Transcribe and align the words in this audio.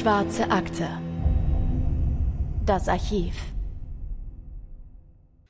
Schwarze 0.00 0.50
Akte. 0.50 0.88
Das 2.64 2.88
Archiv. 2.88 3.34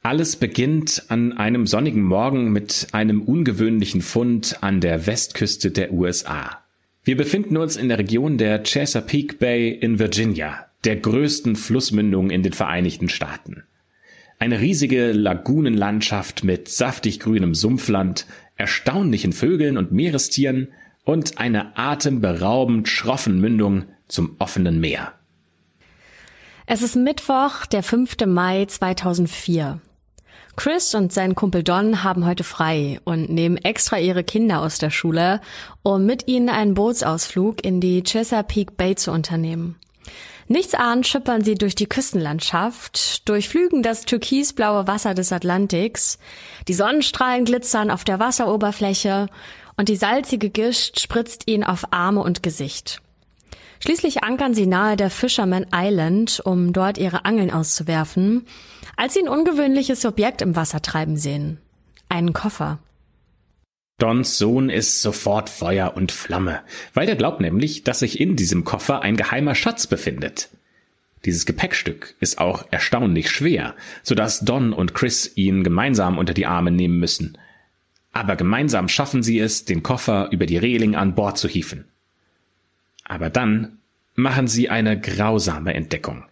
Alles 0.03 0.35
beginnt 0.35 1.05
an 1.07 1.35
einem 1.35 1.69
sonnigen 1.69 2.03
Morgen 2.03 2.51
mit 2.51 2.89
einem 2.91 3.23
ungewöhnlichen 3.23 4.03
Fund 4.03 4.61
an 4.61 4.81
der 4.81 5.07
Westküste 5.07 5.71
der 5.71 5.93
USA. 5.93 6.65
Wir 7.05 7.17
befinden 7.17 7.59
uns 7.59 7.77
in 7.77 7.89
der 7.89 8.01
Region 8.01 8.39
der 8.39 8.65
Chesapeake 8.65 9.37
Bay 9.37 9.71
in 9.71 10.01
Virginia, 10.01 10.67
der 10.83 10.97
größten 10.97 11.55
Flussmündung 11.55 12.31
in 12.31 12.43
den 12.43 12.53
Vereinigten 12.53 13.09
Staaten. 13.09 13.63
Eine 14.41 14.59
riesige 14.59 15.13
Lagunenlandschaft 15.13 16.43
mit 16.43 16.67
saftig 16.67 17.21
grünem 17.21 17.55
Sumpfland, 17.55 18.27
erstaunlichen 18.57 19.33
Vögeln 19.33 19.77
und 19.77 19.93
Meerestieren 19.93 20.73
und 21.11 21.39
eine 21.39 21.77
atemberaubend 21.77 22.89
schroffen 22.89 23.41
Mündung 23.41 23.87
zum 24.07 24.37
offenen 24.39 24.79
Meer. 24.79 25.13
Es 26.67 26.83
ist 26.83 26.95
Mittwoch, 26.95 27.67
der 27.67 27.83
5. 27.83 28.15
Mai 28.27 28.67
2004. 28.67 29.81
Chris 30.55 30.95
und 30.95 31.13
sein 31.13 31.35
Kumpel 31.35 31.65
Don 31.65 32.05
haben 32.05 32.27
heute 32.27 32.45
frei 32.45 33.01
und 33.03 33.29
nehmen 33.29 33.57
extra 33.57 33.99
ihre 33.99 34.23
Kinder 34.23 34.61
aus 34.61 34.79
der 34.79 34.91
Schule, 34.91 35.41
um 35.83 36.07
mit 36.07 36.29
ihnen 36.29 36.49
einen 36.49 36.75
Bootsausflug 36.75 37.65
in 37.65 37.81
die 37.81 38.05
Chesapeake 38.05 38.75
Bay 38.77 38.95
zu 38.95 39.11
unternehmen. 39.11 39.75
Nichtsahnd 40.47 41.09
schippern 41.09 41.43
sie 41.43 41.57
durch 41.57 41.75
die 41.75 41.89
Küstenlandschaft, 41.89 43.29
durchflügen 43.29 43.83
das 43.83 44.05
türkisblaue 44.05 44.87
Wasser 44.87 45.15
des 45.15 45.33
Atlantiks, 45.33 46.19
die 46.69 46.75
Sonnenstrahlen 46.75 47.45
glitzern 47.45 47.91
auf 47.91 48.05
der 48.05 48.21
Wasseroberfläche 48.21 49.29
und 49.81 49.89
die 49.89 49.97
salzige 49.97 50.51
Gischt 50.51 51.01
spritzt 51.01 51.45
ihnen 51.47 51.65
auf 51.65 51.91
Arme 51.91 52.21
und 52.21 52.43
Gesicht. 52.43 53.01
Schließlich 53.83 54.23
ankern 54.23 54.53
sie 54.53 54.67
nahe 54.67 54.95
der 54.95 55.09
Fisherman 55.09 55.65
Island, 55.75 56.43
um 56.45 56.75
dort 56.75 56.99
ihre 56.99 57.25
Angeln 57.25 57.51
auszuwerfen, 57.51 58.45
als 58.99 59.15
sie 59.15 59.21
ein 59.21 59.29
ungewöhnliches 59.29 60.05
Objekt 60.05 60.43
im 60.43 60.55
Wasser 60.55 60.83
treiben 60.83 61.17
sehen. 61.17 61.57
Einen 62.11 62.35
Koffer. 62.35 62.79
Dons 63.97 64.37
Sohn 64.37 64.69
ist 64.69 65.01
sofort 65.01 65.49
Feuer 65.49 65.95
und 65.97 66.13
Flamme, 66.13 66.61
weil 66.93 67.09
er 67.09 67.17
glaubt 67.17 67.41
nämlich, 67.41 67.83
dass 67.83 68.01
sich 68.01 68.21
in 68.21 68.37
diesem 68.37 68.65
Koffer 68.65 69.01
ein 69.01 69.17
geheimer 69.17 69.55
Schatz 69.55 69.87
befindet. 69.87 70.51
Dieses 71.25 71.47
Gepäckstück 71.47 72.17
ist 72.21 72.39
auch 72.39 72.67
erstaunlich 72.71 73.31
schwer, 73.31 73.75
so 74.03 74.15
dass 74.15 74.41
Don 74.41 74.75
und 74.75 74.93
Chris 74.93 75.33
ihn 75.37 75.65
gemeinsam 75.65 76.19
unter 76.19 76.35
die 76.35 76.45
Arme 76.45 76.71
nehmen 76.71 76.99
müssen. 76.99 77.39
Aber 78.13 78.37
gemeinsam 78.37 78.89
schaffen 78.89 79.23
sie 79.23 79.39
es, 79.39 79.65
den 79.65 79.83
Koffer 79.83 80.29
über 80.31 80.47
die 80.47 80.57
Reling 80.57 80.95
an 80.95 81.15
Bord 81.15 81.39
zu 81.39 81.49
hieven. 81.49 81.85
Aber 83.05 83.31
dann 83.31 83.79
machen 84.15 84.49
sie 84.49 84.69
eine 84.69 85.01
grausame 85.01 85.75
Entdeckung. 85.75 86.25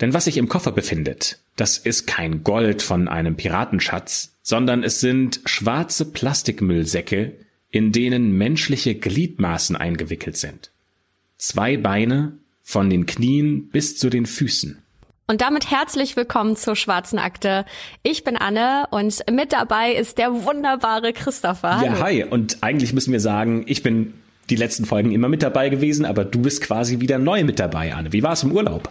Denn 0.00 0.14
was 0.14 0.26
sich 0.26 0.36
im 0.36 0.48
Koffer 0.48 0.72
befindet, 0.72 1.40
das 1.56 1.78
ist 1.78 2.06
kein 2.06 2.44
Gold 2.44 2.82
von 2.82 3.08
einem 3.08 3.36
Piratenschatz, 3.36 4.36
sondern 4.42 4.84
es 4.84 5.00
sind 5.00 5.40
schwarze 5.44 6.04
Plastikmüllsäcke, 6.12 7.34
in 7.70 7.92
denen 7.92 8.32
menschliche 8.32 8.94
Gliedmaßen 8.94 9.76
eingewickelt 9.76 10.36
sind. 10.36 10.70
Zwei 11.36 11.76
Beine 11.76 12.38
von 12.62 12.90
den 12.90 13.06
Knien 13.06 13.68
bis 13.68 13.96
zu 13.96 14.08
den 14.08 14.26
Füßen. 14.26 14.82
Und 15.30 15.42
damit 15.42 15.70
herzlich 15.70 16.16
willkommen 16.16 16.56
zur 16.56 16.74
Schwarzen 16.74 17.18
Akte. 17.18 17.66
Ich 18.02 18.24
bin 18.24 18.38
Anne 18.38 18.86
und 18.90 19.22
mit 19.30 19.52
dabei 19.52 19.92
ist 19.92 20.16
der 20.16 20.32
wunderbare 20.46 21.12
Christopher. 21.12 21.82
Ja, 21.84 22.00
hi. 22.00 22.24
Und 22.24 22.62
eigentlich 22.62 22.94
müssen 22.94 23.12
wir 23.12 23.20
sagen, 23.20 23.62
ich 23.66 23.82
bin 23.82 24.14
die 24.48 24.56
letzten 24.56 24.86
Folgen 24.86 25.12
immer 25.12 25.28
mit 25.28 25.42
dabei 25.42 25.68
gewesen, 25.68 26.06
aber 26.06 26.24
du 26.24 26.40
bist 26.40 26.62
quasi 26.62 27.00
wieder 27.00 27.18
neu 27.18 27.44
mit 27.44 27.58
dabei, 27.58 27.94
Anne. 27.94 28.14
Wie 28.14 28.22
war 28.22 28.32
es 28.32 28.42
im 28.42 28.52
Urlaub? 28.52 28.88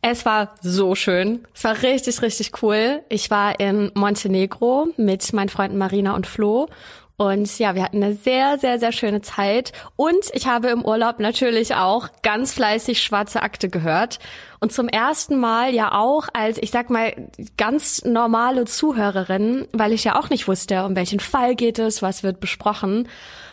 Es 0.00 0.24
war 0.24 0.54
so 0.60 0.94
schön. 0.94 1.40
Es 1.52 1.64
war 1.64 1.82
richtig, 1.82 2.22
richtig 2.22 2.62
cool. 2.62 3.02
Ich 3.08 3.28
war 3.32 3.58
in 3.58 3.90
Montenegro 3.94 4.86
mit 4.96 5.32
meinen 5.32 5.48
Freunden 5.48 5.76
Marina 5.76 6.14
und 6.14 6.28
Flo. 6.28 6.68
Und 7.20 7.58
ja, 7.58 7.74
wir 7.74 7.82
hatten 7.82 8.00
eine 8.00 8.14
sehr, 8.14 8.58
sehr, 8.58 8.78
sehr 8.78 8.92
schöne 8.92 9.20
Zeit. 9.20 9.72
Und 9.96 10.30
ich 10.34 10.46
habe 10.46 10.68
im 10.68 10.84
Urlaub 10.84 11.18
natürlich 11.18 11.74
auch 11.74 12.08
ganz 12.22 12.54
fleißig 12.54 13.02
schwarze 13.02 13.42
Akte 13.42 13.68
gehört. 13.68 14.20
Und 14.60 14.72
zum 14.72 14.86
ersten 14.88 15.36
Mal 15.36 15.74
ja 15.74 15.98
auch 15.98 16.28
als, 16.32 16.58
ich 16.58 16.70
sag 16.70 16.90
mal, 16.90 17.28
ganz 17.56 18.04
normale 18.04 18.66
Zuhörerin, 18.66 19.66
weil 19.72 19.92
ich 19.92 20.04
ja 20.04 20.16
auch 20.16 20.30
nicht 20.30 20.46
wusste, 20.46 20.84
um 20.84 20.94
welchen 20.94 21.18
Fall 21.18 21.56
geht 21.56 21.80
es, 21.80 22.02
was 22.02 22.22
wird 22.22 22.38
besprochen. 22.38 23.08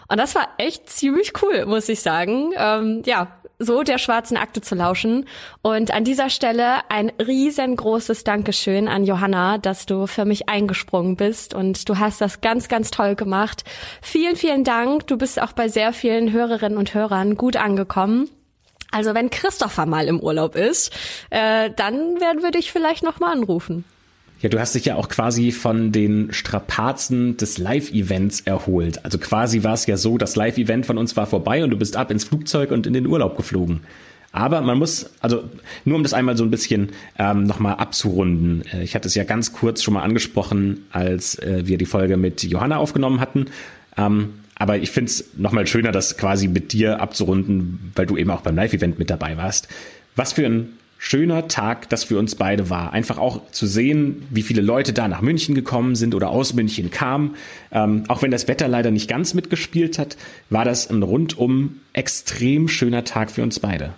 Und 0.07 0.17
das 0.17 0.35
war 0.35 0.47
echt 0.57 0.89
ziemlich 0.89 1.33
cool, 1.41 1.65
muss 1.65 1.89
ich 1.89 2.01
sagen. 2.01 2.51
Ähm, 2.57 3.01
ja, 3.05 3.27
so 3.59 3.83
der 3.83 3.97
schwarzen 3.97 4.37
Akte 4.37 4.61
zu 4.61 4.75
lauschen. 4.75 5.27
Und 5.61 5.91
an 5.91 6.03
dieser 6.03 6.29
Stelle 6.29 6.89
ein 6.89 7.11
riesengroßes 7.19 8.23
Dankeschön 8.23 8.87
an 8.87 9.05
Johanna, 9.05 9.57
dass 9.57 9.85
du 9.85 10.07
für 10.07 10.25
mich 10.25 10.49
eingesprungen 10.49 11.15
bist 11.15 11.53
und 11.53 11.87
du 11.87 11.97
hast 11.97 12.21
das 12.21 12.41
ganz, 12.41 12.67
ganz 12.67 12.91
toll 12.91 13.15
gemacht. 13.15 13.63
Vielen, 14.01 14.35
vielen 14.35 14.63
Dank. 14.63 15.07
Du 15.07 15.17
bist 15.17 15.41
auch 15.41 15.53
bei 15.53 15.67
sehr 15.67 15.93
vielen 15.93 16.31
Hörerinnen 16.31 16.77
und 16.77 16.93
Hörern 16.93 17.35
gut 17.35 17.55
angekommen. 17.55 18.29
Also 18.91 19.13
wenn 19.13 19.29
Christopher 19.29 19.85
mal 19.85 20.07
im 20.07 20.19
Urlaub 20.19 20.55
ist, 20.55 20.93
äh, 21.29 21.69
dann 21.75 22.21
werden 22.21 22.43
wir 22.43 22.51
dich 22.51 22.71
vielleicht 22.71 23.03
noch 23.03 23.19
mal 23.19 23.31
anrufen. 23.31 23.83
Ja, 24.41 24.49
du 24.49 24.59
hast 24.59 24.75
dich 24.75 24.85
ja 24.85 24.95
auch 24.95 25.09
quasi 25.09 25.51
von 25.51 25.91
den 25.91 26.31
Strapazen 26.33 27.37
des 27.37 27.57
Live-Events 27.57 28.41
erholt. 28.41 29.03
Also 29.03 29.17
quasi 29.17 29.63
war 29.63 29.73
es 29.73 29.85
ja 29.85 29.97
so, 29.97 30.17
das 30.17 30.35
Live-Event 30.35 30.85
von 30.85 30.97
uns 30.97 31.15
war 31.15 31.25
vorbei 31.25 31.63
und 31.63 31.69
du 31.69 31.77
bist 31.77 31.95
ab 31.95 32.11
ins 32.11 32.25
Flugzeug 32.25 32.71
und 32.71 32.85
in 32.85 32.93
den 32.93 33.07
Urlaub 33.07 33.37
geflogen. 33.37 33.81
Aber 34.35 34.59
man 34.59 34.77
muss, 34.77 35.09
also 35.21 35.45
nur 35.85 35.95
um 35.95 36.03
das 36.03 36.13
einmal 36.13 36.35
so 36.35 36.43
ein 36.43 36.51
bisschen 36.51 36.89
ähm, 37.17 37.43
nochmal 37.43 37.75
abzurunden. 37.75 38.63
Äh, 38.73 38.83
ich 38.83 38.93
hatte 38.93 39.07
es 39.07 39.15
ja 39.15 39.23
ganz 39.23 39.53
kurz 39.53 39.81
schon 39.81 39.93
mal 39.93 40.03
angesprochen, 40.03 40.85
als 40.91 41.39
äh, 41.39 41.61
wir 41.65 41.77
die 41.77 41.85
Folge 41.85 42.17
mit 42.17 42.43
Johanna 42.43 42.77
aufgenommen 42.77 43.21
hatten. 43.21 43.45
Ähm, 43.97 44.33
aber 44.55 44.77
ich 44.77 44.91
finde 44.91 45.09
es 45.09 45.29
nochmal 45.37 45.67
schöner, 45.67 45.93
das 45.93 46.17
quasi 46.17 46.49
mit 46.49 46.73
dir 46.73 46.99
abzurunden, 46.99 47.93
weil 47.95 48.05
du 48.05 48.17
eben 48.17 48.29
auch 48.29 48.41
beim 48.41 48.57
Live-Event 48.57 48.99
mit 48.99 49.09
dabei 49.09 49.37
warst. 49.37 49.69
Was 50.17 50.33
für 50.33 50.45
ein 50.45 50.69
schöner 51.05 51.47
Tag 51.47 51.87
das 51.89 52.03
für 52.03 52.17
uns 52.17 52.33
beide 52.33 52.71
war. 52.71 52.91
Einfach 52.91 53.19
auch 53.19 53.51
zu 53.51 53.67
sehen, 53.67 54.23
wie 54.31 54.41
viele 54.41 54.61
Leute 54.61 54.91
da 54.91 55.07
nach 55.07 55.21
München 55.21 55.53
gekommen 55.53 55.95
sind 55.95 56.15
oder 56.15 56.29
aus 56.29 56.55
München 56.55 56.89
kamen. 56.89 57.35
Ähm, 57.71 58.05
auch 58.07 58.23
wenn 58.23 58.31
das 58.31 58.47
Wetter 58.47 58.67
leider 58.67 58.89
nicht 58.89 59.07
ganz 59.07 59.35
mitgespielt 59.35 59.99
hat, 59.99 60.17
war 60.49 60.65
das 60.65 60.89
ein 60.89 61.03
rundum 61.03 61.81
extrem 61.93 62.67
schöner 62.67 63.03
Tag 63.03 63.29
für 63.29 63.43
uns 63.43 63.59
beide. 63.59 63.93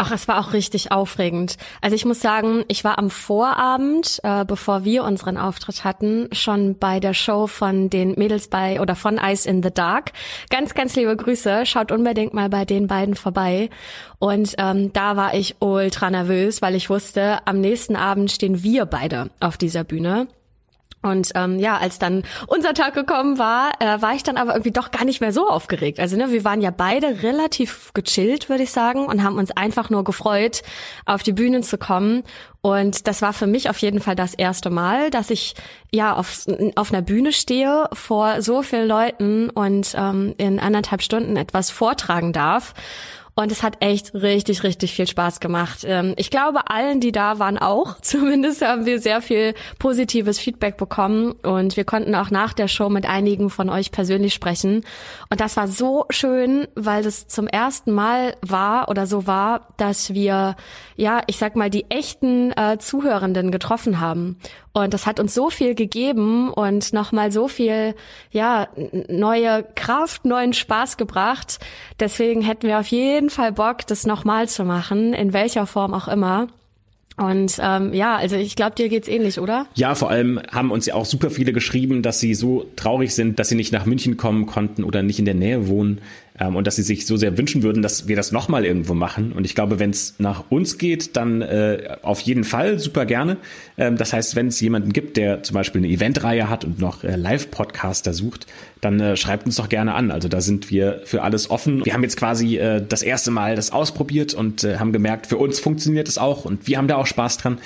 Ach, 0.00 0.12
es 0.12 0.28
war 0.28 0.38
auch 0.38 0.52
richtig 0.52 0.92
aufregend. 0.92 1.56
Also 1.80 1.96
ich 1.96 2.04
muss 2.04 2.20
sagen, 2.20 2.64
ich 2.68 2.84
war 2.84 3.00
am 3.00 3.10
Vorabend, 3.10 4.20
äh, 4.22 4.44
bevor 4.44 4.84
wir 4.84 5.02
unseren 5.02 5.36
Auftritt 5.36 5.82
hatten, 5.82 6.28
schon 6.30 6.78
bei 6.78 7.00
der 7.00 7.14
Show 7.14 7.48
von 7.48 7.90
den 7.90 8.12
Mädels 8.12 8.46
bei 8.46 8.80
oder 8.80 8.94
von 8.94 9.18
Ice 9.18 9.50
in 9.50 9.60
the 9.60 9.72
Dark. 9.74 10.12
Ganz, 10.50 10.74
ganz 10.74 10.94
liebe 10.94 11.16
Grüße. 11.16 11.66
Schaut 11.66 11.90
unbedingt 11.90 12.32
mal 12.32 12.48
bei 12.48 12.64
den 12.64 12.86
beiden 12.86 13.16
vorbei. 13.16 13.70
Und 14.20 14.54
ähm, 14.58 14.92
da 14.92 15.16
war 15.16 15.34
ich 15.34 15.56
ultra 15.58 16.10
nervös, 16.10 16.62
weil 16.62 16.76
ich 16.76 16.88
wusste, 16.88 17.44
am 17.44 17.60
nächsten 17.60 17.96
Abend 17.96 18.30
stehen 18.30 18.62
wir 18.62 18.86
beide 18.86 19.30
auf 19.40 19.56
dieser 19.56 19.82
Bühne. 19.82 20.28
Und 21.08 21.32
ähm, 21.34 21.58
ja, 21.58 21.76
als 21.76 21.98
dann 21.98 22.22
unser 22.46 22.74
Tag 22.74 22.94
gekommen 22.94 23.38
war, 23.38 23.72
äh, 23.80 24.00
war 24.00 24.14
ich 24.14 24.22
dann 24.22 24.36
aber 24.36 24.52
irgendwie 24.52 24.72
doch 24.72 24.90
gar 24.90 25.04
nicht 25.04 25.20
mehr 25.20 25.32
so 25.32 25.48
aufgeregt. 25.48 26.00
Also 26.00 26.16
ne, 26.16 26.30
wir 26.30 26.44
waren 26.44 26.60
ja 26.60 26.70
beide 26.70 27.22
relativ 27.22 27.92
gechillt, 27.94 28.48
würde 28.48 28.62
ich 28.62 28.70
sagen, 28.70 29.06
und 29.06 29.22
haben 29.22 29.38
uns 29.38 29.50
einfach 29.50 29.90
nur 29.90 30.04
gefreut, 30.04 30.62
auf 31.06 31.22
die 31.22 31.32
Bühnen 31.32 31.62
zu 31.62 31.78
kommen. 31.78 32.22
Und 32.60 33.06
das 33.06 33.22
war 33.22 33.32
für 33.32 33.46
mich 33.46 33.70
auf 33.70 33.78
jeden 33.78 34.00
Fall 34.00 34.16
das 34.16 34.34
erste 34.34 34.70
Mal, 34.70 35.10
dass 35.10 35.30
ich 35.30 35.54
ja 35.92 36.14
auf, 36.14 36.46
auf 36.74 36.92
einer 36.92 37.02
Bühne 37.02 37.32
stehe 37.32 37.88
vor 37.92 38.42
so 38.42 38.62
vielen 38.62 38.88
Leuten 38.88 39.50
und 39.50 39.94
ähm, 39.96 40.34
in 40.38 40.58
anderthalb 40.58 41.02
Stunden 41.02 41.36
etwas 41.36 41.70
vortragen 41.70 42.32
darf. 42.32 42.74
Und 43.38 43.52
es 43.52 43.62
hat 43.62 43.76
echt 43.78 44.14
richtig, 44.14 44.64
richtig 44.64 44.94
viel 44.94 45.06
Spaß 45.06 45.38
gemacht. 45.38 45.84
Ähm, 45.84 46.12
ich 46.16 46.32
glaube, 46.32 46.68
allen, 46.70 46.98
die 46.98 47.12
da 47.12 47.38
waren, 47.38 47.56
auch. 47.56 47.96
Zumindest 48.02 48.66
haben 48.66 48.84
wir 48.84 48.98
sehr 48.98 49.22
viel 49.22 49.54
positives 49.78 50.40
Feedback 50.40 50.76
bekommen. 50.76 51.30
Und 51.44 51.76
wir 51.76 51.84
konnten 51.84 52.16
auch 52.16 52.32
nach 52.32 52.52
der 52.52 52.66
Show 52.66 52.88
mit 52.88 53.08
einigen 53.08 53.48
von 53.48 53.70
euch 53.70 53.92
persönlich 53.92 54.34
sprechen. 54.34 54.84
Und 55.30 55.40
das 55.40 55.56
war 55.56 55.68
so 55.68 56.06
schön, 56.10 56.66
weil 56.74 57.06
es 57.06 57.28
zum 57.28 57.46
ersten 57.46 57.92
Mal 57.92 58.34
war 58.42 58.88
oder 58.88 59.06
so 59.06 59.28
war, 59.28 59.68
dass 59.76 60.14
wir, 60.14 60.56
ja, 60.96 61.20
ich 61.28 61.36
sag 61.36 61.54
mal, 61.54 61.70
die 61.70 61.88
echten 61.90 62.50
äh, 62.56 62.78
Zuhörenden 62.80 63.52
getroffen 63.52 64.00
haben. 64.00 64.36
Und 64.72 64.94
das 64.94 65.06
hat 65.06 65.18
uns 65.18 65.34
so 65.34 65.50
viel 65.50 65.74
gegeben 65.74 66.50
und 66.50 66.92
nochmal 66.92 67.32
so 67.32 67.48
viel, 67.48 67.94
ja, 68.30 68.68
neue 69.08 69.64
Kraft, 69.74 70.24
neuen 70.24 70.52
Spaß 70.52 70.96
gebracht. 70.96 71.58
Deswegen 71.98 72.42
hätten 72.42 72.68
wir 72.68 72.78
auf 72.78 72.86
jeden 72.86 73.27
Fall 73.30 73.52
Bock, 73.52 73.86
das 73.86 74.06
nochmal 74.06 74.48
zu 74.48 74.64
machen, 74.64 75.12
in 75.12 75.32
welcher 75.32 75.66
Form 75.66 75.94
auch 75.94 76.08
immer. 76.08 76.48
Und 77.18 77.58
ähm, 77.60 77.92
ja, 77.94 78.16
also 78.16 78.36
ich 78.36 78.54
glaube, 78.54 78.76
dir 78.76 78.88
geht's 78.88 79.08
ähnlich, 79.08 79.40
oder? 79.40 79.66
Ja, 79.74 79.96
vor 79.96 80.08
allem 80.08 80.40
haben 80.52 80.70
uns 80.70 80.86
ja 80.86 80.94
auch 80.94 81.04
super 81.04 81.30
viele 81.30 81.52
geschrieben, 81.52 82.02
dass 82.02 82.20
sie 82.20 82.34
so 82.34 82.66
traurig 82.76 83.12
sind, 83.12 83.40
dass 83.40 83.48
sie 83.48 83.56
nicht 83.56 83.72
nach 83.72 83.86
München 83.86 84.16
kommen 84.16 84.46
konnten 84.46 84.84
oder 84.84 85.02
nicht 85.02 85.18
in 85.18 85.24
der 85.24 85.34
Nähe 85.34 85.66
wohnen. 85.66 86.00
Ähm, 86.38 86.56
und 86.56 86.66
dass 86.66 86.76
sie 86.76 86.82
sich 86.82 87.06
so 87.06 87.16
sehr 87.16 87.36
wünschen 87.36 87.62
würden, 87.62 87.82
dass 87.82 88.08
wir 88.08 88.16
das 88.16 88.32
nochmal 88.32 88.64
irgendwo 88.64 88.94
machen. 88.94 89.32
Und 89.32 89.44
ich 89.44 89.54
glaube, 89.54 89.78
wenn 89.78 89.90
es 89.90 90.14
nach 90.18 90.44
uns 90.50 90.78
geht, 90.78 91.16
dann 91.16 91.42
äh, 91.42 91.96
auf 92.02 92.20
jeden 92.20 92.44
Fall 92.44 92.78
super 92.78 93.06
gerne. 93.06 93.36
Ähm, 93.76 93.96
das 93.96 94.12
heißt, 94.12 94.36
wenn 94.36 94.48
es 94.48 94.60
jemanden 94.60 94.92
gibt, 94.92 95.16
der 95.16 95.42
zum 95.42 95.54
Beispiel 95.54 95.80
eine 95.80 95.88
Eventreihe 95.88 96.48
hat 96.48 96.64
und 96.64 96.78
noch 96.78 97.04
äh, 97.04 97.16
Live-Podcaster 97.16 98.12
sucht, 98.12 98.46
dann 98.80 99.00
äh, 99.00 99.16
schreibt 99.16 99.46
uns 99.46 99.56
doch 99.56 99.68
gerne 99.68 99.94
an. 99.94 100.10
Also 100.10 100.28
da 100.28 100.40
sind 100.40 100.70
wir 100.70 101.02
für 101.04 101.22
alles 101.22 101.50
offen. 101.50 101.84
Wir 101.84 101.94
haben 101.94 102.02
jetzt 102.02 102.16
quasi 102.16 102.58
äh, 102.58 102.82
das 102.86 103.02
erste 103.02 103.30
Mal 103.30 103.56
das 103.56 103.72
ausprobiert 103.72 104.34
und 104.34 104.64
äh, 104.64 104.78
haben 104.78 104.92
gemerkt, 104.92 105.26
für 105.26 105.36
uns 105.36 105.60
funktioniert 105.60 106.08
es 106.08 106.18
auch 106.18 106.44
und 106.44 106.66
wir 106.66 106.78
haben 106.78 106.88
da 106.88 106.96
auch 106.96 107.06
Spaß 107.06 107.38
dran. 107.38 107.58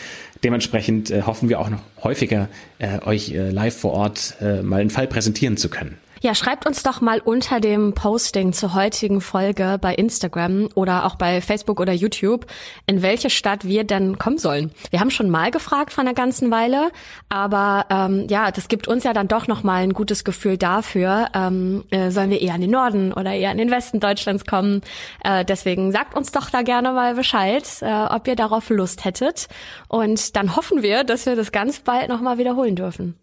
Dementsprechend 0.45 1.11
äh, 1.11 1.23
hoffen 1.23 1.49
wir 1.49 1.61
auch 1.61 1.71
noch 1.71 1.83
häufiger, 2.03 2.49
äh, 2.79 3.01
euch 3.05 3.33
äh, 3.33 3.51
live 3.51 3.77
vor 3.77 3.93
Ort 3.93 4.37
äh, 4.41 4.63
mal 4.63 4.81
einen 4.81 4.91
Fall 4.91 5.07
präsentieren 5.07 5.57
zu 5.57 5.69
können. 5.69 5.97
Ja, 6.23 6.37
schreibt 6.37 6.67
uns 6.67 6.85
doch 6.85 7.01
mal 7.01 7.19
unter 7.19 7.59
dem 7.59 7.95
Posting 7.95 8.53
zur 8.53 8.75
heutigen 8.75 9.21
Folge 9.21 9.77
bei 9.81 9.93
Instagram 9.93 10.69
oder 10.77 11.05
auch 11.05 11.17
bei 11.17 11.41
Facebook 11.41 11.81
oder 11.81 11.93
YouTube, 11.93 12.47
in 12.87 13.03
welche 13.03 13.29
Stadt 13.29 13.65
wir 13.65 13.83
denn 13.83 14.19
kommen 14.19 14.39
sollen. 14.39 14.71
Wir 14.91 15.01
haben 15.01 15.11
schon 15.11 15.31
mal 15.31 15.51
gefragt 15.51 15.93
von 15.93 16.07
einer 16.07 16.15
ganzen 16.15 16.53
Weile, 16.53 16.93
aber 17.29 17.87
ähm, 17.91 18.29
ja, 18.31 18.53
das 18.53 18.69
gibt 18.69 18.87
uns 18.87 19.03
ja 19.03 19.13
dann 19.13 19.27
doch 19.27 19.49
noch 19.49 19.65
mal 19.65 19.83
ein 19.83 19.95
gutes 19.95 20.23
Gefühl 20.23 20.57
dafür, 20.57 21.27
ähm, 21.35 21.83
äh, 21.91 22.13
sollen 22.13 22.31
wir 22.31 22.41
eher 22.41 22.55
in 22.55 22.61
den 22.61 22.71
Norden 22.71 23.13
oder 23.13 23.33
eher 23.33 23.51
in 23.51 23.59
den 23.59 23.73
Westen 23.73 23.99
Deutschlands 23.99 24.47
kommen. 24.47 24.83
Äh, 25.25 25.45
deswegen 25.45 25.91
sagt 25.91 26.15
uns 26.17 26.31
doch 26.31 26.51
da 26.51 26.63
gerne 26.63 26.93
mal 26.93 27.17
Bescheid, 27.17 27.65
äh, 27.81 27.93
ob 27.93 28.29
ihr 28.29 28.37
darauf 28.37 28.71
Lust 28.71 29.05
hättet. 29.05 29.49
Und 29.89 30.37
dann 30.37 30.55
hoffen 30.55 30.85
wir, 30.85 31.03
dass 31.03 31.27
wir 31.27 31.35
das 31.35 31.51
ganz 31.51 31.81
bald 31.81 32.09
noch 32.09 32.21
mal 32.21 32.39
wiederholen 32.39 32.77
dürfen. 32.77 33.17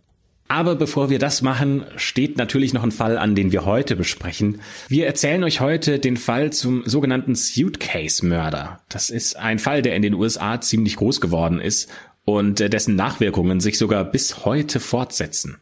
Aber 0.52 0.76
bevor 0.76 1.12
wir 1.12 1.20
das 1.20 1.44
machen, 1.44 1.86
steht 1.96 2.38
natürlich 2.38 2.74
noch 2.74 2.84
ein 2.84 2.92
Fall 2.92 3.20
an, 3.20 3.36
den 3.36 3.52
wir 3.52 3.66
heute 3.66 3.96
besprechen. 3.96 4.62
Wir 4.88 5.06
erzählen 5.06 5.44
euch 5.44 5.62
heute 5.62 6.00
den 6.00 6.18
Fall 6.18 6.52
zum 6.52 6.82
sogenannten 6.86 7.36
Suitcase-Mörder. 7.36 8.82
Das 8.90 9.12
ist 9.12 9.38
ein 9.38 9.60
Fall, 9.60 9.84
der 9.84 9.96
in 9.96 10.02
den 10.02 10.16
USA 10.16 10.60
ziemlich 10.60 10.96
groß 10.96 11.22
geworden 11.22 11.62
ist 11.62 11.88
und 12.26 12.60
dessen 12.60 12.96
Nachwirkungen 12.96 13.60
sich 13.60 13.78
sogar 13.78 14.04
bis 14.04 14.44
heute 14.44 14.80
fortsetzen. 14.80 15.58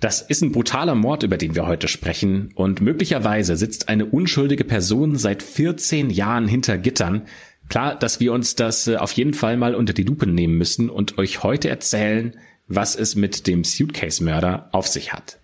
Das 0.00 0.22
ist 0.22 0.42
ein 0.42 0.50
brutaler 0.50 0.94
Mord, 0.94 1.24
über 1.24 1.36
den 1.36 1.54
wir 1.54 1.66
heute 1.66 1.86
sprechen, 1.86 2.52
und 2.54 2.80
möglicherweise 2.80 3.56
sitzt 3.56 3.90
eine 3.90 4.06
unschuldige 4.06 4.64
Person 4.64 5.16
seit 5.16 5.42
14 5.42 6.08
Jahren 6.08 6.48
hinter 6.48 6.78
Gittern. 6.78 7.22
Klar, 7.68 7.96
dass 7.96 8.18
wir 8.18 8.32
uns 8.32 8.56
das 8.56 8.88
äh, 8.88 8.96
auf 8.96 9.12
jeden 9.12 9.34
Fall 9.34 9.58
mal 9.58 9.74
unter 9.74 9.92
die 9.92 10.02
Lupe 10.02 10.26
nehmen 10.26 10.58
müssen 10.58 10.90
und 10.90 11.18
euch 11.18 11.42
heute 11.42 11.68
erzählen, 11.68 12.34
was 12.74 12.96
es 12.96 13.14
mit 13.14 13.46
dem 13.46 13.64
Suitcase-Mörder 13.64 14.68
auf 14.72 14.88
sich 14.88 15.12
hat. 15.12 15.38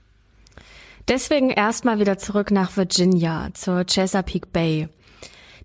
Deswegen 1.09 1.51
erstmal 1.51 2.01
wieder 2.01 2.19
zurück 2.19 2.51
nach 2.51 2.77
Virginia, 2.77 3.49
zur 3.55 3.85
Chesapeake 3.85 4.49
Bay. 4.53 4.89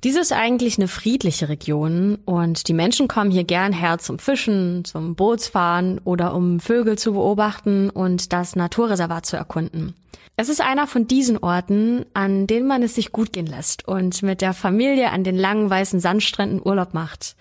Dies 0.03 0.17
ist 0.17 0.33
eigentlich 0.33 0.77
eine 0.77 0.89
friedliche 0.89 1.47
Region 1.47 2.17
und 2.25 2.67
die 2.67 2.73
Menschen 2.73 3.07
kommen 3.07 3.31
hier 3.31 3.45
gern 3.45 3.71
her 3.71 3.99
zum 3.99 4.19
Fischen, 4.19 4.83
zum 4.83 5.15
Bootsfahren 5.15 5.99
oder 6.03 6.33
um 6.33 6.59
Vögel 6.59 6.97
zu 6.97 7.13
beobachten 7.13 7.89
und 7.89 8.33
das 8.33 8.57
Naturreservat 8.57 9.25
zu 9.25 9.37
erkunden. 9.37 9.95
Es 10.35 10.49
ist 10.49 10.61
einer 10.61 10.87
von 10.87 11.07
diesen 11.07 11.37
Orten, 11.37 12.05
an 12.13 12.47
denen 12.47 12.67
man 12.67 12.83
es 12.83 12.95
sich 12.95 13.11
gut 13.11 13.31
gehen 13.31 13.45
lässt 13.45 13.87
und 13.87 14.23
mit 14.23 14.41
der 14.41 14.53
Familie 14.53 15.11
an 15.11 15.23
den 15.23 15.37
langen 15.37 15.69
weißen 15.69 15.99
Sandstränden 15.99 16.61
Urlaub 16.63 16.93
macht. 16.93 17.35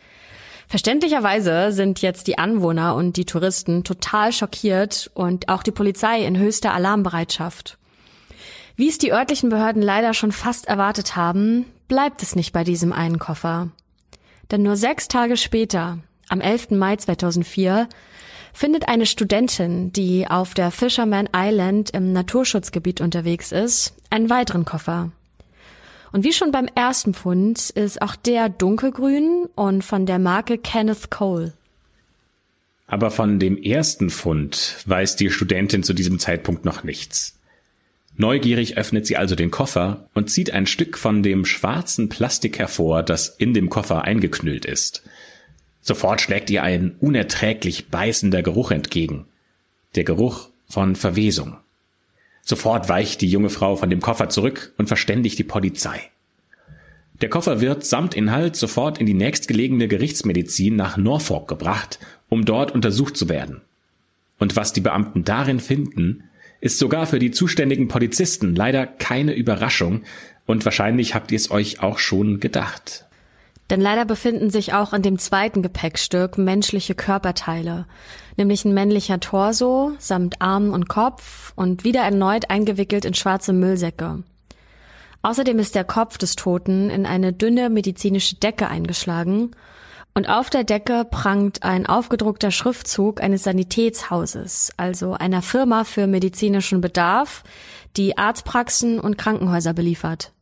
Verständlicherweise 0.73 1.71
sind 1.71 2.01
jetzt 2.01 2.29
die 2.29 2.39
Anwohner 2.39 2.95
und 2.95 3.19
die 3.19 3.27
Touristen 3.27 3.85
total 3.85 4.33
schockiert 4.33 5.11
und 5.13 5.51
auch 5.51 5.63
die 5.63 5.71
Polizei 5.71 6.25
in 6.25 6.39
höchster 6.39 6.73
Alarmbereitschaft. 6.73 7.77
Wie 8.75 8.89
es 8.89 8.97
die 8.97 9.13
örtlichen 9.13 9.51
Behörden 9.51 9.83
leider 9.83 10.15
schon 10.15 10.33
fast 10.33 10.67
erwartet 10.69 11.15
haben, 11.15 11.67
bleibt 11.89 12.23
es 12.23 12.37
nicht 12.37 12.55
bei 12.55 12.65
diesem 12.65 12.95
einen 12.95 13.19
Koffer. 13.19 13.69
Denn 14.51 14.63
nur 14.63 14.77
sechs 14.77 15.09
Tage 15.09 15.37
später, 15.37 15.99
am 16.31 16.41
11. 16.41 16.71
Mai 16.71 16.97
2004, 16.97 17.87
findet 18.55 18.89
eine 18.89 19.05
Studentin, 19.05 19.93
die 19.93 20.27
auf 20.27 20.55
der 20.55 20.71
Fisherman 20.71 21.29
Island 21.37 21.91
im 21.91 22.15
Naturschutzgebiet 22.15 23.03
unterwegs 23.03 23.53
ist, 23.53 23.93
einen 24.09 24.31
weiteren 24.31 24.65
Koffer. 24.65 25.11
Und 26.13 26.25
wie 26.25 26.33
schon 26.33 26.53
beim 26.53 26.69
ersten 26.75 27.15
Fund 27.15 27.71
ist 27.71 28.03
auch 28.03 28.17
der 28.17 28.51
dunkelgrün 28.51 29.49
und 29.55 29.83
von 29.83 30.05
der 30.05 30.19
Marke 30.19 30.59
Kenneth 30.59 31.11
Cole. 31.11 31.55
Aber 32.87 33.11
von 33.11 33.39
dem 33.39 33.57
ersten 33.57 34.11
Fund 34.11 34.77
weiß 34.85 35.17
die 35.17 35.31
Studentin 35.31 35.83
zu 35.83 35.95
diesem 35.95 36.19
Zeitpunkt 36.19 36.67
noch 36.67 36.85
nichts. 36.85 37.39
Neugierig 38.19 38.77
öffnet 38.77 39.07
sie 39.07 39.17
also 39.17 39.35
den 39.35 39.51
Koffer 39.51 40.11
und 40.13 40.29
zieht 40.29 40.51
ein 40.51 40.67
Stück 40.67 40.99
von 40.99 41.23
dem 41.23 41.47
schwarzen 41.47 42.11
Plastik 42.11 42.59
hervor, 42.59 43.03
das 43.03 43.29
in 43.29 43.55
dem 43.55 43.71
Koffer 43.71 44.05
eingeknüllt 44.05 44.67
ist. 44.67 45.03
Sofort 45.81 46.21
schlägt 46.21 46.51
ihr 46.51 46.63
ein 46.63 46.95
unerträglich 47.01 47.89
beißender 47.89 48.43
Geruch 48.43 48.71
entgegen. 48.71 49.25
Der 49.95 50.05
Geruch 50.05 50.51
von 50.69 50.95
Verwesung. 50.95 51.57
Sofort 52.43 52.89
weicht 52.89 53.21
die 53.21 53.29
junge 53.29 53.51
Frau 53.51 53.77
von 53.77 53.89
dem 53.89 54.01
Koffer 54.01 54.29
zurück 54.29 54.73
und 54.77 54.89
verständigt 54.89 55.39
die 55.39 55.45
Polizei. 55.45 56.11
Der 57.21 57.31
Koffer 57.31 57.61
wird 57.61 57.85
samt 57.85 58.15
Inhalt 58.15 58.57
sofort 58.57 58.99
in 58.99 59.07
die 59.07 59.15
nächstgelegene 59.15 59.87
Gerichtsmedizin 59.87 60.75
nach 60.75 60.97
Norfolk 60.97 61.47
gebracht, 61.47 62.01
um 62.29 62.45
dort 62.45 62.73
untersucht 62.73 63.17
zu 63.17 63.29
werden. 63.29 63.61
Und 64.39 64.57
was 64.57 64.73
die 64.73 64.81
Beamten 64.81 65.23
darin 65.23 65.61
finden, 65.61 66.25
ist 66.61 66.79
sogar 66.79 67.07
für 67.07 67.21
die 67.21 67.31
zuständigen 67.31 67.87
Polizisten 67.87 68.57
leider 68.57 68.87
keine 68.87 69.35
Überraschung, 69.35 70.03
und 70.45 70.65
wahrscheinlich 70.65 71.15
habt 71.15 71.31
ihr 71.31 71.37
es 71.37 71.53
euch 71.53 71.81
auch 71.81 72.01
schon 72.01 72.41
gedacht. 72.41 73.07
Denn 73.71 73.81
leider 73.81 74.05
befinden 74.05 74.51
sich 74.51 74.75
auch 74.75 74.93
in 74.93 75.03
dem 75.03 75.19
zweiten 75.19 75.63
Gepäckstück 75.63 76.37
menschliche 76.37 76.95
Körperteile, 76.95 77.87
nämlich 78.37 78.65
ein 78.65 78.75
männlicher 78.75 79.21
Torso 79.21 79.93
samt 79.99 80.43
Armen 80.43 80.73
und 80.73 80.89
Kopf 80.89 81.53
und 81.57 81.85
wieder 81.85 82.01
erneut 82.01 82.51
eingewickelt 82.51 83.05
in 83.05 83.15
schwarze 83.15 83.53
Müllsäcke. 83.53 84.23
Außerdem 85.23 85.59
ist 85.59 85.75
der 85.75 85.85
Kopf 85.85 86.19
des 86.19 86.37
Toten 86.37 86.91
in 86.91 87.07
eine 87.07 87.33
dünne 87.33 87.71
medizinische 87.71 88.37
Decke 88.37 88.69
eingeschlagen 88.69 89.53
und 90.15 90.29
auf 90.29 90.51
der 90.51 90.65
Decke 90.65 91.07
prangt 91.11 91.63
ein 91.63 91.87
aufgedruckter 91.87 92.51
Schriftzug 92.51 93.23
eines 93.23 93.45
Sanitätshauses, 93.45 94.73
also 94.77 95.15
einer 95.15 95.41
Firma 95.41 95.85
für 95.85 96.07
medizinischen 96.07 96.83
Bedarf, 96.83 97.45
die 97.97 98.19
Arztpraxen 98.19 99.01
und 99.01 99.17
Krankenhäuser 99.17 99.73
beliefert. 99.73 100.33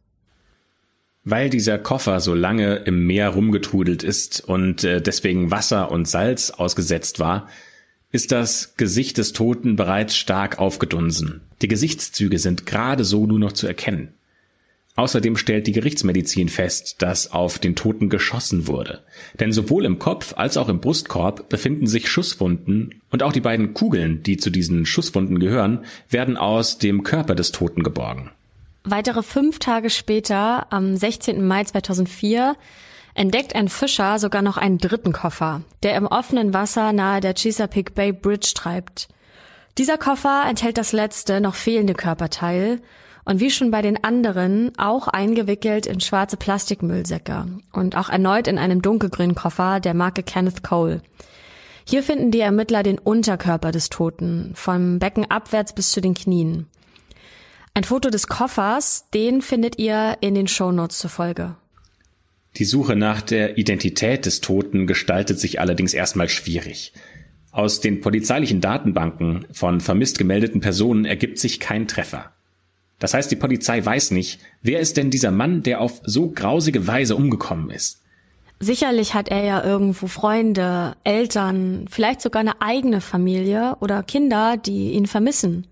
Weil 1.25 1.51
dieser 1.51 1.79
Koffer 1.79 2.21
so 2.21 2.35
lange 2.35 2.77
im 2.77 3.07
Meer 3.07 3.31
rumgetrudelt 3.31 4.03
ist 4.03 4.41
und 4.41 4.85
äh, 4.85 5.03
deswegen 5.03 5.51
Wasser 5.51 5.91
und 5.91 6.09
Salz 6.09 6.51
ausgesetzt 6.51 7.19
war, 7.19 7.49
ist 8.11 8.33
das 8.33 8.75
Gesicht 8.77 9.19
des 9.19 9.33
Toten 9.33 9.77
bereits 9.77 10.17
stark 10.17 10.59
aufgedunsen. 10.59 11.43
Die 11.63 11.69
Gesichtszüge 11.69 12.39
sind 12.39 12.67
gerade 12.67 13.05
so 13.05 13.27
nur 13.27 13.39
noch 13.39 13.53
zu 13.53 13.67
erkennen. 13.67 14.15
Außerdem 14.97 15.37
stellt 15.37 15.67
die 15.67 15.73
Gerichtsmedizin 15.73 16.49
fest, 16.49 16.97
dass 17.01 17.31
auf 17.31 17.59
den 17.59 17.77
Toten 17.77 18.09
geschossen 18.09 18.67
wurde. 18.67 19.01
Denn 19.39 19.53
sowohl 19.53 19.85
im 19.85 19.99
Kopf 19.99 20.35
als 20.37 20.57
auch 20.57 20.69
im 20.69 20.81
Brustkorb 20.81 21.49
befinden 21.49 21.87
sich 21.87 22.11
Schusswunden 22.11 23.01
und 23.11 23.23
auch 23.23 23.33
die 23.33 23.41
beiden 23.41 23.73
Kugeln, 23.73 24.23
die 24.23 24.37
zu 24.37 24.51
diesen 24.51 24.85
Schusswunden 24.87 25.39
gehören, 25.39 25.85
werden 26.09 26.37
aus 26.37 26.79
dem 26.79 27.05
Körper 27.05 27.35
des 27.35 27.53
Toten 27.53 27.83
geborgen. 27.83 28.31
Weitere 28.85 29.23
fünf 29.23 29.59
Tage 29.59 29.91
später, 29.91 30.73
am 30.73 30.97
16. 30.97 31.47
Mai 31.47 31.65
2004, 31.65 32.57
entdeckt 33.15 33.55
ein 33.55 33.69
Fischer 33.69 34.19
sogar 34.19 34.41
noch 34.41 34.57
einen 34.57 34.79
dritten 34.79 35.13
Koffer, 35.13 35.63
der 35.83 35.97
im 35.97 36.07
offenen 36.07 36.55
Wasser 36.55 36.93
nahe 36.93 37.21
der 37.21 37.35
Chesapeake 37.35 37.93
Bay 37.93 38.13
Bridge 38.13 38.53
treibt. 38.55 39.09
Dieser 39.77 39.99
Koffer 39.99 40.45
enthält 40.49 40.79
das 40.79 40.93
letzte, 40.93 41.41
noch 41.41 41.55
fehlende 41.55 41.95
Körperteil 41.95 42.81
und 43.25 43.39
wie 43.41 43.51
schon 43.51 43.71
bei 43.71 43.83
den 43.83 44.03
anderen 44.03 44.73
auch 44.79 45.09
eingewickelt 45.09 45.87
in 45.87 46.01
schwarze 46.01 46.39
Plastikmüllsäcke 46.39 47.47
und 47.73 47.97
auch 47.97 48.09
erneut 48.09 48.47
in 48.47 48.59
einem 48.59 48.81
dunkelgrünen 48.81 49.35
Koffer 49.35 49.81
der 49.81 49.95
Marke 49.95 50.23
Kenneth 50.23 50.63
Cole. 50.63 51.03
Hier 51.87 52.03
finden 52.03 52.31
die 52.31 52.41
Ermittler 52.41 52.83
den 52.83 52.99
Unterkörper 52.99 53.73
des 53.73 53.91
Toten, 53.91 54.53
vom 54.55 54.99
Becken 54.99 55.31
abwärts 55.31 55.75
bis 55.75 55.93
zu 55.93 56.01
den 56.01 56.15
Knien. 56.15 56.67
Ein 57.75 57.85
Foto 57.85 58.11
des 58.11 58.27
Koffers, 58.27 59.07
den 59.15 59.43
findet 59.43 59.79
ihr 59.79 60.19
in 60.21 60.35
den 60.35 60.49
Shownotes 60.49 60.99
zur 60.99 61.11
Folge. 61.11 61.57
Die 62.57 62.65
Suche 62.65 62.97
nach 62.97 63.23
der 63.23 63.59
Identität 63.59 64.27
des 64.27 64.41
Toten 64.41 64.87
gestaltet 64.87 65.39
sich 65.39 65.61
allerdings 65.61 65.95
erstmal 65.95 66.29
schwierig. 66.29 66.93
Aus 67.53 67.81
den 67.81 68.01
polizeilichen 68.01 68.61
Datenbanken 68.61 69.47
von 69.53 69.81
vermisst 69.81 70.19
gemeldeten 70.19 70.61
Personen 70.61 71.05
ergibt 71.05 71.39
sich 71.39 71.61
kein 71.61 71.89
Treffer. 71.89 72.33
Das 72.99 73.15
heißt, 73.15 73.31
die 73.31 73.37
Polizei 73.37 73.85
weiß 73.85 74.11
nicht, 74.11 74.41
wer 74.63 74.81
ist 74.81 74.97
denn 74.97 75.11
dieser 75.11 75.31
Mann, 75.31 75.63
der 75.63 75.81
auf 75.81 76.01
so 76.05 76.31
grausige 76.31 76.87
Weise 76.87 77.17
umgekommen 77.17 77.71
ist. 77.71 78.03
Sicherlich 78.61 79.15
hat 79.15 79.31
er 79.31 79.43
ja 79.43 79.65
irgendwo 79.65 80.07
Freunde, 80.07 80.95
Eltern, 81.03 81.87
vielleicht 81.91 82.21
sogar 82.21 82.41
eine 82.41 82.61
eigene 82.61 83.01
Familie 83.01 83.77
oder 83.81 84.03
Kinder, 84.03 84.59
die 84.59 84.93
ihn 84.93 85.07
vermissen. 85.07 85.67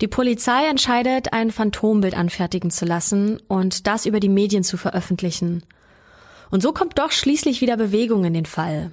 Die 0.00 0.08
Polizei 0.08 0.68
entscheidet, 0.68 1.32
ein 1.32 1.50
Phantombild 1.50 2.16
anfertigen 2.16 2.70
zu 2.70 2.84
lassen 2.84 3.40
und 3.48 3.86
das 3.88 4.06
über 4.06 4.20
die 4.20 4.28
Medien 4.28 4.62
zu 4.62 4.76
veröffentlichen. 4.76 5.64
Und 6.50 6.62
so 6.62 6.72
kommt 6.72 6.98
doch 6.98 7.10
schließlich 7.10 7.60
wieder 7.60 7.76
Bewegung 7.76 8.24
in 8.24 8.32
den 8.32 8.46
Fall. 8.46 8.92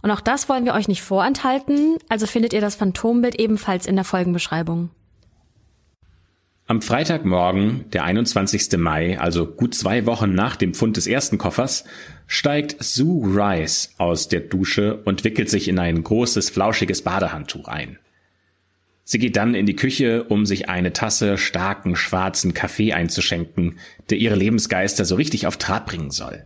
Und 0.00 0.10
auch 0.10 0.20
das 0.20 0.48
wollen 0.48 0.64
wir 0.64 0.74
euch 0.74 0.88
nicht 0.88 1.02
vorenthalten, 1.02 1.98
also 2.08 2.26
findet 2.26 2.52
ihr 2.52 2.60
das 2.60 2.76
Phantombild 2.76 3.38
ebenfalls 3.38 3.86
in 3.86 3.96
der 3.96 4.04
Folgenbeschreibung. 4.04 4.90
Am 6.66 6.82
Freitagmorgen, 6.82 7.86
der 7.92 8.04
21. 8.04 8.76
Mai, 8.78 9.18
also 9.18 9.46
gut 9.46 9.74
zwei 9.74 10.06
Wochen 10.06 10.34
nach 10.34 10.54
dem 10.54 10.74
Fund 10.74 10.96
des 10.96 11.06
ersten 11.06 11.38
Koffers, 11.38 11.84
steigt 12.26 12.76
Sue 12.78 13.26
Rice 13.26 13.94
aus 13.96 14.28
der 14.28 14.40
Dusche 14.40 14.96
und 15.04 15.24
wickelt 15.24 15.48
sich 15.48 15.68
in 15.68 15.78
ein 15.78 16.02
großes, 16.02 16.50
flauschiges 16.50 17.02
Badehandtuch 17.02 17.68
ein. 17.68 17.98
Sie 19.10 19.18
geht 19.18 19.36
dann 19.36 19.54
in 19.54 19.64
die 19.64 19.74
Küche, 19.74 20.24
um 20.24 20.44
sich 20.44 20.68
eine 20.68 20.92
Tasse 20.92 21.38
starken 21.38 21.96
schwarzen 21.96 22.52
Kaffee 22.52 22.92
einzuschenken, 22.92 23.78
der 24.10 24.18
ihre 24.18 24.34
Lebensgeister 24.34 25.06
so 25.06 25.14
richtig 25.14 25.46
auf 25.46 25.56
Trab 25.56 25.86
bringen 25.86 26.10
soll. 26.10 26.44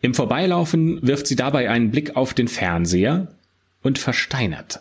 Im 0.00 0.14
Vorbeilaufen 0.14 0.98
wirft 1.06 1.26
sie 1.26 1.36
dabei 1.36 1.68
einen 1.68 1.90
Blick 1.90 2.16
auf 2.16 2.32
den 2.32 2.48
Fernseher 2.48 3.34
und 3.82 3.98
versteinert. 3.98 4.80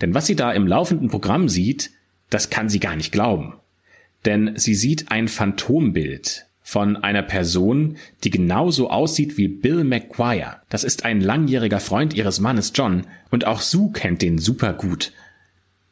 Denn 0.00 0.12
was 0.12 0.26
sie 0.26 0.34
da 0.34 0.50
im 0.50 0.66
laufenden 0.66 1.08
Programm 1.08 1.48
sieht, 1.48 1.92
das 2.30 2.50
kann 2.50 2.68
sie 2.68 2.80
gar 2.80 2.96
nicht 2.96 3.12
glauben. 3.12 3.54
Denn 4.24 4.54
sie 4.56 4.74
sieht 4.74 5.12
ein 5.12 5.28
Phantombild 5.28 6.46
von 6.62 6.96
einer 6.96 7.22
Person, 7.22 7.96
die 8.24 8.30
genauso 8.30 8.90
aussieht 8.90 9.38
wie 9.38 9.46
Bill 9.46 9.84
McGuire. 9.84 10.62
Das 10.68 10.82
ist 10.82 11.04
ein 11.04 11.20
langjähriger 11.20 11.78
Freund 11.78 12.12
ihres 12.12 12.40
Mannes 12.40 12.72
John 12.74 13.06
und 13.30 13.46
auch 13.46 13.60
Sue 13.60 13.92
kennt 13.92 14.20
den 14.20 14.38
super 14.38 14.72
gut. 14.72 15.12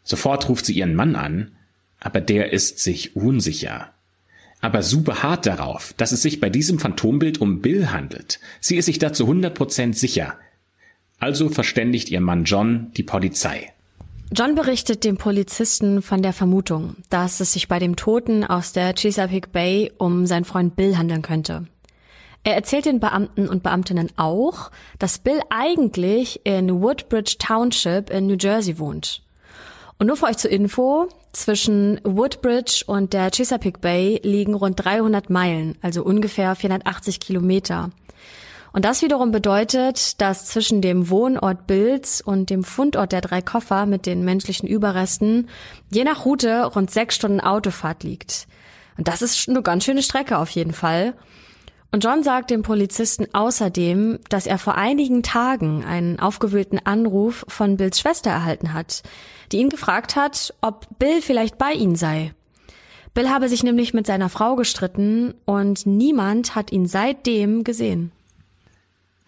Sofort 0.05 0.49
ruft 0.49 0.67
sie 0.67 0.75
ihren 0.75 0.95
Mann 0.95 1.17
an, 1.17 1.53
aber 2.01 2.21
der 2.21 2.53
ist 2.53 2.79
sich 2.79 3.17
unsicher 3.17 3.93
aber 4.63 4.83
super 4.83 5.23
hart 5.23 5.45
darauf, 5.45 5.93
dass 5.99 6.13
es 6.13 6.23
sich 6.23 6.41
bei 6.41 6.49
diesem 6.49 6.79
Phantombild 6.79 7.41
um 7.41 7.61
Bill 7.61 7.91
handelt. 7.91 8.39
Sie 8.61 8.77
ist 8.77 8.87
sich 8.87 8.99
dazu 8.99 9.27
100% 9.27 9.93
sicher. 9.93 10.37
Also 11.19 11.51
verständigt 11.51 12.11
ihr 12.11 12.21
Mann 12.21 12.45
John 12.45 12.93
die 12.97 13.03
Polizei. 13.03 13.73
John 14.33 14.55
berichtet 14.55 15.05
dem 15.05 15.19
Polizisten 15.19 16.01
von 16.01 16.23
der 16.23 16.33
Vermutung, 16.33 16.97
dass 17.11 17.41
es 17.41 17.53
sich 17.53 17.69
bei 17.69 17.79
dem 17.81 17.97
Toten 17.97 18.45
aus 18.45 18.73
der 18.73 18.95
Chesapeake 18.95 19.49
Bay 19.49 19.93
um 19.99 20.27
seinen 20.27 20.45
Freund 20.45 20.75
Bill 20.75 20.97
handeln 20.97 21.23
könnte. 21.23 21.67
Er 22.45 22.55
erzählt 22.55 22.87
den 22.87 22.99
Beamten 22.99 23.49
und 23.49 23.63
Beamtinnen 23.63 24.11
auch, 24.17 24.71
dass 24.99 25.19
Bill 25.19 25.41
eigentlich 25.51 26.41
in 26.45 26.81
Woodbridge 26.81 27.37
Township 27.39 28.11
in 28.11 28.27
New 28.27 28.37
Jersey 28.41 28.79
wohnt. 28.79 29.22
Und 30.03 30.09
nur 30.09 30.17
für 30.17 30.27
euch 30.27 30.39
zur 30.39 30.51
Info, 30.51 31.09
zwischen 31.31 32.01
Woodbridge 32.03 32.83
und 32.89 33.13
der 33.13 33.31
Chesapeake 33.31 33.79
Bay 33.79 34.21
liegen 34.25 34.53
rund 34.53 34.85
300 34.85 35.31
Meilen, 35.31 35.79
also 35.81 36.03
ungefähr 36.03 36.57
480 36.57 37.21
Kilometer. 37.21 37.91
Und 38.73 38.85
das 38.85 39.03
wiederum 39.03 39.31
bedeutet, 39.31 40.21
dass 40.21 40.47
zwischen 40.47 40.83
dem 40.83 41.09
Wohnort 41.09 41.69
Bills 41.69 42.21
und 42.21 42.51
dem 42.51 42.65
Fundort 42.65 43.13
der 43.13 43.21
drei 43.21 43.43
Koffer 43.43 43.87
mit 43.87 44.05
den 44.05 44.25
menschlichen 44.25 44.69
Überresten 44.69 45.49
je 45.89 46.03
nach 46.03 46.25
Route 46.25 46.65
rund 46.65 46.91
sechs 46.91 47.15
Stunden 47.15 47.39
Autofahrt 47.39 48.03
liegt. 48.03 48.49
Und 48.99 49.07
das 49.07 49.23
ist 49.23 49.49
eine 49.49 49.63
ganz 49.63 49.85
schöne 49.85 50.03
Strecke 50.03 50.37
auf 50.39 50.51
jeden 50.51 50.73
Fall. 50.73 51.15
Und 51.95 52.03
John 52.03 52.23
sagt 52.23 52.51
dem 52.51 52.63
Polizisten 52.63 53.27
außerdem, 53.35 54.19
dass 54.31 54.47
er 54.47 54.57
vor 54.57 54.77
einigen 54.77 55.23
Tagen 55.23 55.85
einen 55.85 56.19
aufgewühlten 56.19 56.79
Anruf 56.83 57.45
von 57.49 57.77
Bills 57.77 58.01
Schwester 58.01 58.31
erhalten 58.31 58.73
hat, 58.73 59.03
die 59.53 59.59
ihn 59.59 59.69
gefragt 59.69 60.17
hat, 60.17 60.55
ob 60.63 60.87
Bill 60.99 61.21
vielleicht 61.21 61.59
bei 61.59 61.73
ihnen 61.73 61.97
sei. 61.97 62.33
Bill 63.13 63.29
habe 63.29 63.51
sich 63.51 63.63
nämlich 63.63 63.93
mit 63.93 64.07
seiner 64.07 64.31
Frau 64.31 64.57
gestritten 64.57 65.35
und 65.45 65.85
niemand 65.85 66.55
hat 66.55 66.73
ihn 66.73 66.87
seitdem 66.87 67.63
gesehen. 67.63 68.11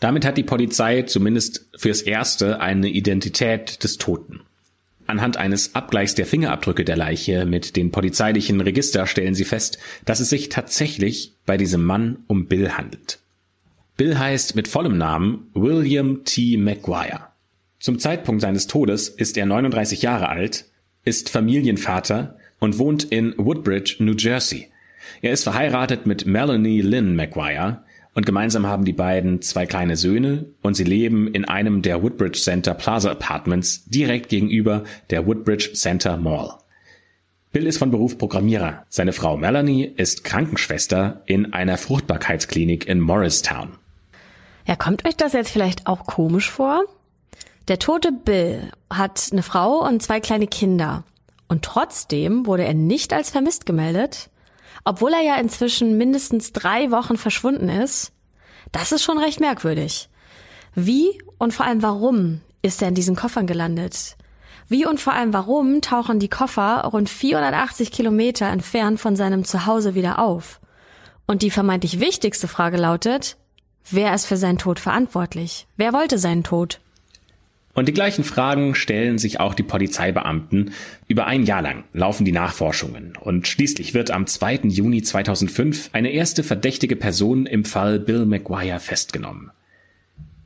Damit 0.00 0.24
hat 0.24 0.38
die 0.38 0.42
Polizei 0.42 1.02
zumindest 1.02 1.66
fürs 1.76 2.00
Erste 2.00 2.60
eine 2.60 2.88
Identität 2.88 3.84
des 3.84 3.98
Toten. 3.98 4.40
Anhand 5.06 5.36
eines 5.36 5.74
Abgleichs 5.74 6.14
der 6.14 6.26
Fingerabdrücke 6.26 6.84
der 6.84 6.96
Leiche 6.96 7.44
mit 7.44 7.76
den 7.76 7.90
polizeilichen 7.90 8.60
Register 8.60 9.06
stellen 9.06 9.34
sie 9.34 9.44
fest, 9.44 9.78
dass 10.04 10.20
es 10.20 10.30
sich 10.30 10.48
tatsächlich 10.48 11.34
bei 11.44 11.56
diesem 11.56 11.84
Mann 11.84 12.24
um 12.26 12.46
Bill 12.46 12.70
handelt. 12.72 13.18
Bill 13.96 14.18
heißt 14.18 14.56
mit 14.56 14.66
vollem 14.66 14.96
Namen 14.96 15.50
William 15.54 16.24
T. 16.24 16.56
McGuire. 16.56 17.28
Zum 17.78 17.98
Zeitpunkt 17.98 18.40
seines 18.40 18.66
Todes 18.66 19.08
ist 19.08 19.36
er 19.36 19.46
39 19.46 20.02
Jahre 20.02 20.30
alt, 20.30 20.64
ist 21.04 21.28
Familienvater 21.28 22.38
und 22.58 22.78
wohnt 22.78 23.04
in 23.04 23.34
Woodbridge, 23.36 23.96
New 23.98 24.14
Jersey. 24.16 24.68
Er 25.20 25.32
ist 25.32 25.44
verheiratet 25.44 26.06
mit 26.06 26.24
Melanie 26.24 26.80
Lynn 26.80 27.14
McGuire 27.14 27.84
und 28.14 28.26
gemeinsam 28.26 28.66
haben 28.66 28.84
die 28.84 28.92
beiden 28.92 29.42
zwei 29.42 29.66
kleine 29.66 29.96
Söhne 29.96 30.46
und 30.62 30.74
sie 30.74 30.84
leben 30.84 31.28
in 31.28 31.44
einem 31.44 31.82
der 31.82 32.02
Woodbridge 32.02 32.38
Center 32.40 32.74
Plaza 32.74 33.10
Apartments 33.10 33.84
direkt 33.86 34.28
gegenüber 34.28 34.84
der 35.10 35.26
Woodbridge 35.26 35.72
Center 35.74 36.16
Mall. 36.16 36.54
Bill 37.52 37.66
ist 37.66 37.78
von 37.78 37.90
Beruf 37.90 38.18
Programmierer. 38.18 38.84
Seine 38.88 39.12
Frau 39.12 39.36
Melanie 39.36 39.84
ist 39.84 40.24
Krankenschwester 40.24 41.22
in 41.26 41.52
einer 41.52 41.76
Fruchtbarkeitsklinik 41.76 42.88
in 42.88 42.98
Morristown. 42.98 43.78
Ja, 44.66 44.76
kommt 44.76 45.06
euch 45.06 45.16
das 45.16 45.34
jetzt 45.34 45.50
vielleicht 45.50 45.86
auch 45.86 46.06
komisch 46.06 46.50
vor? 46.50 46.84
Der 47.68 47.78
tote 47.78 48.10
Bill 48.12 48.72
hat 48.90 49.28
eine 49.30 49.42
Frau 49.42 49.86
und 49.86 50.02
zwei 50.02 50.20
kleine 50.20 50.46
Kinder. 50.46 51.04
Und 51.48 51.62
trotzdem 51.62 52.46
wurde 52.46 52.64
er 52.64 52.74
nicht 52.74 53.12
als 53.12 53.30
vermisst 53.30 53.66
gemeldet, 53.66 54.30
obwohl 54.84 55.12
er 55.12 55.22
ja 55.22 55.36
inzwischen 55.36 55.96
mindestens 55.96 56.52
drei 56.52 56.90
Wochen 56.90 57.16
verschwunden 57.16 57.68
ist. 57.68 58.12
Das 58.72 58.92
ist 58.92 59.02
schon 59.02 59.18
recht 59.18 59.40
merkwürdig. 59.40 60.08
Wie 60.74 61.22
und 61.38 61.54
vor 61.54 61.66
allem 61.66 61.82
warum 61.82 62.40
ist 62.62 62.82
er 62.82 62.88
in 62.88 62.94
diesen 62.94 63.16
Koffern 63.16 63.46
gelandet? 63.46 64.16
Wie 64.68 64.86
und 64.86 65.00
vor 65.00 65.12
allem 65.12 65.32
warum 65.32 65.80
tauchen 65.82 66.18
die 66.18 66.28
Koffer 66.28 66.84
rund 66.84 67.08
480 67.08 67.92
Kilometer 67.92 68.46
entfernt 68.46 68.98
von 68.98 69.14
seinem 69.14 69.44
Zuhause 69.44 69.94
wieder 69.94 70.18
auf? 70.18 70.60
Und 71.26 71.42
die 71.42 71.50
vermeintlich 71.50 72.00
wichtigste 72.00 72.48
Frage 72.48 72.76
lautet, 72.76 73.36
wer 73.90 74.14
ist 74.14 74.26
für 74.26 74.36
seinen 74.36 74.58
Tod 74.58 74.80
verantwortlich? 74.80 75.66
Wer 75.76 75.92
wollte 75.92 76.18
seinen 76.18 76.44
Tod? 76.44 76.80
Und 77.74 77.88
die 77.88 77.92
gleichen 77.92 78.22
Fragen 78.22 78.76
stellen 78.76 79.18
sich 79.18 79.40
auch 79.40 79.52
die 79.52 79.64
Polizeibeamten. 79.64 80.70
Über 81.08 81.26
ein 81.26 81.42
Jahr 81.42 81.60
lang 81.60 81.84
laufen 81.92 82.24
die 82.24 82.32
Nachforschungen 82.32 83.16
und 83.20 83.48
schließlich 83.48 83.94
wird 83.94 84.12
am 84.12 84.28
2. 84.28 84.60
Juni 84.68 85.02
2005 85.02 85.90
eine 85.92 86.10
erste 86.10 86.44
verdächtige 86.44 86.94
Person 86.94 87.46
im 87.46 87.64
Fall 87.64 87.98
Bill 87.98 88.26
McGuire 88.26 88.78
festgenommen. 88.78 89.50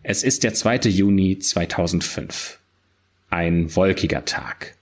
Es 0.03 0.23
ist 0.23 0.43
der 0.43 0.55
2. 0.55 0.89
Juni 0.89 1.39
2005. 1.39 2.59
Ein 3.29 3.77
wolkiger 3.77 4.25
Tag. 4.25 4.75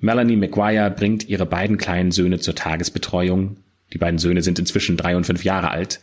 Melanie 0.00 0.36
McGuire 0.36 0.90
bringt 0.90 1.28
ihre 1.28 1.44
beiden 1.44 1.76
kleinen 1.76 2.10
Söhne 2.10 2.38
zur 2.38 2.54
Tagesbetreuung. 2.54 3.58
Die 3.92 3.98
beiden 3.98 4.18
Söhne 4.18 4.42
sind 4.42 4.58
inzwischen 4.58 4.96
drei 4.96 5.14
und 5.14 5.26
fünf 5.26 5.44
Jahre 5.44 5.70
alt. 5.70 6.00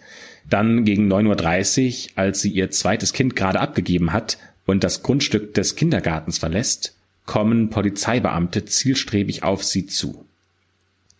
Dann 0.48 0.86
gegen 0.86 1.12
9.30 1.12 2.12
Uhr, 2.12 2.12
als 2.16 2.42
sie 2.42 2.52
ihr 2.52 2.70
zweites 2.70 3.14
Kind 3.14 3.36
gerade 3.36 3.60
abgegeben 3.60 4.14
hat, 4.14 4.38
und 4.66 4.84
das 4.84 5.04
Grundstück 5.04 5.54
des 5.54 5.76
Kindergartens 5.76 6.38
verlässt, 6.38 6.96
kommen 7.26 7.70
Polizeibeamte 7.70 8.66
zielstrebig 8.66 9.44
auf 9.44 9.64
sie 9.64 9.86
zu. 9.86 10.26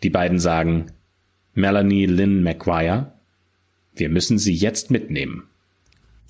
Die 0.02 0.10
beiden 0.10 0.40
sagen, 0.40 0.88
Melanie 1.54 2.06
Lynn 2.06 2.44
McGuire, 2.44 3.14
wir 3.96 4.10
müssen 4.10 4.38
sie 4.38 4.54
jetzt 4.54 4.92
mitnehmen. 4.92 5.48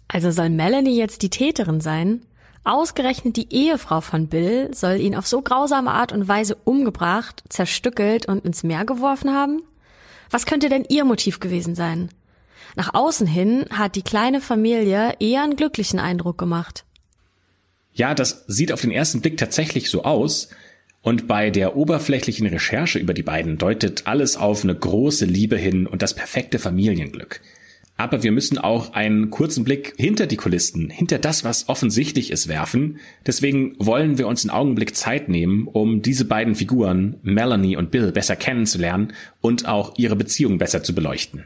Also 0.07 0.31
soll 0.31 0.49
Melanie 0.49 0.97
jetzt 0.97 1.21
die 1.21 1.29
Täterin 1.29 1.81
sein? 1.81 2.21
Ausgerechnet 2.65 3.35
die 3.35 3.53
Ehefrau 3.53 4.01
von 4.01 4.27
Bill 4.27 4.73
soll 4.73 4.99
ihn 4.99 5.15
auf 5.15 5.27
so 5.27 5.41
grausame 5.41 5.91
Art 5.91 6.11
und 6.11 6.27
Weise 6.27 6.55
umgebracht, 6.63 7.43
zerstückelt 7.49 8.27
und 8.27 8.45
ins 8.45 8.63
Meer 8.63 8.85
geworfen 8.85 9.33
haben? 9.33 9.63
Was 10.29 10.45
könnte 10.45 10.69
denn 10.69 10.85
ihr 10.87 11.03
Motiv 11.03 11.39
gewesen 11.39 11.75
sein? 11.75 12.09
Nach 12.75 12.93
außen 12.93 13.27
hin 13.27 13.65
hat 13.69 13.95
die 13.95 14.01
kleine 14.01 14.39
Familie 14.39 15.15
eher 15.19 15.43
einen 15.43 15.55
glücklichen 15.55 15.99
Eindruck 15.99 16.37
gemacht. 16.37 16.85
Ja, 17.93 18.13
das 18.15 18.45
sieht 18.47 18.71
auf 18.71 18.81
den 18.81 18.91
ersten 18.91 19.21
Blick 19.21 19.37
tatsächlich 19.37 19.89
so 19.89 20.03
aus. 20.03 20.49
Und 21.01 21.27
bei 21.27 21.49
der 21.49 21.75
oberflächlichen 21.75 22.47
Recherche 22.47 22.97
über 22.97 23.13
die 23.13 23.23
beiden 23.23 23.57
deutet 23.57 24.07
alles 24.07 24.37
auf 24.37 24.63
eine 24.63 24.73
große 24.73 25.25
Liebe 25.25 25.57
hin 25.57 25.85
und 25.85 26.01
das 26.01 26.13
perfekte 26.13 26.59
Familienglück. 26.59 27.41
Aber 27.95 28.23
wir 28.23 28.31
müssen 28.31 28.57
auch 28.57 28.93
einen 28.93 29.29
kurzen 29.29 29.63
Blick 29.63 29.93
hinter 29.97 30.25
die 30.25 30.37
Kulissen, 30.37 30.89
hinter 30.89 31.19
das, 31.19 31.43
was 31.43 31.69
offensichtlich 31.69 32.31
ist, 32.31 32.47
werfen. 32.47 32.99
Deswegen 33.27 33.75
wollen 33.77 34.17
wir 34.17 34.27
uns 34.27 34.43
einen 34.43 34.49
Augenblick 34.49 34.95
Zeit 34.95 35.29
nehmen, 35.29 35.67
um 35.67 36.01
diese 36.01 36.25
beiden 36.25 36.55
Figuren, 36.55 37.17
Melanie 37.21 37.75
und 37.75 37.91
Bill, 37.91 38.11
besser 38.11 38.35
kennenzulernen 38.35 39.13
und 39.41 39.67
auch 39.67 39.93
ihre 39.97 40.15
Beziehung 40.15 40.57
besser 40.57 40.83
zu 40.83 40.95
beleuchten. 40.95 41.45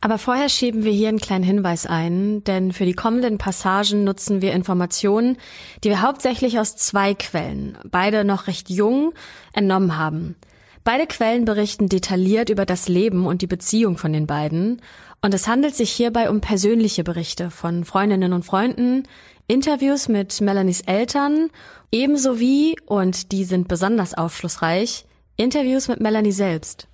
Aber 0.00 0.18
vorher 0.18 0.48
schieben 0.48 0.84
wir 0.84 0.92
hier 0.92 1.08
einen 1.08 1.18
kleinen 1.18 1.44
Hinweis 1.44 1.84
ein, 1.84 2.44
denn 2.44 2.72
für 2.72 2.84
die 2.84 2.92
kommenden 2.92 3.36
Passagen 3.36 4.04
nutzen 4.04 4.40
wir 4.40 4.52
Informationen, 4.52 5.36
die 5.82 5.88
wir 5.88 6.02
hauptsächlich 6.02 6.58
aus 6.60 6.76
zwei 6.76 7.14
Quellen, 7.14 7.76
beide 7.84 8.24
noch 8.24 8.46
recht 8.46 8.70
jung, 8.70 9.12
entnommen 9.52 9.98
haben. 9.98 10.36
Beide 10.84 11.06
Quellen 11.06 11.44
berichten 11.44 11.88
detailliert 11.88 12.48
über 12.48 12.64
das 12.64 12.88
Leben 12.88 13.26
und 13.26 13.42
die 13.42 13.46
Beziehung 13.46 13.98
von 13.98 14.12
den 14.12 14.26
beiden. 14.26 14.80
Und 15.20 15.34
es 15.34 15.48
handelt 15.48 15.74
sich 15.74 15.90
hierbei 15.90 16.30
um 16.30 16.40
persönliche 16.40 17.04
Berichte 17.04 17.50
von 17.50 17.84
Freundinnen 17.84 18.32
und 18.32 18.44
Freunden, 18.44 19.02
Interviews 19.48 20.08
mit 20.08 20.40
Melanies 20.40 20.82
Eltern, 20.82 21.50
ebenso 21.90 22.38
wie, 22.38 22.76
und 22.86 23.32
die 23.32 23.44
sind 23.44 23.66
besonders 23.66 24.14
aufschlussreich, 24.14 25.06
Interviews 25.36 25.88
mit 25.88 26.00
Melanie 26.00 26.32
selbst. 26.32 26.87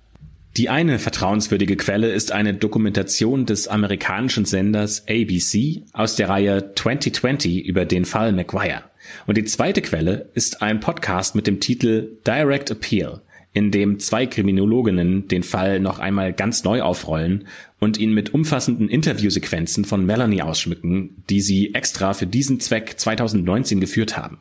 Die 0.57 0.69
eine 0.69 0.99
vertrauenswürdige 0.99 1.75
Quelle 1.75 2.13
ist 2.13 2.31
eine 2.31 2.53
Dokumentation 2.53 3.45
des 3.45 3.67
amerikanischen 3.67 4.45
Senders 4.45 5.03
ABC 5.05 5.83
aus 5.91 6.15
der 6.15 6.29
Reihe 6.29 6.71
2020 6.75 7.65
über 7.65 7.83
den 7.83 8.05
Fall 8.05 8.31
McGuire. 8.31 8.83
Und 9.27 9.35
die 9.35 9.43
zweite 9.43 9.81
Quelle 9.81 10.29
ist 10.33 10.61
ein 10.61 10.79
Podcast 10.79 11.35
mit 11.35 11.45
dem 11.45 11.59
Titel 11.59 12.19
Direct 12.25 12.71
Appeal, 12.71 13.19
in 13.51 13.69
dem 13.71 13.99
zwei 13.99 14.27
Kriminologinnen 14.27 15.27
den 15.27 15.43
Fall 15.43 15.81
noch 15.81 15.99
einmal 15.99 16.31
ganz 16.31 16.63
neu 16.63 16.81
aufrollen 16.83 17.47
und 17.81 17.97
ihn 17.97 18.13
mit 18.13 18.33
umfassenden 18.33 18.87
Interviewsequenzen 18.87 19.83
von 19.83 20.05
Melanie 20.05 20.41
ausschmücken, 20.41 21.21
die 21.29 21.41
sie 21.41 21.73
extra 21.73 22.13
für 22.13 22.27
diesen 22.27 22.61
Zweck 22.61 22.97
2019 22.97 23.81
geführt 23.81 24.15
haben. 24.15 24.37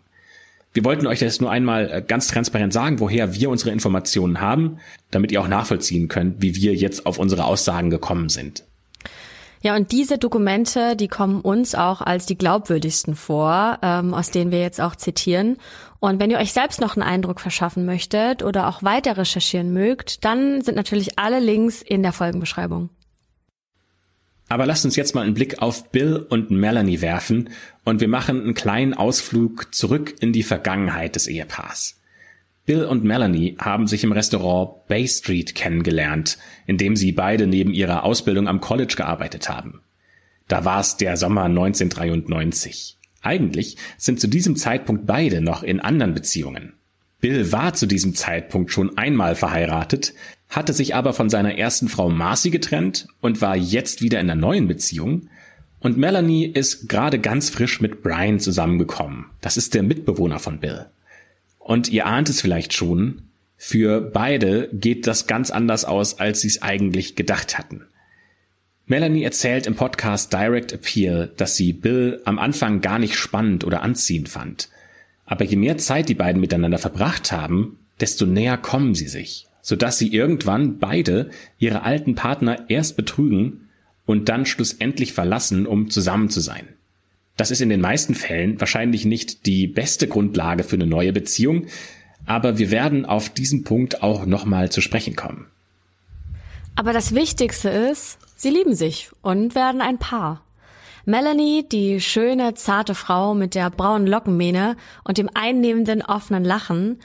Wir 0.74 0.84
wollten 0.84 1.06
euch 1.06 1.20
das 1.20 1.40
nur 1.40 1.52
einmal 1.52 1.88
äh, 1.90 2.02
ganz 2.02 2.26
transparent 2.26 2.72
sagen, 2.72 2.98
woher 2.98 3.32
wir 3.32 3.48
unsere 3.48 3.70
Informationen 3.70 4.40
haben, 4.40 4.78
damit 5.12 5.30
ihr 5.30 5.40
auch 5.40 5.48
nachvollziehen 5.48 6.08
könnt, 6.08 6.42
wie 6.42 6.56
wir 6.56 6.74
jetzt 6.74 7.06
auf 7.06 7.18
unsere 7.18 7.44
Aussagen 7.44 7.90
gekommen 7.90 8.28
sind. 8.28 8.64
Ja, 9.62 9.76
und 9.76 9.92
diese 9.92 10.18
Dokumente, 10.18 10.96
die 10.96 11.08
kommen 11.08 11.40
uns 11.40 11.74
auch 11.74 12.02
als 12.02 12.26
die 12.26 12.36
glaubwürdigsten 12.36 13.14
vor, 13.14 13.78
ähm, 13.82 14.12
aus 14.12 14.30
denen 14.30 14.50
wir 14.50 14.60
jetzt 14.60 14.80
auch 14.80 14.96
zitieren. 14.96 15.56
Und 16.00 16.20
wenn 16.20 16.30
ihr 16.30 16.38
euch 16.38 16.52
selbst 16.52 16.80
noch 16.80 16.96
einen 16.96 17.04
Eindruck 17.04 17.40
verschaffen 17.40 17.86
möchtet 17.86 18.42
oder 18.42 18.68
auch 18.68 18.82
weiter 18.82 19.16
recherchieren 19.16 19.72
mögt, 19.72 20.24
dann 20.24 20.60
sind 20.60 20.74
natürlich 20.74 21.18
alle 21.18 21.38
Links 21.38 21.80
in 21.80 22.02
der 22.02 22.12
Folgenbeschreibung. 22.12 22.90
Aber 24.48 24.66
lasst 24.66 24.84
uns 24.84 24.96
jetzt 24.96 25.14
mal 25.14 25.22
einen 25.22 25.34
Blick 25.34 25.62
auf 25.62 25.90
Bill 25.90 26.26
und 26.28 26.50
Melanie 26.50 27.00
werfen 27.00 27.48
und 27.84 28.00
wir 28.00 28.08
machen 28.08 28.42
einen 28.42 28.54
kleinen 28.54 28.94
Ausflug 28.94 29.74
zurück 29.74 30.14
in 30.20 30.32
die 30.32 30.42
Vergangenheit 30.42 31.16
des 31.16 31.26
Ehepaars. 31.26 32.00
Bill 32.66 32.84
und 32.84 33.04
Melanie 33.04 33.56
haben 33.58 33.86
sich 33.86 34.04
im 34.04 34.12
Restaurant 34.12 34.86
Bay 34.88 35.06
Street 35.06 35.54
kennengelernt, 35.54 36.38
in 36.66 36.78
dem 36.78 36.96
sie 36.96 37.12
beide 37.12 37.46
neben 37.46 37.74
ihrer 37.74 38.04
Ausbildung 38.04 38.48
am 38.48 38.60
College 38.60 38.94
gearbeitet 38.96 39.50
haben. 39.50 39.82
Da 40.48 40.64
war 40.64 40.80
es 40.80 40.96
der 40.96 41.16
Sommer 41.16 41.44
1993. 41.44 42.96
Eigentlich 43.20 43.76
sind 43.96 44.20
zu 44.20 44.28
diesem 44.28 44.56
Zeitpunkt 44.56 45.06
beide 45.06 45.40
noch 45.40 45.62
in 45.62 45.80
anderen 45.80 46.14
Beziehungen. 46.14 46.74
Bill 47.20 47.52
war 47.52 47.72
zu 47.72 47.86
diesem 47.86 48.14
Zeitpunkt 48.14 48.70
schon 48.70 48.98
einmal 48.98 49.34
verheiratet, 49.34 50.14
hatte 50.50 50.72
sich 50.72 50.94
aber 50.94 51.14
von 51.14 51.30
seiner 51.30 51.56
ersten 51.56 51.88
Frau 51.88 52.10
Marcy 52.10 52.50
getrennt 52.50 53.08
und 53.20 53.40
war 53.40 53.56
jetzt 53.56 54.02
wieder 54.02 54.20
in 54.20 54.30
einer 54.30 54.40
neuen 54.40 54.68
Beziehung. 54.68 55.28
Und 55.84 55.98
Melanie 55.98 56.46
ist 56.46 56.88
gerade 56.88 57.18
ganz 57.18 57.50
frisch 57.50 57.82
mit 57.82 58.02
Brian 58.02 58.40
zusammengekommen. 58.40 59.26
Das 59.42 59.58
ist 59.58 59.74
der 59.74 59.82
Mitbewohner 59.82 60.38
von 60.38 60.58
Bill. 60.58 60.86
Und 61.58 61.90
ihr 61.90 62.06
ahnt 62.06 62.30
es 62.30 62.40
vielleicht 62.40 62.72
schon, 62.72 63.24
für 63.58 64.00
beide 64.00 64.70
geht 64.72 65.06
das 65.06 65.26
ganz 65.26 65.50
anders 65.50 65.84
aus, 65.84 66.18
als 66.18 66.40
sie 66.40 66.48
es 66.48 66.62
eigentlich 66.62 67.16
gedacht 67.16 67.58
hatten. 67.58 67.82
Melanie 68.86 69.24
erzählt 69.24 69.66
im 69.66 69.74
Podcast 69.74 70.32
Direct 70.32 70.72
Appeal, 70.72 71.30
dass 71.36 71.54
sie 71.54 71.74
Bill 71.74 72.22
am 72.24 72.38
Anfang 72.38 72.80
gar 72.80 72.98
nicht 72.98 73.16
spannend 73.16 73.62
oder 73.62 73.82
anziehend 73.82 74.30
fand. 74.30 74.70
Aber 75.26 75.44
je 75.44 75.56
mehr 75.56 75.76
Zeit 75.76 76.08
die 76.08 76.14
beiden 76.14 76.40
miteinander 76.40 76.78
verbracht 76.78 77.30
haben, 77.30 77.78
desto 78.00 78.24
näher 78.24 78.56
kommen 78.56 78.94
sie 78.94 79.08
sich 79.08 79.48
sodass 79.64 79.96
sie 79.96 80.12
irgendwann 80.12 80.78
beide 80.78 81.30
ihre 81.58 81.84
alten 81.84 82.14
Partner 82.14 82.66
erst 82.68 82.98
betrügen 82.98 83.63
und 84.06 84.28
dann 84.28 84.46
schlussendlich 84.46 85.12
verlassen, 85.12 85.66
um 85.66 85.90
zusammen 85.90 86.30
zu 86.30 86.40
sein. 86.40 86.68
Das 87.36 87.50
ist 87.50 87.60
in 87.60 87.68
den 87.68 87.80
meisten 87.80 88.14
Fällen 88.14 88.60
wahrscheinlich 88.60 89.04
nicht 89.04 89.46
die 89.46 89.66
beste 89.66 90.06
Grundlage 90.06 90.62
für 90.62 90.76
eine 90.76 90.86
neue 90.86 91.12
Beziehung, 91.12 91.66
aber 92.26 92.58
wir 92.58 92.70
werden 92.70 93.04
auf 93.04 93.28
diesen 93.28 93.64
Punkt 93.64 94.02
auch 94.02 94.24
nochmal 94.24 94.70
zu 94.70 94.80
sprechen 94.80 95.16
kommen. 95.16 95.46
Aber 96.76 96.92
das 96.92 97.14
Wichtigste 97.14 97.68
ist, 97.68 98.18
sie 98.36 98.50
lieben 98.50 98.74
sich 98.74 99.10
und 99.22 99.54
werden 99.54 99.80
ein 99.80 99.98
Paar. 99.98 100.42
Melanie, 101.06 101.66
die 101.68 102.00
schöne, 102.00 102.54
zarte 102.54 102.94
Frau 102.94 103.34
mit 103.34 103.54
der 103.54 103.68
braunen 103.70 104.06
Lockenmähne 104.06 104.76
und 105.04 105.18
dem 105.18 105.28
einnehmenden, 105.34 106.02
offenen 106.02 106.44
Lachen, 106.44 106.98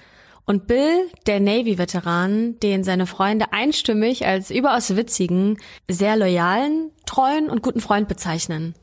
und 0.49 0.65
Bill, 0.65 1.07
der 1.27 1.39
Navy-Veteran, 1.39 2.59
den 2.59 2.83
seine 2.83 3.05
Freunde 3.05 3.53
einstimmig 3.53 4.25
als 4.25 4.49
überaus 4.49 4.95
witzigen, 4.95 5.59
sehr 5.87 6.17
loyalen, 6.17 6.89
treuen 7.05 7.51
und 7.51 7.61
guten 7.61 7.81
Freund 7.81 8.07
bezeichnen. 8.07 8.73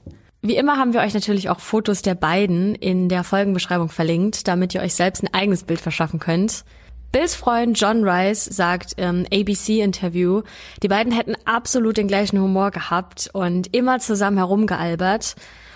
Wie 0.43 0.55
immer 0.55 0.77
haben 0.77 0.93
wir 0.93 1.01
euch 1.01 1.13
natürlich 1.13 1.51
auch 1.51 1.59
Fotos 1.59 2.03
der 2.03 2.15
beiden 2.15 2.77
in 2.77 3.09
der 3.09 3.25
Folgenbeschreibung 3.25 3.89
verlinkt, 3.89 4.47
damit 4.47 4.75
ihr 4.75 4.81
euch 4.81 4.95
selbst 4.95 5.25
ein 5.25 5.35
eigenes 5.35 5.65
Bild 5.65 5.81
verschaffen 5.81 6.21
könnt. 6.21 6.65
Bills 7.11 7.35
Freund 7.35 7.77
John 7.81 8.09
Rice 8.09 8.45
sagt 8.45 8.93
im 8.97 9.27
ABC-Interview, 9.33 10.43
die 10.85 10.89
beiden 10.89 11.13
hätten 11.13 11.35
absolut 11.47 11.97
den 11.97 12.07
gleichen 12.07 12.41
Humor 12.41 12.71
gehabt 12.71 13.29
und 13.33 13.75
immer 13.75 13.99
zusammen 13.99 14.37
herumgealbert. 14.37 15.35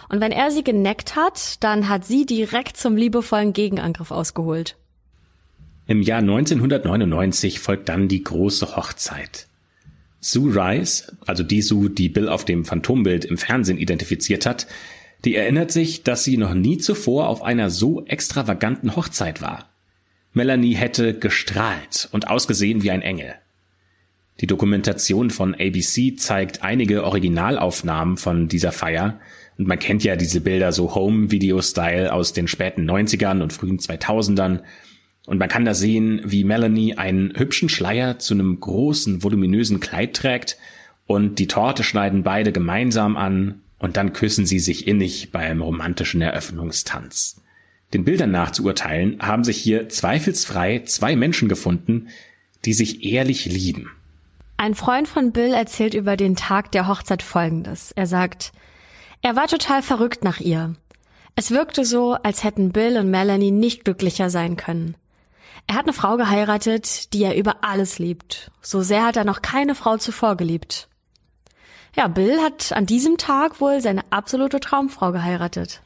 Und 0.08 0.20
wenn 0.20 0.30
er 0.30 0.52
sie 0.52 0.62
geneckt 0.62 1.16
hat, 1.16 1.60
dann 1.64 1.88
hat 1.88 2.04
sie 2.04 2.26
direkt 2.26 2.76
zum 2.76 2.96
liebevollen 2.96 3.52
Gegenangriff 3.52 4.12
ausgeholt. 4.12 4.76
Im 5.90 6.02
Jahr 6.02 6.20
1999 6.20 7.58
folgt 7.58 7.88
dann 7.88 8.06
die 8.06 8.22
große 8.22 8.76
Hochzeit. 8.76 9.48
Sue 10.20 10.54
Rice, 10.54 11.16
also 11.26 11.42
die 11.42 11.62
Sue, 11.62 11.90
die 11.90 12.08
Bill 12.08 12.28
auf 12.28 12.44
dem 12.44 12.64
Phantombild 12.64 13.24
im 13.24 13.36
Fernsehen 13.36 13.76
identifiziert 13.76 14.46
hat, 14.46 14.68
die 15.24 15.34
erinnert 15.34 15.72
sich, 15.72 16.04
dass 16.04 16.22
sie 16.22 16.36
noch 16.36 16.54
nie 16.54 16.78
zuvor 16.78 17.26
auf 17.26 17.42
einer 17.42 17.70
so 17.70 18.06
extravaganten 18.06 18.94
Hochzeit 18.94 19.42
war. 19.42 19.68
Melanie 20.32 20.74
hätte 20.74 21.18
gestrahlt 21.18 22.08
und 22.12 22.28
ausgesehen 22.28 22.84
wie 22.84 22.92
ein 22.92 23.02
Engel. 23.02 23.34
Die 24.40 24.46
Dokumentation 24.46 25.30
von 25.30 25.56
ABC 25.56 26.14
zeigt 26.14 26.62
einige 26.62 27.02
Originalaufnahmen 27.02 28.16
von 28.16 28.46
dieser 28.46 28.70
Feier 28.70 29.18
und 29.58 29.66
man 29.66 29.80
kennt 29.80 30.04
ja 30.04 30.14
diese 30.14 30.40
Bilder 30.40 30.70
so 30.70 30.94
Home-Video-Style 30.94 32.12
aus 32.12 32.32
den 32.32 32.46
späten 32.46 32.88
90ern 32.88 33.42
und 33.42 33.52
frühen 33.52 33.80
2000ern 33.80 34.60
und 35.26 35.38
man 35.38 35.48
kann 35.48 35.64
da 35.64 35.74
sehen, 35.74 36.20
wie 36.24 36.44
Melanie 36.44 36.96
einen 36.96 37.32
hübschen 37.36 37.68
Schleier 37.68 38.18
zu 38.18 38.34
einem 38.34 38.58
großen, 38.58 39.22
voluminösen 39.22 39.80
Kleid 39.80 40.14
trägt 40.14 40.56
und 41.06 41.38
die 41.38 41.46
Torte 41.46 41.82
schneiden 41.82 42.22
beide 42.22 42.52
gemeinsam 42.52 43.16
an 43.16 43.62
und 43.78 43.96
dann 43.96 44.12
küssen 44.12 44.46
sie 44.46 44.58
sich 44.58 44.86
innig 44.86 45.30
beim 45.32 45.62
romantischen 45.62 46.20
Eröffnungstanz. 46.20 47.40
Den 47.92 48.04
Bildern 48.04 48.30
nach 48.30 48.52
zu 48.52 48.64
urteilen, 48.64 49.18
haben 49.20 49.42
sich 49.42 49.56
hier 49.56 49.88
zweifelsfrei 49.88 50.82
zwei 50.84 51.16
Menschen 51.16 51.48
gefunden, 51.48 52.08
die 52.64 52.72
sich 52.72 53.04
ehrlich 53.04 53.46
lieben. 53.46 53.90
Ein 54.56 54.74
Freund 54.74 55.08
von 55.08 55.32
Bill 55.32 55.54
erzählt 55.54 55.94
über 55.94 56.16
den 56.16 56.36
Tag 56.36 56.70
der 56.72 56.86
Hochzeit 56.86 57.22
Folgendes. 57.22 57.92
Er 57.92 58.06
sagt, 58.06 58.52
er 59.22 59.34
war 59.34 59.48
total 59.48 59.82
verrückt 59.82 60.22
nach 60.22 60.38
ihr. 60.38 60.74
Es 61.34 61.50
wirkte 61.50 61.84
so, 61.84 62.12
als 62.12 62.44
hätten 62.44 62.70
Bill 62.70 62.98
und 62.98 63.10
Melanie 63.10 63.50
nicht 63.50 63.84
glücklicher 63.84 64.30
sein 64.30 64.56
können. 64.56 64.94
Er 65.66 65.76
hat 65.76 65.84
eine 65.84 65.92
Frau 65.92 66.16
geheiratet, 66.16 67.12
die 67.12 67.22
er 67.22 67.36
über 67.36 67.62
alles 67.62 67.98
liebt. 67.98 68.50
So 68.60 68.82
sehr 68.82 69.04
hat 69.04 69.16
er 69.16 69.24
noch 69.24 69.42
keine 69.42 69.74
Frau 69.74 69.96
zuvor 69.96 70.36
geliebt. 70.36 70.88
Ja, 71.96 72.08
Bill 72.08 72.40
hat 72.40 72.72
an 72.72 72.86
diesem 72.86 73.18
Tag 73.18 73.60
wohl 73.60 73.80
seine 73.80 74.02
absolute 74.10 74.60
Traumfrau 74.60 75.12
geheiratet. 75.12 75.82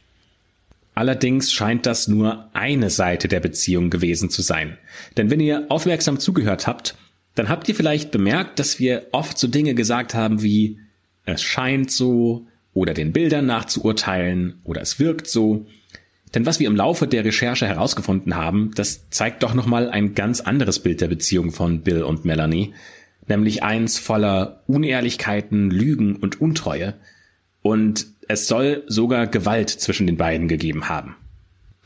Allerdings 0.95 1.53
scheint 1.53 1.87
das 1.87 2.07
nur 2.09 2.51
eine 2.53 2.89
Seite 2.89 3.27
der 3.27 3.41
Beziehung 3.41 3.91
gewesen 3.91 4.31
zu 4.31 4.43
sein. 4.43 4.79
Denn 5.17 5.31
wenn 5.31 5.41
ihr 5.41 5.67
aufmerksam 5.69 6.21
zugehört 6.21 6.67
habt, 6.67 6.95
dann 7.35 7.49
habt 7.49 7.69
ihr 7.69 7.75
vielleicht 7.75 8.13
bemerkt, 8.13 8.59
dass 8.59 8.79
wir 8.79 9.09
oft 9.11 9.39
so 9.39 9.49
Dinge 9.49 9.75
gesagt 9.75 10.15
haben 10.15 10.43
wie 10.43 10.79
es 11.25 11.43
scheint 11.43 11.91
so 11.91 12.47
oder 12.75 12.95
den 12.95 13.13
Bildern 13.13 13.47
nachzuurteilen 13.47 14.61
oder 14.65 14.83
es 14.83 14.99
wirkt 15.01 15.27
so. 15.27 15.67
Denn 16.35 16.47
was 16.47 16.59
wir 16.59 16.67
im 16.67 16.77
Laufe 16.77 17.07
der 17.07 17.25
Recherche 17.25 17.67
herausgefunden 17.67 18.35
haben, 18.35 18.73
das 18.75 19.09
zeigt 19.11 19.43
doch 19.43 19.55
nochmal 19.55 19.89
ein 19.89 20.15
ganz 20.15 20.41
anderes 20.41 20.81
Bild 20.81 21.01
der 21.01 21.09
Beziehung 21.09 21.53
von 21.53 21.83
Bill 21.83 22.03
und 22.03 22.25
Melanie, 22.25 22.75
nämlich 23.29 23.63
eins 23.63 23.99
voller 23.99 24.63
Unehrlichkeiten, 24.67 25.71
Lügen 25.71 26.17
und 26.17 26.41
Untreue. 26.41 26.95
Und 27.63 28.07
es 28.27 28.49
soll 28.49 28.83
sogar 28.89 29.27
Gewalt 29.27 29.71
zwischen 29.71 30.07
den 30.07 30.17
beiden 30.17 30.49
gegeben 30.49 30.89
haben. 30.89 31.17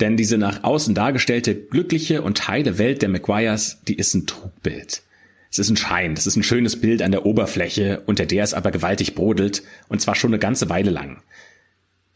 Denn 0.01 0.17
diese 0.17 0.39
nach 0.39 0.65
außen 0.65 0.95
dargestellte 0.95 1.55
glückliche 1.55 2.23
und 2.23 2.49
heile 2.49 2.79
Welt 2.79 3.03
der 3.03 3.09
McGuires, 3.09 3.79
die 3.87 3.95
ist 3.95 4.15
ein 4.15 4.27
Trugbild. 4.27 5.03
Es 5.51 5.59
ist 5.59 5.71
ein 5.71 5.77
Schein, 5.77 6.13
es 6.13 6.27
ist 6.27 6.37
ein 6.37 6.43
schönes 6.43 6.81
Bild 6.81 7.03
an 7.03 7.11
der 7.11 7.27
Oberfläche, 7.27 8.03
unter 8.07 8.27
der 8.27 8.45
es 8.45 8.55
aber 8.55 8.71
gewaltig 8.71 9.15
brodelt, 9.15 9.63
und 9.89 10.01
zwar 10.01 10.15
schon 10.15 10.31
eine 10.31 10.39
ganze 10.39 10.69
Weile 10.69 10.91
lang. 10.91 11.23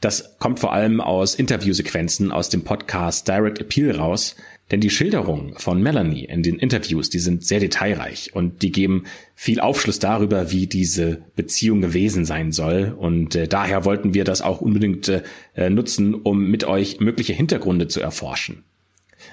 Das 0.03 0.37
kommt 0.41 0.59
vor 0.59 0.73
allem 0.73 1.01
aus 1.01 1.37
Interviewsequenzen 1.37 2.33
aus 2.33 2.49
dem 2.49 2.65
Podcast 2.65 3.29
Direct 3.29 3.61
Appeal 3.61 3.93
raus, 3.93 4.35
Denn 4.73 4.81
die 4.81 4.91
Schilderungen 4.91 5.55
von 5.59 5.81
Melanie 5.83 6.25
in 6.25 6.43
den 6.43 6.59
Interviews, 6.59 7.09
die 7.09 7.21
sind 7.21 7.47
sehr 7.47 7.61
detailreich 7.61 8.35
und 8.35 8.63
die 8.63 8.73
geben 8.73 9.05
viel 9.37 9.61
Aufschluss 9.61 9.99
darüber, 10.01 10.51
wie 10.51 10.67
diese 10.67 11.23
Beziehung 11.37 11.83
gewesen 11.83 12.25
sein 12.25 12.51
soll. 12.51 12.97
Und 12.99 13.37
äh, 13.37 13.47
daher 13.47 13.85
wollten 13.85 14.13
wir 14.13 14.25
das 14.25 14.43
auch 14.43 14.61
unbedingt 14.61 15.09
äh, 15.55 15.71
nutzen, 15.71 16.15
um 16.15 16.51
mit 16.51 16.65
euch 16.65 16.99
mögliche 17.01 17.35
Hintergründe 17.35 17.87
zu 17.87 18.01
erforschen. 18.01 18.65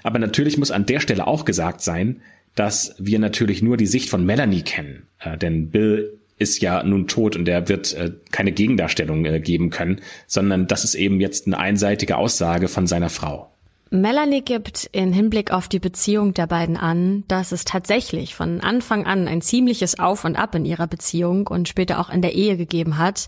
Aber 0.03 0.19
natürlich 0.19 0.57
muss 0.57 0.71
an 0.71 0.85
der 0.85 0.99
Stelle 0.99 1.25
auch 1.25 1.45
gesagt 1.45 1.81
sein, 1.81 2.21
dass 2.53 2.93
wir 2.99 3.17
natürlich 3.17 3.61
nur 3.63 3.77
die 3.77 3.87
Sicht 3.87 4.09
von 4.09 4.25
Melanie 4.25 4.61
kennen. 4.61 5.07
Äh, 5.19 5.37
denn 5.37 5.69
Bill 5.69 6.18
ist 6.39 6.61
ja 6.61 6.81
nun 6.83 7.07
tot 7.07 7.35
und 7.35 7.47
er 7.47 7.69
wird 7.69 7.93
äh, 7.93 8.13
keine 8.31 8.51
Gegendarstellung 8.51 9.25
äh, 9.25 9.39
geben 9.39 9.69
können, 9.69 10.01
sondern 10.25 10.67
das 10.67 10.83
ist 10.83 10.95
eben 10.95 11.19
jetzt 11.19 11.45
eine 11.45 11.59
einseitige 11.59 12.17
Aussage 12.17 12.67
von 12.67 12.87
seiner 12.87 13.09
Frau. 13.09 13.51
Melanie 13.91 14.41
gibt 14.41 14.87
in 14.91 15.13
Hinblick 15.13 15.51
auf 15.51 15.67
die 15.67 15.79
Beziehung 15.79 16.33
der 16.35 16.45
beiden 16.45 16.77
an, 16.77 17.23
dass 17.27 17.51
es 17.51 17.65
tatsächlich 17.65 18.35
von 18.35 18.61
Anfang 18.61 19.05
an 19.05 19.27
ein 19.27 19.41
ziemliches 19.41 19.99
Auf 19.99 20.25
und 20.25 20.35
Ab 20.35 20.53
in 20.53 20.63
ihrer 20.63 20.87
Beziehung 20.87 21.47
und 21.47 21.67
später 21.67 21.99
auch 21.99 22.11
in 22.11 22.21
der 22.21 22.33
Ehe 22.35 22.55
gegeben 22.55 22.99
hat. 22.99 23.27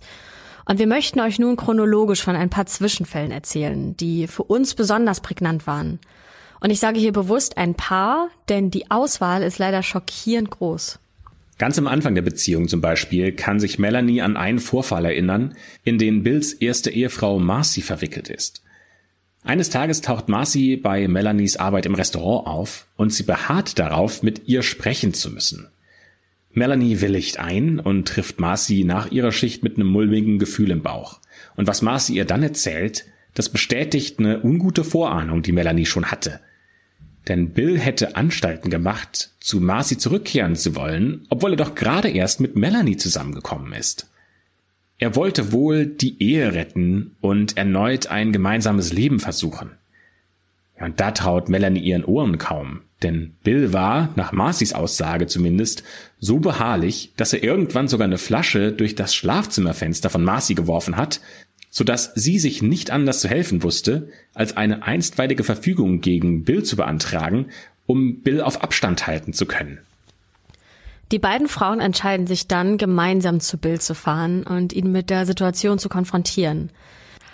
Und 0.65 0.77
wir 0.77 0.85
möchten 0.85 1.19
euch 1.19 1.39
nun 1.39 1.55
chronologisch 1.55 2.21
von 2.21 2.35
ein 2.35 2.51
paar 2.51 2.67
Zwischenfällen 2.67 3.31
erzählen, 3.31 3.97
die 3.97 4.27
für 4.27 4.43
uns 4.43 4.75
besonders 4.75 5.19
prägnant 5.19 5.65
waren. 5.65 5.99
Und 6.59 6.69
ich 6.69 6.79
sage 6.79 6.99
hier 6.99 7.11
bewusst 7.11 7.57
ein 7.57 7.73
paar, 7.73 8.29
denn 8.47 8.69
die 8.69 8.91
Auswahl 8.91 9.41
ist 9.41 9.57
leider 9.57 9.81
schockierend 9.81 10.51
groß. 10.51 10.99
Ganz 11.61 11.77
am 11.77 11.85
Anfang 11.85 12.15
der 12.15 12.23
Beziehung 12.23 12.67
zum 12.67 12.81
Beispiel 12.81 13.33
kann 13.33 13.59
sich 13.59 13.77
Melanie 13.77 14.23
an 14.23 14.35
einen 14.35 14.57
Vorfall 14.57 15.05
erinnern, 15.05 15.53
in 15.83 15.99
den 15.99 16.23
Bills 16.23 16.53
erste 16.53 16.89
Ehefrau 16.89 17.37
Marcy 17.37 17.83
verwickelt 17.83 18.29
ist. 18.29 18.63
Eines 19.43 19.69
Tages 19.69 20.01
taucht 20.01 20.27
Marcy 20.27 20.75
bei 20.75 21.07
Melanies 21.07 21.57
Arbeit 21.57 21.85
im 21.85 21.93
Restaurant 21.93 22.47
auf 22.47 22.87
und 22.95 23.13
sie 23.13 23.21
beharrt 23.21 23.77
darauf, 23.77 24.23
mit 24.23 24.47
ihr 24.47 24.63
sprechen 24.63 25.13
zu 25.13 25.29
müssen. 25.29 25.67
Melanie 26.51 26.99
willigt 26.99 27.37
ein 27.37 27.79
und 27.79 28.07
trifft 28.07 28.39
Marcy 28.39 28.83
nach 28.83 29.11
ihrer 29.11 29.31
Schicht 29.31 29.61
mit 29.61 29.75
einem 29.75 29.85
mulmigen 29.85 30.39
Gefühl 30.39 30.71
im 30.71 30.81
Bauch. 30.81 31.19
Und 31.55 31.67
was 31.67 31.83
Marcy 31.83 32.15
ihr 32.15 32.25
dann 32.25 32.41
erzählt, 32.41 33.05
das 33.35 33.49
bestätigt 33.49 34.17
eine 34.17 34.41
ungute 34.41 34.83
Vorahnung, 34.83 35.43
die 35.43 35.51
Melanie 35.51 35.85
schon 35.85 36.09
hatte. 36.09 36.39
Denn 37.27 37.51
Bill 37.51 37.77
hätte 37.77 38.15
Anstalten 38.15 38.69
gemacht, 38.69 39.31
zu 39.39 39.59
Marcy 39.59 39.97
zurückkehren 39.97 40.55
zu 40.55 40.75
wollen, 40.75 41.25
obwohl 41.29 41.51
er 41.51 41.57
doch 41.57 41.75
gerade 41.75 42.09
erst 42.09 42.39
mit 42.39 42.55
Melanie 42.55 42.97
zusammengekommen 42.97 43.73
ist. 43.73 44.07
Er 44.97 45.15
wollte 45.15 45.51
wohl 45.51 45.85
die 45.85 46.21
Ehe 46.21 46.53
retten 46.53 47.15
und 47.21 47.57
erneut 47.57 48.07
ein 48.07 48.31
gemeinsames 48.31 48.93
Leben 48.93 49.19
versuchen. 49.19 49.71
Und 50.79 50.99
da 50.99 51.11
traut 51.11 51.47
Melanie 51.47 51.79
ihren 51.79 52.05
Ohren 52.05 52.39
kaum, 52.39 52.81
denn 53.03 53.35
Bill 53.43 53.71
war, 53.71 54.09
nach 54.15 54.31
Marcys 54.31 54.73
Aussage 54.73 55.27
zumindest, 55.27 55.83
so 56.19 56.39
beharrlich, 56.39 57.13
dass 57.17 57.33
er 57.33 57.43
irgendwann 57.43 57.87
sogar 57.87 58.05
eine 58.05 58.17
Flasche 58.17 58.71
durch 58.71 58.95
das 58.95 59.13
Schlafzimmerfenster 59.13 60.09
von 60.09 60.23
Marcy 60.23 60.55
geworfen 60.55 60.97
hat, 60.97 61.21
so 61.71 61.85
dass 61.85 62.11
sie 62.15 62.37
sich 62.37 62.61
nicht 62.61 62.91
anders 62.91 63.21
zu 63.21 63.29
helfen 63.29 63.63
wusste, 63.63 64.09
als 64.35 64.55
eine 64.55 64.83
einstweilige 64.83 65.43
Verfügung 65.43 66.01
gegen 66.01 66.43
Bill 66.43 66.63
zu 66.63 66.75
beantragen, 66.75 67.47
um 67.87 68.21
Bill 68.21 68.41
auf 68.41 68.61
Abstand 68.61 69.07
halten 69.07 69.33
zu 69.33 69.45
können. 69.45 69.79
Die 71.11 71.19
beiden 71.19 71.47
Frauen 71.47 71.79
entscheiden 71.79 72.27
sich 72.27 72.47
dann, 72.47 72.77
gemeinsam 72.77 73.39
zu 73.39 73.57
Bill 73.57 73.79
zu 73.81 73.95
fahren 73.95 74.43
und 74.43 74.73
ihn 74.73 74.91
mit 74.91 75.09
der 75.09 75.25
Situation 75.25 75.79
zu 75.79 75.89
konfrontieren. 75.89 76.71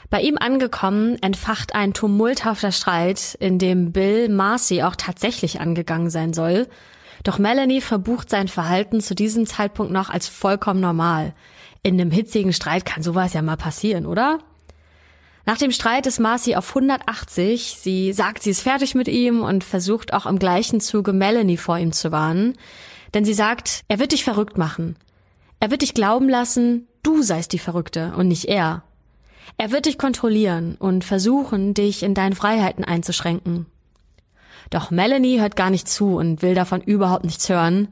Bei 0.10 0.21
ihm 0.21 0.38
angekommen, 0.38 1.21
entfacht 1.21 1.76
ein 1.76 1.93
tumulthafter 1.93 2.71
Streit, 2.71 3.36
in 3.39 3.60
dem 3.60 3.91
Bill 3.91 4.30
Marcy 4.30 4.84
auch 4.84 4.95
tatsächlich 4.95 5.60
angegangen 5.60 6.10
sein 6.10 6.34
soll. 6.34 6.67
Doch 7.23 7.39
Melanie 7.39 7.82
verbucht 7.82 8.30
sein 8.30 8.47
Verhalten 8.47 9.02
zu 9.02 9.15
diesem 9.15 9.45
Zeitpunkt 9.45 9.91
noch 9.91 10.10
als 10.10 10.28
vollkommen 10.28 10.80
normal. 10.80 11.34
In 11.88 12.02
einem 12.02 12.12
hitzigen 12.12 12.52
Streit 12.52 12.84
kann 12.84 13.02
sowas 13.02 13.32
ja 13.32 13.41
mal 13.41 13.56
passieren, 13.56 14.06
oder? 14.06 14.39
Nach 15.45 15.58
dem 15.58 15.71
Streit 15.71 16.06
ist 16.06 16.19
Marcy 16.19 16.58
auf 16.58 16.67
180. 16.67 17.78
Sie 17.80 18.12
sagt, 18.12 18.43
sie 18.43 18.50
ist 18.50 18.60
fertig 18.60 18.93
mit 18.93 19.08
ihm 19.08 19.41
und 19.41 19.63
versucht 19.63 20.12
auch 20.12 20.26
im 20.26 20.38
gleichen 20.38 20.82
Zuge 20.82 21.13
Melanie 21.13 21.56
vor 21.56 21.78
ihm 21.78 21.93
zu 21.93 22.12
warnen. 22.12 22.58
Denn 23.13 23.23
sie 23.23 23.34
sagt, 23.34 23.86
er 23.88 24.00
wird 24.00 24.12
dich 24.12 24.26
verrückt 24.26 24.58
machen. 24.58 24.97
Er 25.62 25.71
wird 25.71 25.82
dich 25.82 25.93
glauben 25.93 26.28
lassen, 26.28 26.89
du 27.04 27.21
seist 27.21 27.54
die 27.54 27.58
Verrückte 27.58 28.12
und 28.17 28.28
nicht 28.28 28.50
er. 28.50 28.84
Er 29.58 29.71
wird 29.71 29.86
dich 29.86 29.97
kontrollieren 29.97 30.76
und 30.80 31.06
versuchen, 31.06 31.73
dich 31.73 32.04
in 32.04 32.13
deinen 32.13 32.36
Freiheiten 32.36 32.84
einzuschränken. 32.84 33.65
Doch 34.71 34.91
Melanie 34.91 35.39
hört 35.39 35.56
gar 35.56 35.69
nicht 35.69 35.88
zu 35.88 36.17
und 36.17 36.41
will 36.41 36.54
davon 36.54 36.82
überhaupt 36.82 37.23
nichts 37.23 37.47
hören, 37.47 37.88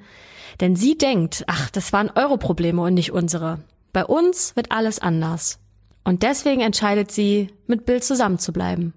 denn 0.59 0.75
sie 0.75 0.97
denkt, 0.97 1.45
ach, 1.47 1.69
das 1.69 1.93
waren 1.93 2.11
eure 2.13 2.37
Probleme 2.37 2.81
und 2.81 2.95
nicht 2.95 3.13
unsere. 3.13 3.59
Bei 3.95 4.03
uns 4.03 4.57
wird 4.57 4.73
alles 4.73 4.99
anders. 4.99 5.57
Und 6.03 6.21
deswegen 6.21 6.59
entscheidet 6.59 7.13
sie, 7.13 7.47
mit 7.65 7.85
Bill 7.85 8.03
zusammenzubleiben. 8.03 8.93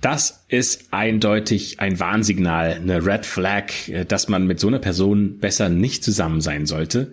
Das 0.00 0.44
ist 0.46 0.92
eindeutig 0.92 1.80
ein 1.80 1.98
Warnsignal, 1.98 2.74
eine 2.74 3.04
Red 3.04 3.26
Flag, 3.26 3.88
äh, 3.88 4.04
dass 4.04 4.28
man 4.28 4.46
mit 4.46 4.60
so 4.60 4.68
einer 4.68 4.78
Person 4.78 5.40
besser 5.40 5.68
nicht 5.70 6.04
zusammen 6.04 6.40
sein 6.40 6.66
sollte. 6.66 7.12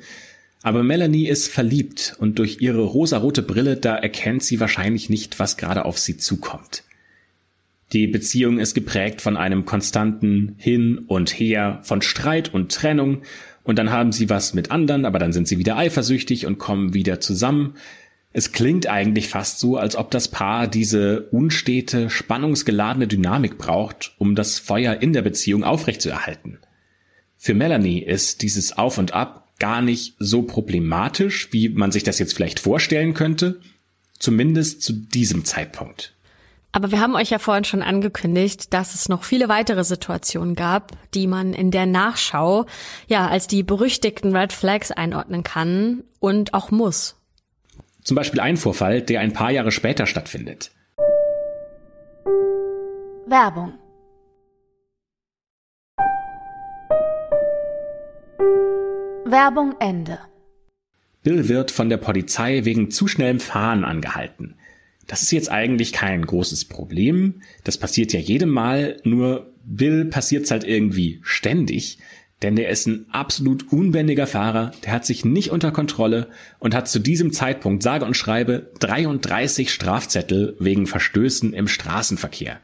Aber 0.62 0.84
Melanie 0.84 1.28
ist 1.28 1.48
verliebt 1.48 2.16
und 2.20 2.38
durch 2.38 2.62
ihre 2.62 2.84
rosarote 2.84 3.42
Brille, 3.42 3.78
da 3.78 3.96
erkennt 3.96 4.44
sie 4.44 4.60
wahrscheinlich 4.60 5.10
nicht, 5.10 5.40
was 5.40 5.58
gerade 5.58 5.84
auf 5.84 5.98
sie 5.98 6.18
zukommt. 6.18 6.84
Die 7.94 8.08
Beziehung 8.08 8.60
ist 8.60 8.74
geprägt 8.74 9.22
von 9.22 9.38
einem 9.38 9.66
konstanten 9.66 10.56
Hin 10.58 11.00
und 11.08 11.32
Her, 11.32 11.80
von 11.84 12.02
Streit 12.02 12.54
und 12.54 12.72
Trennung, 12.72 13.22
und 13.64 13.78
dann 13.78 13.92
haben 13.92 14.14
sie 14.14 14.30
was 14.30 14.54
mit 14.54 14.72
anderen, 14.72 15.04
aber 15.04 15.20
dann 15.20 15.34
sind 15.34 15.46
sie 15.46 15.58
wieder 15.58 15.76
eifersüchtig 15.76 16.46
und 16.46 16.58
kommen 16.58 16.94
wieder 16.94 17.20
zusammen. 17.20 17.74
Es 18.32 18.54
klingt 18.54 18.88
eigentlich 18.88 19.28
fast 19.28 19.60
so, 19.60 19.76
als 19.76 19.98
ob 19.98 20.10
das 20.10 20.30
Paar 20.30 20.68
diese 20.68 21.24
unstete, 21.32 22.10
spannungsgeladene 22.10 23.08
Dynamik 23.08 23.58
braucht, 23.58 24.16
um 24.20 24.36
das 24.36 24.58
Feuer 24.58 25.02
in 25.02 25.12
der 25.12 25.22
Beziehung 25.22 25.66
aufrechtzuerhalten. 25.66 26.60
Für 27.36 27.54
Melanie 27.54 28.00
ist 28.00 28.42
dieses 28.42 28.78
Auf 28.78 28.98
und 28.98 29.14
Ab 29.14 29.50
gar 29.60 29.82
nicht 29.82 30.16
so 30.18 30.44
problematisch, 30.44 31.50
wie 31.52 31.68
man 31.68 31.92
sich 31.92 32.04
das 32.04 32.20
jetzt 32.20 32.34
vielleicht 32.34 32.60
vorstellen 32.60 33.14
könnte, 33.14 33.60
zumindest 34.18 34.82
zu 34.82 34.94
diesem 34.94 35.44
Zeitpunkt. 35.44 36.16
Aber 36.78 36.92
wir 36.92 37.02
haben 37.02 37.16
euch 37.16 37.32
ja 37.32 37.40
vorhin 37.40 37.64
schon 37.64 37.82
angekündigt, 37.82 38.72
dass 38.72 38.94
es 38.94 39.10
noch 39.10 39.24
viele 39.24 39.50
weitere 39.50 39.84
Situationen 39.84 40.54
gab, 40.54 40.92
die 41.16 41.26
man 41.26 41.54
in 41.54 41.72
der 41.72 41.88
Nachschau 41.88 42.68
ja 43.08 43.28
als 43.28 43.48
die 43.48 43.64
berüchtigten 43.64 44.36
Red 44.36 44.54
Flags 44.54 44.92
einordnen 44.92 45.42
kann 45.42 46.04
und 46.20 46.54
auch 46.54 46.70
muss. 46.70 47.20
Zum 48.04 48.14
Beispiel 48.14 48.40
ein 48.40 48.58
Vorfall, 48.58 49.02
der 49.02 49.22
ein 49.22 49.34
paar 49.34 49.50
Jahre 49.50 49.72
später 49.72 50.06
stattfindet. 50.06 50.70
Werbung 53.26 53.74
Werbung 59.26 59.74
Ende. 59.80 60.20
Bill 61.24 61.50
wird 61.50 61.72
von 61.72 61.90
der 61.90 61.98
Polizei 61.98 62.66
wegen 62.66 62.92
zu 62.92 63.08
schnellem 63.08 63.40
Fahren 63.40 63.84
angehalten. 63.84 64.60
Das 65.08 65.24
ist 65.24 65.32
jetzt 65.32 65.50
eigentlich 65.50 65.94
kein 65.94 66.26
großes 66.26 66.66
Problem. 66.66 67.42
Das 67.64 67.78
passiert 67.78 68.14
ja 68.14 68.20
jedem 68.20 68.50
Mal, 68.50 68.98
nur 69.04 69.54
Bill 69.64 70.06
passiert's 70.06 70.52
halt 70.52 70.66
irgendwie 70.66 71.20
ständig. 71.24 71.98
Denn 72.44 72.56
der 72.56 72.70
ist 72.70 72.86
ein 72.86 73.08
absolut 73.12 73.72
unbändiger 73.72 74.28
Fahrer, 74.28 74.72
der 74.84 74.92
hat 74.92 75.06
sich 75.06 75.26
nicht 75.26 75.50
unter 75.50 75.72
Kontrolle 75.72 76.28
und 76.60 76.76
hat 76.76 76.88
zu 76.88 77.00
diesem 77.00 77.34
Zeitpunkt 77.34 77.82
sage 77.82 78.06
und 78.06 78.16
schreibe 78.16 78.72
33 78.80 79.74
Strafzettel 79.74 80.56
wegen 80.60 80.86
Verstößen 80.86 81.54
im 81.54 81.68
Straßenverkehr. 81.68 82.60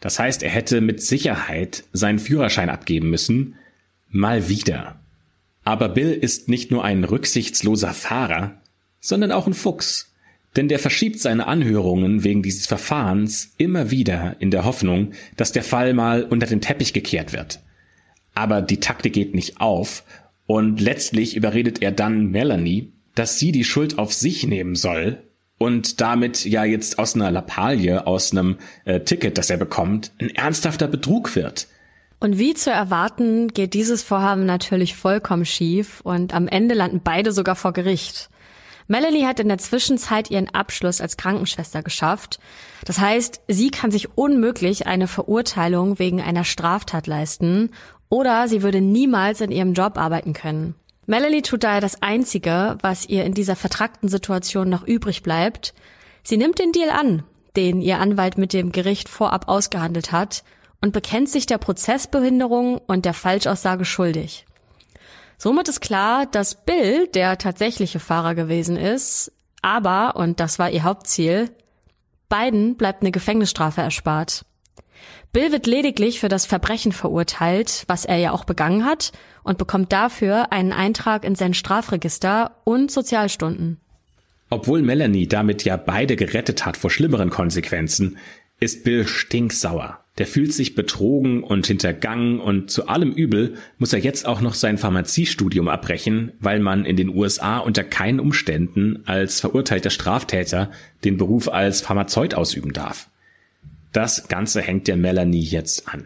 Das 0.00 0.18
heißt, 0.18 0.42
er 0.42 0.50
hätte 0.50 0.82
mit 0.82 1.02
Sicherheit 1.02 1.84
seinen 1.92 2.18
Führerschein 2.18 2.68
abgeben 2.68 3.08
müssen. 3.08 3.54
Mal 4.10 4.48
wieder. 4.48 5.00
Aber 5.64 5.88
Bill 5.88 6.12
ist 6.12 6.48
nicht 6.48 6.70
nur 6.70 6.84
ein 6.84 7.04
rücksichtsloser 7.04 7.94
Fahrer, 7.94 8.60
sondern 9.00 9.32
auch 9.32 9.46
ein 9.46 9.54
Fuchs. 9.54 10.09
Denn 10.56 10.68
der 10.68 10.78
verschiebt 10.78 11.20
seine 11.20 11.46
Anhörungen 11.46 12.24
wegen 12.24 12.42
dieses 12.42 12.66
Verfahrens 12.66 13.54
immer 13.56 13.90
wieder 13.90 14.36
in 14.40 14.50
der 14.50 14.64
Hoffnung, 14.64 15.12
dass 15.36 15.52
der 15.52 15.62
Fall 15.62 15.94
mal 15.94 16.24
unter 16.24 16.46
den 16.46 16.60
Teppich 16.60 16.92
gekehrt 16.92 17.32
wird 17.32 17.60
aber 18.34 18.62
die 18.62 18.80
Taktik 18.80 19.12
geht 19.12 19.34
nicht 19.34 19.60
auf 19.60 20.04
und 20.46 20.80
letztlich 20.80 21.36
überredet 21.36 21.82
er 21.82 21.92
dann 21.92 22.30
Melanie, 22.30 22.92
dass 23.14 23.38
sie 23.38 23.52
die 23.52 23.64
Schuld 23.64 23.98
auf 23.98 24.12
sich 24.12 24.46
nehmen 24.46 24.76
soll 24.76 25.22
und 25.58 26.00
damit 26.00 26.44
ja 26.44 26.64
jetzt 26.64 26.98
aus 26.98 27.14
einer 27.14 27.30
Lappalie, 27.30 28.06
aus 28.06 28.32
einem 28.32 28.56
äh, 28.84 29.00
Ticket, 29.00 29.36
das 29.36 29.50
er 29.50 29.58
bekommt, 29.58 30.12
ein 30.18 30.30
ernsthafter 30.30 30.88
Betrug 30.88 31.36
wird. 31.36 31.66
Und 32.18 32.38
wie 32.38 32.54
zu 32.54 32.70
erwarten, 32.70 33.48
geht 33.48 33.74
dieses 33.74 34.02
Vorhaben 34.02 34.46
natürlich 34.46 34.94
vollkommen 34.94 35.44
schief 35.44 36.00
und 36.02 36.34
am 36.34 36.48
Ende 36.48 36.74
landen 36.74 37.00
beide 37.02 37.32
sogar 37.32 37.56
vor 37.56 37.72
Gericht. 37.72 38.30
Melanie 38.90 39.24
hat 39.24 39.38
in 39.38 39.46
der 39.46 39.58
Zwischenzeit 39.58 40.32
ihren 40.32 40.48
Abschluss 40.48 41.00
als 41.00 41.16
Krankenschwester 41.16 41.80
geschafft. 41.80 42.40
Das 42.84 42.98
heißt, 42.98 43.40
sie 43.46 43.70
kann 43.70 43.92
sich 43.92 44.18
unmöglich 44.18 44.88
eine 44.88 45.06
Verurteilung 45.06 46.00
wegen 46.00 46.20
einer 46.20 46.42
Straftat 46.42 47.06
leisten 47.06 47.70
oder 48.08 48.48
sie 48.48 48.64
würde 48.64 48.80
niemals 48.80 49.42
in 49.42 49.52
ihrem 49.52 49.74
Job 49.74 49.96
arbeiten 49.96 50.32
können. 50.32 50.74
Melanie 51.06 51.42
tut 51.42 51.62
daher 51.62 51.80
das 51.80 52.02
Einzige, 52.02 52.78
was 52.82 53.08
ihr 53.08 53.24
in 53.24 53.32
dieser 53.32 53.54
vertrackten 53.54 54.08
Situation 54.08 54.68
noch 54.68 54.84
übrig 54.84 55.22
bleibt. 55.22 55.72
Sie 56.24 56.36
nimmt 56.36 56.58
den 56.58 56.72
Deal 56.72 56.90
an, 56.90 57.22
den 57.54 57.82
ihr 57.82 58.00
Anwalt 58.00 58.38
mit 58.38 58.52
dem 58.52 58.72
Gericht 58.72 59.08
vorab 59.08 59.46
ausgehandelt 59.46 60.10
hat, 60.10 60.42
und 60.80 60.92
bekennt 60.92 61.28
sich 61.28 61.46
der 61.46 61.58
Prozessbehinderung 61.58 62.78
und 62.78 63.04
der 63.04 63.14
Falschaussage 63.14 63.84
schuldig. 63.84 64.46
Somit 65.42 65.68
ist 65.68 65.80
klar, 65.80 66.26
dass 66.26 66.66
Bill 66.66 67.06
der 67.06 67.38
tatsächliche 67.38 67.98
Fahrer 67.98 68.34
gewesen 68.34 68.76
ist, 68.76 69.32
aber, 69.62 70.16
und 70.16 70.38
das 70.38 70.58
war 70.58 70.70
ihr 70.70 70.82
Hauptziel, 70.82 71.48
beiden 72.28 72.76
bleibt 72.76 73.00
eine 73.00 73.10
Gefängnisstrafe 73.10 73.80
erspart. 73.80 74.44
Bill 75.32 75.50
wird 75.50 75.66
lediglich 75.66 76.20
für 76.20 76.28
das 76.28 76.44
Verbrechen 76.44 76.92
verurteilt, 76.92 77.84
was 77.86 78.04
er 78.04 78.18
ja 78.18 78.32
auch 78.32 78.44
begangen 78.44 78.84
hat, 78.84 79.12
und 79.42 79.56
bekommt 79.56 79.94
dafür 79.94 80.52
einen 80.52 80.74
Eintrag 80.74 81.24
in 81.24 81.34
sein 81.34 81.54
Strafregister 81.54 82.56
und 82.64 82.90
Sozialstunden. 82.90 83.80
Obwohl 84.50 84.82
Melanie 84.82 85.26
damit 85.26 85.64
ja 85.64 85.78
beide 85.78 86.16
gerettet 86.16 86.66
hat 86.66 86.76
vor 86.76 86.90
schlimmeren 86.90 87.30
Konsequenzen, 87.30 88.18
ist 88.60 88.84
Bill 88.84 89.08
stinksauer. 89.08 89.99
Der 90.20 90.26
fühlt 90.26 90.52
sich 90.52 90.74
betrogen 90.74 91.42
und 91.42 91.66
hintergangen 91.66 92.40
und 92.40 92.70
zu 92.70 92.88
allem 92.88 93.10
Übel 93.10 93.54
muss 93.78 93.94
er 93.94 94.00
jetzt 94.00 94.26
auch 94.26 94.42
noch 94.42 94.52
sein 94.52 94.76
Pharmaziestudium 94.76 95.66
abbrechen, 95.66 96.32
weil 96.40 96.60
man 96.60 96.84
in 96.84 96.96
den 96.96 97.08
USA 97.08 97.56
unter 97.56 97.84
keinen 97.84 98.20
Umständen 98.20 99.02
als 99.06 99.40
verurteilter 99.40 99.88
Straftäter 99.88 100.72
den 101.04 101.16
Beruf 101.16 101.48
als 101.48 101.80
Pharmazeut 101.80 102.34
ausüben 102.34 102.74
darf. 102.74 103.08
Das 103.94 104.28
Ganze 104.28 104.60
hängt 104.60 104.88
der 104.88 104.98
Melanie 104.98 105.40
jetzt 105.40 105.88
an. 105.88 106.04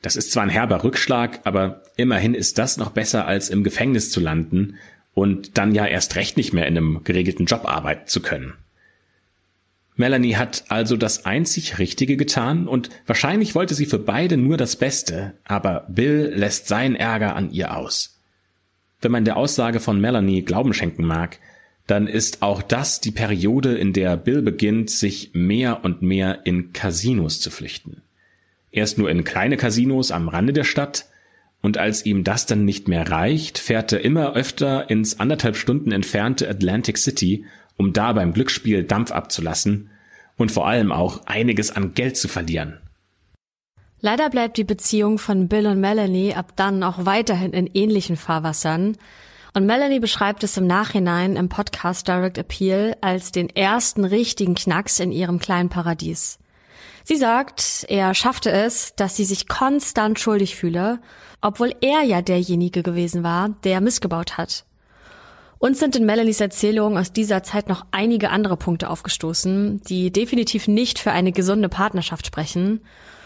Das 0.00 0.14
ist 0.14 0.30
zwar 0.30 0.44
ein 0.44 0.48
herber 0.48 0.84
Rückschlag, 0.84 1.40
aber 1.42 1.82
immerhin 1.96 2.34
ist 2.34 2.56
das 2.56 2.76
noch 2.76 2.90
besser 2.90 3.26
als 3.26 3.50
im 3.50 3.64
Gefängnis 3.64 4.12
zu 4.12 4.20
landen 4.20 4.76
und 5.12 5.58
dann 5.58 5.74
ja 5.74 5.86
erst 5.86 6.14
recht 6.14 6.36
nicht 6.36 6.52
mehr 6.52 6.68
in 6.68 6.76
einem 6.76 7.02
geregelten 7.02 7.46
Job 7.46 7.64
arbeiten 7.64 8.06
zu 8.06 8.22
können. 8.22 8.54
Melanie 9.98 10.36
hat 10.36 10.64
also 10.68 10.96
das 10.96 11.26
einzig 11.26 11.80
Richtige 11.80 12.16
getan 12.16 12.68
und 12.68 12.88
wahrscheinlich 13.06 13.56
wollte 13.56 13.74
sie 13.74 13.84
für 13.84 13.98
beide 13.98 14.36
nur 14.36 14.56
das 14.56 14.76
Beste, 14.76 15.34
aber 15.42 15.86
Bill 15.88 16.32
lässt 16.34 16.68
seinen 16.68 16.94
Ärger 16.94 17.34
an 17.34 17.50
ihr 17.50 17.76
aus. 17.76 18.20
Wenn 19.00 19.10
man 19.10 19.24
der 19.24 19.36
Aussage 19.36 19.80
von 19.80 20.00
Melanie 20.00 20.42
Glauben 20.42 20.72
schenken 20.72 21.04
mag, 21.04 21.40
dann 21.88 22.06
ist 22.06 22.42
auch 22.42 22.62
das 22.62 23.00
die 23.00 23.10
Periode, 23.10 23.76
in 23.76 23.92
der 23.92 24.16
Bill 24.16 24.40
beginnt, 24.40 24.88
sich 24.88 25.32
mehr 25.34 25.84
und 25.84 26.00
mehr 26.00 26.46
in 26.46 26.72
Casinos 26.72 27.40
zu 27.40 27.50
flüchten. 27.50 28.02
Erst 28.70 28.98
nur 28.98 29.10
in 29.10 29.24
kleine 29.24 29.56
Casinos 29.56 30.12
am 30.12 30.28
Rande 30.28 30.52
der 30.52 30.64
Stadt, 30.64 31.06
und 31.60 31.76
als 31.76 32.06
ihm 32.06 32.22
das 32.22 32.46
dann 32.46 32.64
nicht 32.64 32.86
mehr 32.86 33.10
reicht, 33.10 33.58
fährt 33.58 33.92
er 33.92 34.04
immer 34.04 34.36
öfter 34.36 34.88
ins 34.90 35.18
anderthalb 35.18 35.56
Stunden 35.56 35.90
entfernte 35.90 36.48
Atlantic 36.48 36.98
City 36.98 37.46
um 37.78 37.94
da 37.94 38.12
beim 38.12 38.34
Glücksspiel 38.34 38.84
Dampf 38.84 39.10
abzulassen 39.10 39.88
und 40.36 40.52
vor 40.52 40.68
allem 40.68 40.92
auch 40.92 41.24
einiges 41.24 41.70
an 41.74 41.94
Geld 41.94 42.18
zu 42.18 42.28
verlieren. 42.28 42.78
Leider 44.00 44.30
bleibt 44.30 44.58
die 44.58 44.64
Beziehung 44.64 45.18
von 45.18 45.48
Bill 45.48 45.66
und 45.66 45.80
Melanie 45.80 46.34
ab 46.34 46.52
dann 46.54 46.82
auch 46.82 47.06
weiterhin 47.06 47.52
in 47.52 47.66
ähnlichen 47.66 48.16
Fahrwassern. 48.16 48.96
Und 49.54 49.66
Melanie 49.66 49.98
beschreibt 49.98 50.44
es 50.44 50.56
im 50.56 50.66
Nachhinein 50.66 51.34
im 51.34 51.48
Podcast 51.48 52.06
Direct 52.06 52.38
Appeal 52.38 52.96
als 53.00 53.32
den 53.32 53.48
ersten 53.48 54.04
richtigen 54.04 54.54
Knacks 54.54 55.00
in 55.00 55.10
ihrem 55.10 55.40
kleinen 55.40 55.68
Paradies. 55.68 56.38
Sie 57.02 57.16
sagt, 57.16 57.86
er 57.88 58.14
schaffte 58.14 58.50
es, 58.52 58.94
dass 58.94 59.16
sie 59.16 59.24
sich 59.24 59.48
konstant 59.48 60.20
schuldig 60.20 60.54
fühle, 60.54 61.00
obwohl 61.40 61.74
er 61.80 62.02
ja 62.02 62.22
derjenige 62.22 62.82
gewesen 62.82 63.22
war, 63.22 63.56
der 63.64 63.80
missgebaut 63.80 64.36
hat. 64.36 64.64
Uns 65.58 65.80
sind 65.80 65.96
in 65.96 66.06
Melanies 66.06 66.40
Erzählung 66.40 66.96
aus 66.96 67.12
dieser 67.12 67.42
Zeit 67.42 67.68
noch 67.68 67.84
einige 67.90 68.30
andere 68.30 68.56
Punkte 68.56 68.90
aufgestoßen, 68.90 69.80
die 69.88 70.12
definitiv 70.12 70.68
nicht 70.68 71.00
für 71.00 71.10
eine 71.10 71.32
gesunde 71.32 71.68
Partnerschaft 71.68 72.26
sprechen. 72.26 72.80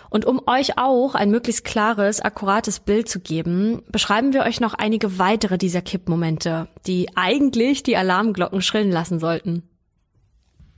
Und 0.09 0.25
um 0.25 0.41
euch 0.47 0.79
auch 0.79 1.15
ein 1.15 1.31
möglichst 1.31 1.65
klares, 1.65 2.21
akkurates 2.21 2.81
Bild 2.81 3.09
zu 3.09 3.21
geben, 3.21 3.83
beschreiben 3.91 4.33
wir 4.33 4.43
euch 4.43 4.61
noch 4.61 4.73
einige 4.75 5.19
weitere 5.19 5.59
dieser 5.59 5.83
Kippmomente, 5.83 6.69
die 6.87 7.09
eigentlich 7.17 7.83
die 7.83 7.97
Alarmglocken 7.97 8.63
schrillen 8.63 8.91
lassen 8.91 9.19
sollten. 9.19 9.63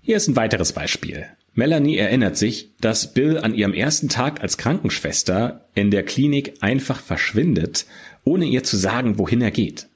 Hier 0.00 0.16
ist 0.16 0.28
ein 0.28 0.36
weiteres 0.36 0.72
Beispiel. 0.72 1.26
Melanie 1.52 1.96
erinnert 1.96 2.36
sich, 2.36 2.74
dass 2.80 3.14
Bill 3.14 3.38
an 3.38 3.54
ihrem 3.54 3.74
ersten 3.74 4.08
Tag 4.08 4.42
als 4.42 4.58
Krankenschwester 4.58 5.68
in 5.74 5.92
der 5.92 6.02
Klinik 6.02 6.54
einfach 6.62 7.00
verschwindet, 7.00 7.86
ohne 8.24 8.44
ihr 8.44 8.64
zu 8.64 8.76
sagen, 8.76 9.18
wohin 9.18 9.40
er 9.40 9.52
geht. 9.52 9.86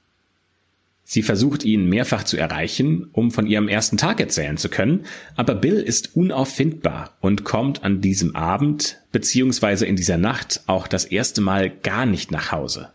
Sie 1.11 1.23
versucht 1.23 1.65
ihn 1.65 1.89
mehrfach 1.89 2.23
zu 2.23 2.37
erreichen, 2.37 3.09
um 3.13 3.31
von 3.31 3.47
ihrem 3.47 3.67
ersten 3.67 3.97
Tag 3.97 4.19
erzählen 4.19 4.57
zu 4.57 4.69
können, 4.69 5.05
aber 5.35 5.55
Bill 5.55 5.77
ist 5.79 6.15
unauffindbar 6.15 7.17
und 7.19 7.43
kommt 7.43 7.83
an 7.83 7.99
diesem 7.99 8.35
Abend 8.35 9.01
bzw. 9.11 9.87
in 9.87 9.95
dieser 9.95 10.19
Nacht 10.19 10.61
auch 10.67 10.85
das 10.85 11.05
erste 11.05 11.41
Mal 11.41 11.71
gar 11.71 12.05
nicht 12.05 12.29
nach 12.29 12.51
Hause. 12.51 12.89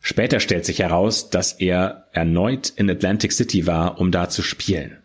Später 0.00 0.40
stellt 0.40 0.64
sich 0.64 0.80
heraus, 0.80 1.30
dass 1.30 1.52
er 1.52 2.08
erneut 2.10 2.72
in 2.74 2.90
Atlantic 2.90 3.30
City 3.30 3.64
war, 3.68 4.00
um 4.00 4.10
da 4.10 4.28
zu 4.28 4.42
spielen. 4.42 4.96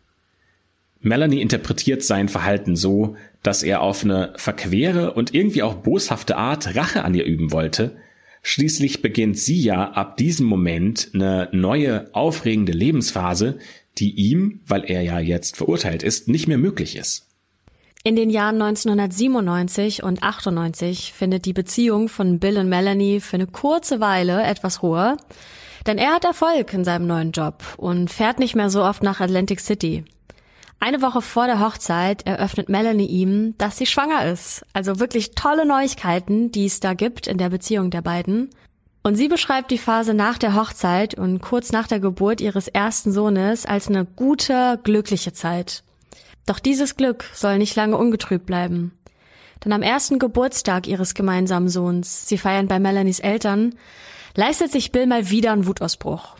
Melanie 1.02 1.43
interpretiert 1.43 2.02
sein 2.02 2.28
Verhalten 2.28 2.76
so, 2.76 3.17
dass 3.43 3.62
er 3.62 3.82
auf 3.82 4.04
eine 4.04 4.34
verquere 4.36 5.13
und 5.13 5.36
irgendwie 5.36 5.62
auch 5.62 5.76
boshafte 5.76 6.38
Art 6.38 6.76
Rache 6.76 7.06
an 7.06 7.13
ihr 7.13 7.26
üben 7.26 7.52
wollte, 7.52 7.98
Schließlich 8.41 9.02
beginnt 9.02 9.38
sie 9.38 9.62
ja 9.62 9.91
ab 9.91 10.17
diesem 10.17 10.47
Moment 10.47 11.10
eine 11.13 11.49
neue, 11.52 12.13
aufregende 12.13 12.71
Lebensphase, 12.71 13.60
die 13.97 14.12
ihm, 14.12 14.62
weil 14.65 14.86
er 14.86 15.02
ja 15.02 15.19
jetzt 15.19 15.58
verurteilt 15.58 16.04
ist, 16.04 16.28
nicht 16.28 16.47
mehr 16.47 16.58
möglich 16.58 16.95
ist. 16.95 17.28
In 18.04 18.15
den 18.15 18.30
Jahren 18.30 18.62
1997 18.62 20.04
und 20.04 20.23
98 20.23 21.12
findet 21.12 21.43
die 21.43 21.54
Beziehung 21.54 22.08
von 22.08 22.39
Bill 22.39 22.58
und 22.58 22.69
Melanie 22.69 23.19
für 23.19 23.36
eine 23.36 23.47
kurze 23.47 23.99
Weile 23.99 24.41
etwas 24.43 24.82
Ruhe, 24.82 25.17
denn 25.86 25.97
er 25.97 26.12
hat 26.12 26.23
Erfolg 26.23 26.73
in 26.73 26.86
seinem 26.86 27.08
neuen 27.08 27.32
Job 27.32 27.62
und 27.75 28.10
fährt 28.10 28.39
nicht 28.39 28.56
mehr 28.56 28.69
so 28.69 28.84
oft 28.84 29.04
nach 29.04 29.19
Atlantic 29.19 29.60
City. 29.60 30.06
Eine 30.82 31.02
Woche 31.02 31.22
vor 31.22 31.46
der 31.46 31.60
Hochzeit 31.60 32.26
eröffnet 32.26 32.70
Melanie 32.70 33.06
ihm, 33.06 33.54
dass 33.58 33.78
sie 33.78 33.86
schwanger 33.86 34.26
ist. 34.26 34.65
Also 34.72 35.00
wirklich 35.00 35.32
tolle 35.32 35.65
Neuigkeiten, 35.65 36.52
die 36.52 36.65
es 36.65 36.80
da 36.80 36.94
gibt 36.94 37.28
in 37.28 37.38
der 37.38 37.50
Beziehung 37.50 37.89
der 37.89 38.02
beiden. 38.02 38.50
Und 39.04 39.15
sie 39.15 39.28
beschreibt 39.28 39.72
die 39.72 39.78
Phase 39.78 40.13
nach 40.13 40.38
der 40.38 40.56
Hochzeit 40.56 41.15
und 41.15 41.42
kurz 41.42 41.72
nach 41.72 41.88
der 41.88 42.00
Geburt 42.00 42.39
ihres 42.42 42.68
ersten 42.70 43.12
Sohnes 43.12 43.65
als 43.65 43.88
eine 43.88 44.06
gute, 44.06 44.80
glückliche 44.84 45.34
Zeit. 45.34 45.84
Doch 46.46 46.60
dieses 46.60 46.96
Glück 46.96 47.26
soll 47.34 47.58
nicht 47.58 47.76
lange 47.76 47.98
ungetrübt 47.98 48.46
bleiben. 48.46 48.94
Denn 49.63 49.74
am 49.74 49.82
ersten 49.82 50.18
Geburtstag 50.20 50.88
ihres 50.88 51.13
gemeinsamen 51.13 51.70
Sohns, 51.70 52.28
sie 52.28 52.38
feiern 52.38 52.68
bei 52.68 52.80
Melanies 52.80 53.20
Eltern, 53.20 53.76
leistet 54.36 54.72
sich 54.72 54.92
Bill 54.94 55.08
mal 55.08 55.30
wieder 55.30 55.52
einen 55.52 55.68
Wutausbruch. 55.68 56.38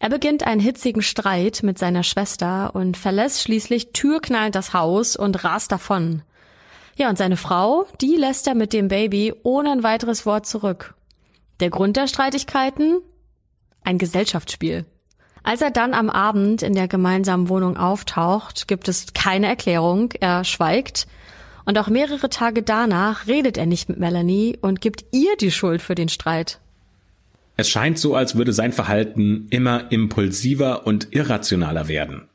Er 0.00 0.10
beginnt 0.10 0.46
einen 0.46 0.60
hitzigen 0.60 1.02
Streit 1.02 1.62
mit 1.62 1.78
seiner 1.78 2.02
Schwester 2.02 2.74
und 2.74 2.96
verlässt 2.96 3.42
schließlich 3.42 3.92
türknallend 3.92 4.54
das 4.54 4.72
Haus 4.72 5.16
und 5.16 5.42
rast 5.42 5.72
davon. 5.72 6.22
Ja, 6.96 7.08
und 7.08 7.18
seine 7.18 7.36
Frau, 7.36 7.86
die 8.00 8.16
lässt 8.16 8.46
er 8.46 8.54
mit 8.54 8.72
dem 8.72 8.88
Baby 8.88 9.34
ohne 9.42 9.72
ein 9.72 9.82
weiteres 9.82 10.26
Wort 10.26 10.46
zurück. 10.46 10.94
Der 11.60 11.70
Grund 11.70 11.96
der 11.96 12.06
Streitigkeiten? 12.06 13.00
Ein 13.82 13.98
Gesellschaftsspiel. 13.98 14.84
Als 15.42 15.62
er 15.62 15.70
dann 15.70 15.94
am 15.94 16.10
Abend 16.10 16.62
in 16.62 16.74
der 16.74 16.88
gemeinsamen 16.88 17.48
Wohnung 17.48 17.76
auftaucht, 17.76 18.68
gibt 18.68 18.88
es 18.88 19.12
keine 19.14 19.46
Erklärung, 19.46 20.12
er 20.20 20.44
schweigt. 20.44 21.06
Und 21.64 21.78
auch 21.78 21.88
mehrere 21.88 22.28
Tage 22.30 22.62
danach 22.62 23.26
redet 23.26 23.58
er 23.58 23.66
nicht 23.66 23.88
mit 23.88 23.98
Melanie 23.98 24.58
und 24.60 24.80
gibt 24.80 25.04
ihr 25.12 25.36
die 25.36 25.50
Schuld 25.50 25.82
für 25.82 25.94
den 25.94 26.08
Streit. 26.08 26.60
Es 27.58 27.68
scheint 27.68 27.98
so, 27.98 28.14
als 28.14 28.36
würde 28.36 28.52
sein 28.52 28.72
Verhalten 28.72 29.48
immer 29.50 29.90
impulsiver 29.90 30.86
und 30.86 31.08
irrationaler 31.10 31.88
werden. 31.88 32.28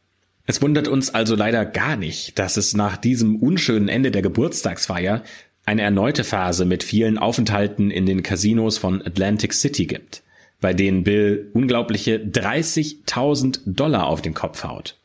Es 0.45 0.61
wundert 0.61 0.89
uns 0.89 1.13
also 1.13 1.35
leider 1.35 1.65
gar 1.65 1.95
nicht, 1.95 2.37
dass 2.37 2.57
es 2.57 2.73
nach 2.73 2.97
diesem 2.97 3.37
unschönen 3.37 3.87
Ende 3.87 4.11
der 4.11 4.21
Geburtstagsfeier 4.21 5.23
eine 5.65 5.81
erneute 5.81 6.25
Phase 6.25 6.65
mit 6.65 6.83
vielen 6.83 7.17
Aufenthalten 7.17 7.89
in 7.89 8.05
den 8.05 8.21
Casinos 8.21 8.77
von 8.77 9.01
Atlantic 9.01 9.53
City 9.53 9.85
gibt, 9.85 10.23
bei 10.59 10.73
denen 10.73 11.05
Bill 11.05 11.49
unglaubliche 11.53 12.17
30.000 12.17 13.61
Dollar 13.65 14.07
auf 14.07 14.21
den 14.21 14.33
Kopf 14.33 14.65
haut. 14.65 14.97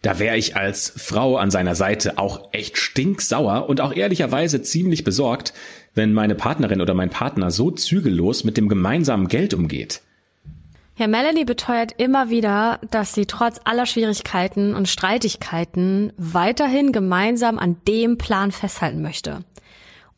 Da 0.00 0.18
wäre 0.18 0.38
ich 0.38 0.56
als 0.56 0.90
Frau 0.96 1.36
an 1.36 1.50
seiner 1.50 1.74
Seite 1.74 2.16
auch 2.16 2.48
echt 2.52 2.78
stinksauer 2.78 3.68
und 3.68 3.82
auch 3.82 3.94
ehrlicherweise 3.94 4.62
ziemlich 4.62 5.04
besorgt, 5.04 5.52
wenn 5.94 6.12
meine 6.12 6.34
Partnerin 6.34 6.80
oder 6.80 6.94
mein 6.94 7.10
Partner 7.10 7.50
so 7.50 7.70
zügellos 7.70 8.44
mit 8.44 8.56
dem 8.56 8.68
gemeinsamen 8.68 9.28
Geld 9.28 9.54
umgeht. 9.54 10.02
Ja, 10.96 11.06
Melanie 11.06 11.46
beteuert 11.46 11.92
immer 11.96 12.28
wieder, 12.28 12.78
dass 12.90 13.14
sie 13.14 13.24
trotz 13.24 13.58
aller 13.64 13.86
Schwierigkeiten 13.86 14.74
und 14.74 14.86
Streitigkeiten 14.86 16.12
weiterhin 16.18 16.92
gemeinsam 16.92 17.58
an 17.58 17.78
dem 17.88 18.18
Plan 18.18 18.52
festhalten 18.52 19.00
möchte. 19.00 19.40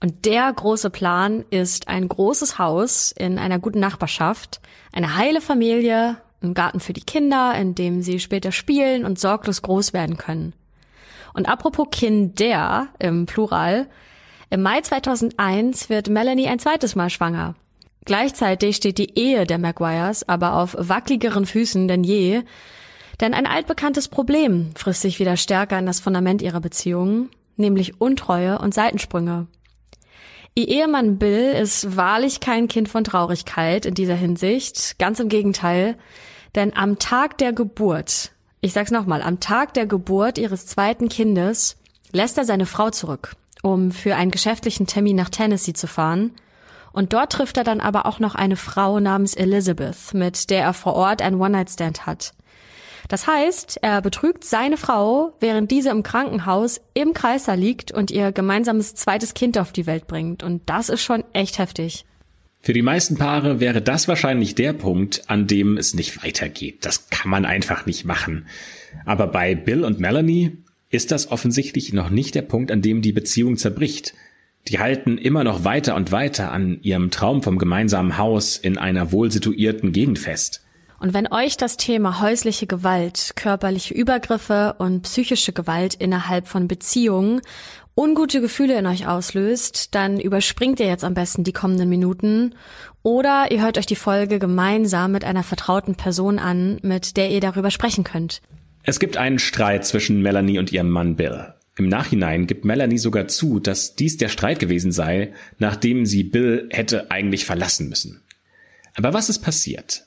Und 0.01 0.25
der 0.25 0.53
große 0.53 0.91
Plan 0.91 1.45
ist 1.51 1.87
ein 1.87 2.09
großes 2.09 2.59
Haus 2.59 3.13
in 3.13 3.39
einer 3.39 3.61
guten 3.61 3.79
Nachbarschaft, 3.79 4.61
eine 4.93 5.17
heile 5.17 5.41
Familie, 5.41 6.17
ein 6.43 6.55
Garten 6.55 6.81
für 6.81 6.93
die 6.93 7.03
Kinder, 7.05 7.55
in 7.55 7.77
dem 7.77 8.03
sie 8.03 8.19
später 8.19 8.51
spielen 8.51 9.05
und 9.05 9.21
sorglos 9.21 9.63
groß 9.63 9.93
werden 9.93 10.17
können. 10.17 10.55
Und 11.35 11.49
apropos 11.49 11.87
Kinder 11.93 12.89
im 12.99 13.27
Plural, 13.27 13.87
im 14.53 14.61
Mai 14.61 14.83
2001 14.83 15.89
wird 15.89 16.11
Melanie 16.11 16.47
ein 16.47 16.59
zweites 16.59 16.95
Mal 16.95 17.09
schwanger. 17.09 17.55
Gleichzeitig 18.05 18.77
steht 18.77 18.99
die 18.99 19.19
Ehe 19.19 19.47
der 19.47 19.57
Maguires 19.57 20.29
aber 20.29 20.57
auf 20.57 20.77
wackeligeren 20.79 21.47
Füßen 21.47 21.89
denn 21.89 22.05
je, 22.05 22.43
denn 23.23 23.33
ein 23.33 23.47
altbekanntes 23.47 24.09
Problem 24.09 24.73
frisst 24.77 25.01
sich 25.01 25.19
wieder 25.19 25.39
stärker 25.39 25.79
in 25.79 25.87
das 25.87 26.01
Fundament 26.01 26.43
ihrer 26.43 26.61
Beziehungen, 26.61 27.31
nämlich 27.57 27.99
Untreue 27.99 28.59
und 28.59 28.75
Seitensprünge. 28.75 29.47
Ihr 30.55 30.69
Ehemann 30.69 31.17
Bill 31.17 31.55
ist 31.55 31.97
wahrlich 31.97 32.41
kein 32.41 32.69
Kind 32.69 32.91
von 32.91 33.05
Traurigkeit 33.05 33.87
in 33.87 33.95
dieser 33.95 34.17
Hinsicht, 34.17 34.99
ganz 34.99 35.19
im 35.19 35.31
Gegenteil, 35.31 35.97
denn 36.55 36.77
am 36.77 36.99
Tag 36.99 37.39
der 37.39 37.55
Geburt, 37.55 38.33
ich 38.61 38.75
sag's 38.75 38.91
nochmal, 38.91 39.23
am 39.23 39.41
Tag 39.41 39.73
der 39.73 39.87
Geburt 39.87 40.37
ihres 40.37 40.67
zweiten 40.67 41.09
Kindes 41.09 41.79
lässt 42.13 42.37
er 42.37 42.45
seine 42.45 42.67
Frau 42.67 42.91
zurück, 42.91 43.35
um 43.63 43.91
für 43.91 44.17
einen 44.17 44.31
geschäftlichen 44.31 44.87
Termin 44.87 45.17
nach 45.17 45.31
Tennessee 45.31 45.73
zu 45.73 45.87
fahren– 45.87 46.33
und 46.93 47.13
dort 47.13 47.33
trifft 47.33 47.57
er 47.57 47.65
dann 47.65 47.81
aber 47.81 48.07
auch 48.07 48.21
noch 48.21 48.35
eine 48.35 48.57
Frau 48.57 49.01
namens 49.01 49.35
Elizabeth, 49.35 50.15
mit 50.15 50.51
der 50.51 50.63
er 50.63 50.75
vor 50.75 50.95
Ort 50.95 51.23
ein 51.23 51.35
One-Night-Stand 51.37 52.07
hat. 52.07 52.35
Das 53.09 53.27
heißt, 53.27 53.79
er 53.83 54.01
betrügt 54.01 54.45
seine 54.45 54.77
Frau, 54.77 55.35
während 55.41 55.71
diese 55.71 55.91
im 55.91 56.03
Krankenhaus 56.03 56.81
im 56.95 57.15
Kreiser 57.15 57.57
liegt 57.57 57.93
und 57.93 58.11
ihr 58.11 58.33
gemeinsames 58.33 58.95
zweites 58.95 59.35
Kind 59.35 59.59
auf 59.59 59.73
die 59.73 59.87
Welt 59.87 60.07
bringt. 60.07 60.43
Und 60.43 60.63
das 60.67 60.89
ist 60.89 61.03
schon 61.03 61.25
echt 61.33 61.59
heftig. 61.59 62.05
Für 62.61 62.73
die 62.73 62.83
meisten 62.83 63.17
Paare 63.17 63.59
wäre 63.59 63.83
das 63.83 64.07
wahrscheinlich 64.07 64.55
der 64.55 64.73
Punkt, 64.73 65.25
an 65.27 65.49
dem 65.49 65.77
es 65.77 65.95
nicht 65.95 66.23
weitergeht. 66.23 66.85
Das 66.85 67.09
kann 67.11 67.29
man 67.29 67.45
einfach 67.45 67.87
nicht 67.87 68.05
machen. 68.05 68.47
Aber 69.05 69.27
bei 69.27 69.57
Bill 69.57 69.85
und 69.85 69.99
Melanie 69.99 70.59
ist 70.93 71.11
das 71.11 71.33
offensichtlich 71.33 71.93
noch 71.93 72.11
nicht 72.11 72.35
der 72.37 72.43
Punkt, 72.43 72.71
an 72.71 72.83
dem 72.83 73.03
die 73.03 73.13
Beziehung 73.13 73.57
zerbricht. 73.57 74.15
Die 74.69 74.79
halten 74.79 75.19
immer 75.19 75.43
noch 75.43 75.65
weiter 75.65 75.97
und 75.97 76.13
weiter 76.13 76.53
an 76.53 76.79
ihrem 76.83 77.11
Traum 77.11 77.43
vom 77.43 77.59
gemeinsamen 77.59 78.19
Haus 78.19 78.57
in 78.59 78.79
einer 78.79 79.11
wohlsituierten 79.11 79.93
Gegend 79.93 80.21
fest. 80.21 80.63
Und 81.01 81.15
wenn 81.15 81.33
euch 81.33 81.57
das 81.57 81.79
Thema 81.79 82.21
häusliche 82.21 82.69
Gewalt, 82.69 83.33
körperliche 83.35 83.93
Übergriffe 83.93 84.77
und 84.79 85.03
psychische 85.03 85.53
Gewalt 85.53 85.95
innerhalb 85.95 86.47
von 86.47 86.69
Beziehungen 86.69 87.41
ungute 87.97 88.41
Gefühle 88.41 88.79
in 88.79 88.87
euch 88.87 89.09
auslöst, 89.09 89.95
dann 89.95 90.21
überspringt 90.21 90.79
ihr 90.79 90.87
jetzt 90.87 91.05
am 91.05 91.15
besten 91.15 91.43
die 91.43 91.53
kommenden 91.53 91.89
Minuten 91.89 92.55
oder 93.03 93.51
ihr 93.51 93.63
hört 93.63 93.79
euch 93.79 93.87
die 93.87 93.97
Folge 93.97 94.39
gemeinsam 94.39 95.11
mit 95.11 95.25
einer 95.25 95.43
vertrauten 95.43 95.97
Person 95.97 96.39
an, 96.39 96.79
mit 96.83 97.17
der 97.17 97.31
ihr 97.31 97.41
darüber 97.41 97.71
sprechen 97.71 98.05
könnt. 98.05 98.41
Es 98.85 98.99
gibt 98.99 99.17
einen 99.17 99.39
Streit 99.39 99.87
zwischen 99.87 100.23
Melanie 100.23 100.59
und 100.59 100.73
ihrem 100.73 100.91
Mann 100.91 101.17
Bill. 101.17 101.55
Im 101.77 101.89
Nachhinein 101.89 102.47
gibt 102.47 102.65
Melanie 102.65 102.99
sogar 102.99 103.29
zu, 103.29 103.61
dass 103.61 103.95
dies 103.95 104.17
der 104.17 104.29
Streit 104.29 104.59
gewesen 104.59 104.93
sei, 104.93 105.33
nachdem 105.59 106.05
sie 106.05 106.25
Bill 106.25 106.69
hätte 106.71 107.11
eigentlich 107.11 107.45
verlassen 107.45 107.89
müssen. 107.89 108.23
Aber 108.95 109.15
was 109.15 109.31
ist 109.31 109.39
passiert? 109.39 110.07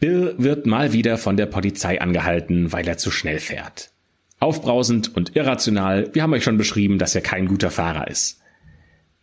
Bill 0.00 0.34
wird 0.36 0.66
mal 0.66 0.92
wieder 0.92 1.16
von 1.16 1.36
der 1.36 1.46
Polizei 1.46 2.00
angehalten, 2.00 2.72
weil 2.72 2.86
er 2.86 2.98
zu 2.98 3.10
schnell 3.10 3.38
fährt. 3.38 3.90
Aufbrausend 4.40 5.16
und 5.16 5.36
irrational, 5.36 6.10
wir 6.12 6.22
haben 6.22 6.32
euch 6.32 6.42
schon 6.42 6.58
beschrieben, 6.58 6.98
dass 6.98 7.14
er 7.14 7.20
kein 7.20 7.46
guter 7.46 7.70
Fahrer 7.70 8.08
ist. 8.08 8.40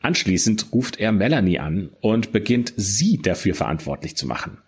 Anschließend 0.01 0.67
ruft 0.71 0.97
er 0.97 1.11
Melanie 1.11 1.59
an 1.59 1.89
und 1.99 2.31
beginnt 2.31 2.73
sie 2.77 3.17
dafür 3.21 3.53
verantwortlich 3.53 4.15
zu 4.15 4.25
machen. 4.25 4.59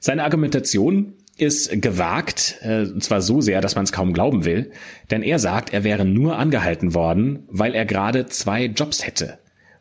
Seine 0.00 0.24
Argumentation, 0.24 1.14
ist 1.42 1.82
gewagt, 1.82 2.58
äh, 2.62 2.82
und 2.82 3.02
zwar 3.02 3.20
so 3.20 3.40
sehr, 3.40 3.60
dass 3.60 3.74
man 3.74 3.84
es 3.84 3.92
kaum 3.92 4.12
glauben 4.12 4.44
will, 4.44 4.70
denn 5.10 5.22
er 5.22 5.38
sagt, 5.38 5.72
er 5.72 5.84
wäre 5.84 6.04
nur 6.04 6.38
angehalten 6.38 6.94
worden, 6.94 7.44
weil 7.48 7.74
er 7.74 7.84
gerade 7.84 8.26
zwei 8.26 8.66
Jobs 8.66 9.06
hätte. 9.06 9.38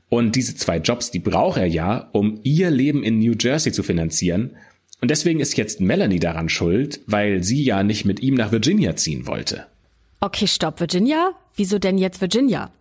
Und 0.09 0.35
diese 0.35 0.55
zwei 0.55 0.77
Jobs, 0.77 1.11
die 1.11 1.19
braucht 1.19 1.57
er 1.57 1.67
ja, 1.67 2.09
um 2.11 2.39
ihr 2.43 2.69
Leben 2.69 3.03
in 3.03 3.19
New 3.19 3.35
Jersey 3.39 3.71
zu 3.71 3.83
finanzieren. 3.83 4.57
Und 4.99 5.09
deswegen 5.09 5.39
ist 5.39 5.55
jetzt 5.55 5.79
Melanie 5.79 6.19
daran 6.19 6.49
schuld, 6.49 6.99
weil 7.07 7.43
sie 7.43 7.63
ja 7.63 7.83
nicht 7.83 8.05
mit 8.05 8.19
ihm 8.19 8.35
nach 8.35 8.51
Virginia 8.51 8.95
ziehen 8.95 9.25
wollte. 9.25 9.67
Okay, 10.19 10.47
stopp, 10.47 10.79
Virginia? 10.79 11.31
Wieso 11.55 11.79
denn 11.79 11.97
jetzt 11.97 12.19
Virginia? 12.21 12.71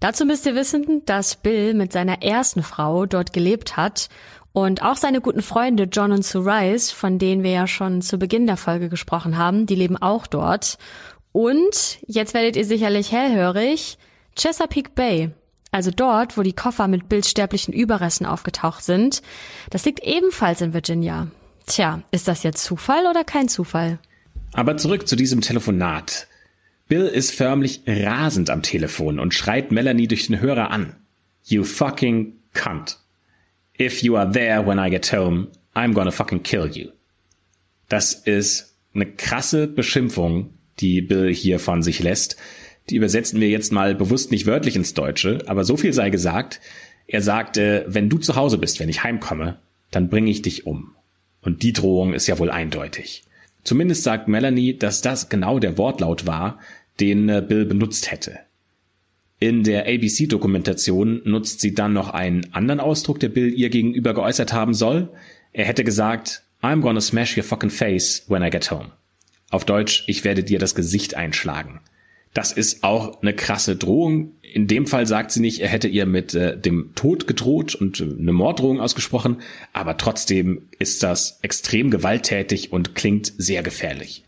Dazu 0.00 0.24
müsst 0.24 0.46
ihr 0.46 0.54
wissen, 0.54 1.02
dass 1.06 1.36
Bill 1.36 1.74
mit 1.74 1.92
seiner 1.92 2.22
ersten 2.22 2.62
Frau 2.62 3.06
dort 3.06 3.32
gelebt 3.32 3.76
hat 3.76 4.08
und 4.52 4.82
auch 4.82 4.96
seine 4.96 5.20
guten 5.20 5.42
Freunde 5.42 5.84
John 5.84 6.12
und 6.12 6.24
Sue 6.24 6.44
Rice, 6.44 6.90
von 6.90 7.18
denen 7.18 7.42
wir 7.42 7.52
ja 7.52 7.66
schon 7.66 8.02
zu 8.02 8.18
Beginn 8.18 8.46
der 8.46 8.56
Folge 8.56 8.88
gesprochen 8.88 9.38
haben, 9.38 9.66
die 9.66 9.74
leben 9.74 9.96
auch 9.96 10.26
dort. 10.26 10.78
Und 11.32 11.98
jetzt 12.06 12.34
werdet 12.34 12.56
ihr 12.56 12.64
sicherlich 12.64 13.12
hellhörig, 13.12 13.98
Chesapeake 14.36 14.90
Bay, 14.94 15.30
also 15.70 15.90
dort, 15.90 16.36
wo 16.36 16.42
die 16.42 16.52
Koffer 16.52 16.88
mit 16.88 17.08
bildsterblichen 17.08 17.72
Überresten 17.72 18.26
aufgetaucht 18.26 18.82
sind, 18.82 19.22
das 19.70 19.84
liegt 19.84 20.00
ebenfalls 20.00 20.60
in 20.60 20.72
Virginia. 20.72 21.28
Tja, 21.66 22.02
ist 22.10 22.26
das 22.26 22.42
jetzt 22.42 22.64
Zufall 22.64 23.06
oder 23.08 23.22
kein 23.22 23.48
Zufall? 23.48 23.98
Aber 24.52 24.76
zurück 24.76 25.06
zu 25.06 25.14
diesem 25.14 25.40
Telefonat. 25.40 26.26
Bill 26.88 27.06
ist 27.06 27.30
förmlich 27.30 27.82
rasend 27.86 28.50
am 28.50 28.62
Telefon 28.62 29.20
und 29.20 29.32
schreit 29.32 29.70
Melanie 29.70 30.08
durch 30.08 30.26
den 30.26 30.40
Hörer 30.40 30.72
an. 30.72 30.96
You 31.44 31.62
fucking 31.62 32.32
cunt. 32.52 32.98
If 33.80 34.02
you 34.02 34.16
are 34.16 34.30
there 34.30 34.66
when 34.66 34.78
I 34.78 34.90
get 34.90 35.10
home, 35.10 35.48
I'm 35.74 35.94
gonna 35.94 36.10
fucking 36.10 36.42
kill 36.42 36.70
you. 36.70 36.90
Das 37.88 38.12
ist 38.12 38.76
eine 38.94 39.06
krasse 39.06 39.66
Beschimpfung, 39.66 40.52
die 40.80 41.00
Bill 41.00 41.32
hier 41.32 41.58
von 41.58 41.82
sich 41.82 42.00
lässt. 42.00 42.36
Die 42.90 42.96
übersetzen 42.96 43.40
wir 43.40 43.48
jetzt 43.48 43.72
mal 43.72 43.94
bewusst 43.94 44.32
nicht 44.32 44.44
wörtlich 44.44 44.76
ins 44.76 44.92
Deutsche, 44.92 45.38
aber 45.46 45.64
so 45.64 45.78
viel 45.78 45.94
sei 45.94 46.10
gesagt. 46.10 46.60
Er 47.06 47.22
sagte, 47.22 47.86
wenn 47.88 48.10
du 48.10 48.18
zu 48.18 48.36
Hause 48.36 48.58
bist, 48.58 48.80
wenn 48.80 48.90
ich 48.90 49.02
heimkomme, 49.02 49.58
dann 49.90 50.10
bringe 50.10 50.30
ich 50.30 50.42
dich 50.42 50.66
um. 50.66 50.94
Und 51.40 51.62
die 51.62 51.72
Drohung 51.72 52.12
ist 52.12 52.26
ja 52.26 52.38
wohl 52.38 52.50
eindeutig. 52.50 53.24
Zumindest 53.64 54.02
sagt 54.02 54.28
Melanie, 54.28 54.76
dass 54.76 55.00
das 55.00 55.30
genau 55.30 55.58
der 55.58 55.78
Wortlaut 55.78 56.26
war, 56.26 56.58
den 57.00 57.30
äh, 57.30 57.42
Bill 57.46 57.64
benutzt 57.64 58.10
hätte. 58.10 58.40
In 59.40 59.62
der 59.64 59.86
ABC-Dokumentation 59.86 61.22
nutzt 61.24 61.60
sie 61.60 61.74
dann 61.74 61.94
noch 61.94 62.10
einen 62.10 62.52
anderen 62.52 62.78
Ausdruck, 62.78 63.20
der 63.20 63.30
Bill 63.30 63.52
ihr 63.52 63.70
gegenüber 63.70 64.12
geäußert 64.12 64.52
haben 64.52 64.74
soll. 64.74 65.08
Er 65.54 65.64
hätte 65.64 65.82
gesagt, 65.82 66.42
I'm 66.62 66.82
gonna 66.82 67.00
smash 67.00 67.38
your 67.38 67.42
fucking 67.42 67.70
face 67.70 68.24
when 68.28 68.42
I 68.42 68.50
get 68.50 68.70
home. 68.70 68.90
Auf 69.48 69.64
Deutsch, 69.64 70.04
ich 70.06 70.24
werde 70.24 70.44
dir 70.44 70.58
das 70.58 70.74
Gesicht 70.74 71.14
einschlagen. 71.16 71.80
Das 72.34 72.52
ist 72.52 72.84
auch 72.84 73.22
eine 73.22 73.34
krasse 73.34 73.76
Drohung. 73.76 74.32
In 74.42 74.66
dem 74.66 74.86
Fall 74.86 75.06
sagt 75.06 75.32
sie 75.32 75.40
nicht, 75.40 75.60
er 75.60 75.68
hätte 75.68 75.88
ihr 75.88 76.04
mit 76.04 76.34
äh, 76.34 76.56
dem 76.58 76.94
Tod 76.94 77.26
gedroht 77.26 77.74
und 77.74 77.98
äh, 78.00 78.04
eine 78.04 78.32
Morddrohung 78.32 78.78
ausgesprochen, 78.78 79.38
aber 79.72 79.96
trotzdem 79.96 80.68
ist 80.78 81.02
das 81.02 81.38
extrem 81.42 81.90
gewalttätig 81.90 82.72
und 82.72 82.94
klingt 82.94 83.32
sehr 83.38 83.62
gefährlich. 83.62 84.22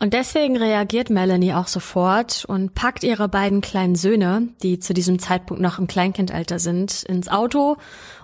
Und 0.00 0.12
deswegen 0.12 0.56
reagiert 0.56 1.10
Melanie 1.10 1.54
auch 1.54 1.66
sofort 1.66 2.44
und 2.44 2.74
packt 2.74 3.02
ihre 3.02 3.28
beiden 3.28 3.60
kleinen 3.60 3.96
Söhne, 3.96 4.48
die 4.62 4.78
zu 4.78 4.94
diesem 4.94 5.18
Zeitpunkt 5.18 5.60
noch 5.60 5.80
im 5.80 5.88
Kleinkindalter 5.88 6.60
sind, 6.60 7.02
ins 7.02 7.28
Auto 7.28 7.76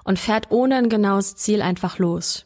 und 0.04 0.20
fährt 0.20 0.50
ohne 0.50 0.76
ein 0.76 0.88
genaues 0.88 1.34
Ziel 1.34 1.62
einfach 1.62 1.98
los. 1.98 2.44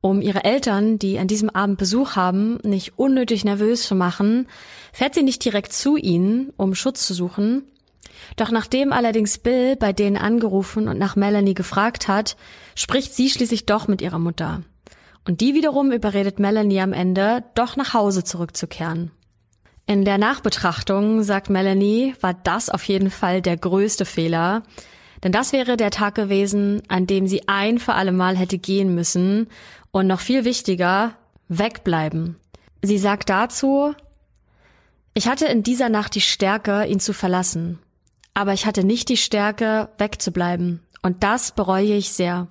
Um 0.00 0.22
ihre 0.22 0.44
Eltern, 0.44 0.98
die 0.98 1.18
an 1.18 1.28
diesem 1.28 1.50
Abend 1.50 1.76
Besuch 1.76 2.16
haben, 2.16 2.58
nicht 2.62 2.98
unnötig 2.98 3.44
nervös 3.44 3.82
zu 3.82 3.94
machen, 3.94 4.48
fährt 4.94 5.14
sie 5.14 5.22
nicht 5.22 5.44
direkt 5.44 5.74
zu 5.74 5.98
ihnen, 5.98 6.54
um 6.56 6.74
Schutz 6.74 7.06
zu 7.06 7.12
suchen. 7.12 7.64
Doch 8.36 8.50
nachdem 8.50 8.94
allerdings 8.94 9.36
Bill 9.36 9.76
bei 9.76 9.92
denen 9.92 10.16
angerufen 10.16 10.88
und 10.88 10.98
nach 10.98 11.16
Melanie 11.16 11.52
gefragt 11.52 12.08
hat, 12.08 12.38
spricht 12.74 13.14
sie 13.14 13.28
schließlich 13.28 13.66
doch 13.66 13.88
mit 13.88 14.00
ihrer 14.00 14.18
Mutter. 14.18 14.62
Und 15.26 15.40
die 15.40 15.54
wiederum 15.54 15.92
überredet 15.92 16.38
Melanie 16.38 16.80
am 16.80 16.92
Ende, 16.92 17.44
doch 17.54 17.76
nach 17.76 17.94
Hause 17.94 18.24
zurückzukehren. 18.24 19.10
In 19.86 20.04
der 20.04 20.18
Nachbetrachtung, 20.18 21.22
sagt 21.22 21.50
Melanie, 21.50 22.14
war 22.20 22.34
das 22.34 22.70
auf 22.70 22.84
jeden 22.84 23.10
Fall 23.10 23.42
der 23.42 23.56
größte 23.56 24.04
Fehler. 24.04 24.62
Denn 25.22 25.32
das 25.32 25.52
wäre 25.52 25.76
der 25.76 25.90
Tag 25.90 26.14
gewesen, 26.14 26.82
an 26.88 27.06
dem 27.06 27.26
sie 27.26 27.48
ein 27.48 27.78
für 27.78 27.94
alle 27.94 28.12
Mal 28.12 28.36
hätte 28.36 28.58
gehen 28.58 28.94
müssen 28.94 29.48
und 29.90 30.06
noch 30.06 30.20
viel 30.20 30.44
wichtiger, 30.44 31.16
wegbleiben. 31.48 32.36
Sie 32.82 32.98
sagt 32.98 33.28
dazu, 33.28 33.94
ich 35.12 35.28
hatte 35.28 35.46
in 35.46 35.62
dieser 35.62 35.88
Nacht 35.88 36.14
die 36.14 36.20
Stärke, 36.20 36.86
ihn 36.86 37.00
zu 37.00 37.12
verlassen. 37.12 37.80
Aber 38.32 38.52
ich 38.52 38.64
hatte 38.64 38.84
nicht 38.84 39.08
die 39.08 39.16
Stärke, 39.16 39.88
wegzubleiben. 39.98 40.80
Und 41.02 41.24
das 41.24 41.52
bereue 41.52 41.94
ich 41.94 42.12
sehr. 42.12 42.46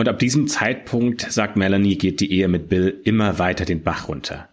Und 0.00 0.08
ab 0.08 0.18
diesem 0.18 0.48
Zeitpunkt, 0.48 1.30
sagt 1.30 1.56
Melanie, 1.56 1.98
geht 1.98 2.20
die 2.20 2.32
Ehe 2.32 2.48
mit 2.48 2.70
Bill 2.70 3.02
immer 3.04 3.38
weiter 3.38 3.66
den 3.66 3.82
Bach 3.82 4.08
runter. 4.08 4.48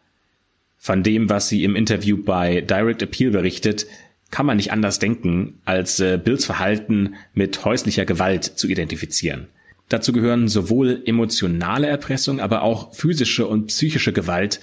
Von 0.76 1.04
dem, 1.04 1.30
was 1.30 1.48
sie 1.48 1.64
im 1.64 1.78
Interview 1.78 2.22
bei 2.22 2.60
Direct 2.60 3.02
Appeal 3.02 3.32
berichtet, 3.32 3.88
kann 4.30 4.46
man 4.46 4.58
nicht 4.58 4.74
anders 4.74 5.00
denken, 5.00 5.62
als 5.64 6.02
äh, 6.02 6.20
Bills 6.22 6.44
Verhalten 6.44 7.16
mit 7.34 7.64
häuslicher 7.64 8.04
Gewalt 8.04 8.44
zu 8.44 8.68
identifizieren. 8.68 9.48
Dazu 9.88 10.12
gehören 10.12 10.50
sowohl 10.50 11.02
emotionale 11.06 11.88
Erpressung, 11.88 12.42
aber 12.42 12.64
auch 12.64 12.94
physische 12.94 13.48
und 13.48 13.68
psychische 13.68 14.12
Gewalt. 14.12 14.60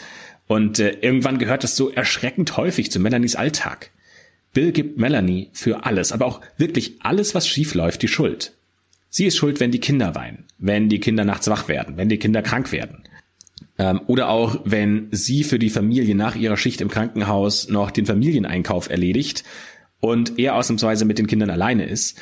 Und 0.49 0.81
äh, 0.81 0.99
irgendwann 1.01 1.39
gehört 1.39 1.65
es 1.65 1.77
so 1.77 1.89
erschreckend 1.89 2.59
häufig 2.59 2.91
zu 2.91 3.01
Melanies 3.01 3.37
Alltag. 3.37 3.91
Bill 4.53 4.71
gibt 4.71 4.99
Melanie 4.99 5.49
für 5.55 5.87
alles, 5.87 6.13
aber 6.13 6.27
auch 6.27 6.43
wirklich 6.59 6.97
alles, 7.01 7.35
was 7.35 7.49
schief 7.49 7.73
läuft, 7.73 8.03
die 8.03 8.09
Schuld. 8.09 8.53
Sie 9.17 9.27
ist 9.27 9.37
schuld, 9.37 9.61
wenn 9.61 9.71
die 9.71 9.79
Kinder 9.79 10.17
weinen, 10.17 10.43
wenn 10.59 10.89
die 10.89 10.99
Kinder 10.99 11.25
nachts 11.25 11.47
wach 11.47 11.69
werden, 11.69 11.97
wenn 11.97 12.09
die 12.09 12.19
Kinder 12.19 12.43
krank 12.43 12.73
werden. 12.73 13.05
Ähm, 13.79 14.01
oder 14.09 14.29
auch, 14.29 14.63
wenn 14.65 15.07
sie 15.13 15.45
für 15.45 15.61
die 15.61 15.71
Familie 15.71 16.17
nach 16.17 16.35
ihrer 16.35 16.57
Schicht 16.57 16.81
im 16.81 16.89
Krankenhaus 16.89 17.69
noch 17.69 17.93
den 17.93 18.07
Familieneinkauf 18.07 18.91
erledigt 18.91 19.45
und 20.01 20.37
er 20.41 20.57
ausnahmsweise 20.57 21.05
mit 21.05 21.19
den 21.19 21.29
Kindern 21.29 21.51
alleine 21.51 21.85
ist. 21.85 22.19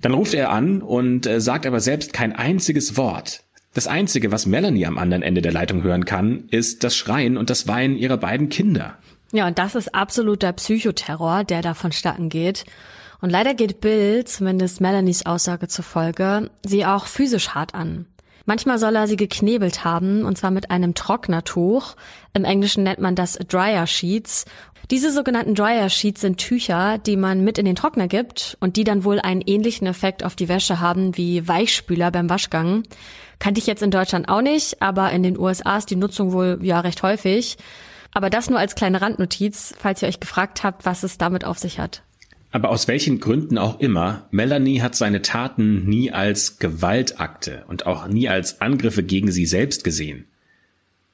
Dann 0.00 0.14
ruft 0.14 0.34
er 0.34 0.50
an 0.50 0.82
und 0.82 1.26
äh, 1.26 1.40
sagt 1.40 1.64
aber 1.64 1.78
selbst 1.78 2.12
kein 2.12 2.32
einziges 2.32 2.96
Wort. 2.96 3.44
Das 3.72 3.86
Einzige, 3.86 4.32
was 4.32 4.44
Melanie 4.44 4.86
am 4.86 4.98
anderen 4.98 5.22
Ende 5.22 5.42
der 5.42 5.52
Leitung 5.52 5.84
hören 5.84 6.06
kann, 6.06 6.48
ist 6.50 6.82
das 6.82 6.96
Schreien 6.96 7.36
und 7.36 7.50
das 7.50 7.68
Weinen 7.68 7.96
ihrer 7.96 8.16
beiden 8.16 8.48
Kinder. 8.48 8.98
Ja, 9.30 9.46
und 9.46 9.60
das 9.60 9.76
ist 9.76 9.94
absoluter 9.94 10.52
Psychoterror, 10.52 11.44
der 11.44 11.62
da 11.62 11.74
vonstatten 11.74 12.30
geht. 12.30 12.64
Und 13.22 13.30
leider 13.30 13.54
geht 13.54 13.80
Bill, 13.80 14.24
zumindest 14.24 14.80
Melanies 14.80 15.24
Aussage 15.24 15.68
zufolge, 15.68 16.50
sie 16.66 16.84
auch 16.84 17.06
physisch 17.06 17.50
hart 17.50 17.72
an. 17.72 18.06
Manchmal 18.46 18.80
soll 18.80 18.96
er 18.96 19.06
sie 19.06 19.16
geknebelt 19.16 19.84
haben, 19.84 20.24
und 20.24 20.36
zwar 20.36 20.50
mit 20.50 20.72
einem 20.72 20.94
Trocknertuch. 20.94 21.94
Im 22.34 22.44
Englischen 22.44 22.82
nennt 22.82 22.98
man 22.98 23.14
das 23.14 23.34
Dryer 23.34 23.86
Sheets. 23.86 24.44
Diese 24.90 25.12
sogenannten 25.12 25.54
Dryer 25.54 25.88
Sheets 25.88 26.20
sind 26.20 26.38
Tücher, 26.38 26.98
die 26.98 27.16
man 27.16 27.44
mit 27.44 27.58
in 27.58 27.64
den 27.64 27.76
Trockner 27.76 28.08
gibt 28.08 28.56
und 28.58 28.76
die 28.76 28.82
dann 28.82 29.04
wohl 29.04 29.20
einen 29.20 29.40
ähnlichen 29.40 29.86
Effekt 29.86 30.24
auf 30.24 30.34
die 30.34 30.48
Wäsche 30.48 30.80
haben 30.80 31.16
wie 31.16 31.46
Weichspüler 31.46 32.10
beim 32.10 32.28
Waschgang. 32.28 32.82
Kannte 33.38 33.60
ich 33.60 33.68
jetzt 33.68 33.84
in 33.84 33.92
Deutschland 33.92 34.28
auch 34.28 34.42
nicht, 34.42 34.82
aber 34.82 35.12
in 35.12 35.22
den 35.22 35.38
USA 35.38 35.78
ist 35.78 35.90
die 35.90 35.96
Nutzung 35.96 36.32
wohl 36.32 36.58
ja 36.62 36.80
recht 36.80 37.04
häufig. 37.04 37.56
Aber 38.12 38.30
das 38.30 38.50
nur 38.50 38.58
als 38.58 38.74
kleine 38.74 39.00
Randnotiz, 39.00 39.74
falls 39.78 40.02
ihr 40.02 40.08
euch 40.08 40.18
gefragt 40.18 40.64
habt, 40.64 40.84
was 40.84 41.04
es 41.04 41.18
damit 41.18 41.44
auf 41.44 41.58
sich 41.58 41.78
hat. 41.78 42.02
Aber 42.52 42.68
aus 42.68 42.86
welchen 42.86 43.18
Gründen 43.18 43.56
auch 43.56 43.80
immer, 43.80 44.28
Melanie 44.30 44.82
hat 44.82 44.94
seine 44.94 45.22
Taten 45.22 45.86
nie 45.86 46.12
als 46.12 46.58
Gewaltakte 46.58 47.64
und 47.66 47.86
auch 47.86 48.06
nie 48.06 48.28
als 48.28 48.60
Angriffe 48.60 49.02
gegen 49.02 49.32
sie 49.32 49.46
selbst 49.46 49.84
gesehen. 49.84 50.26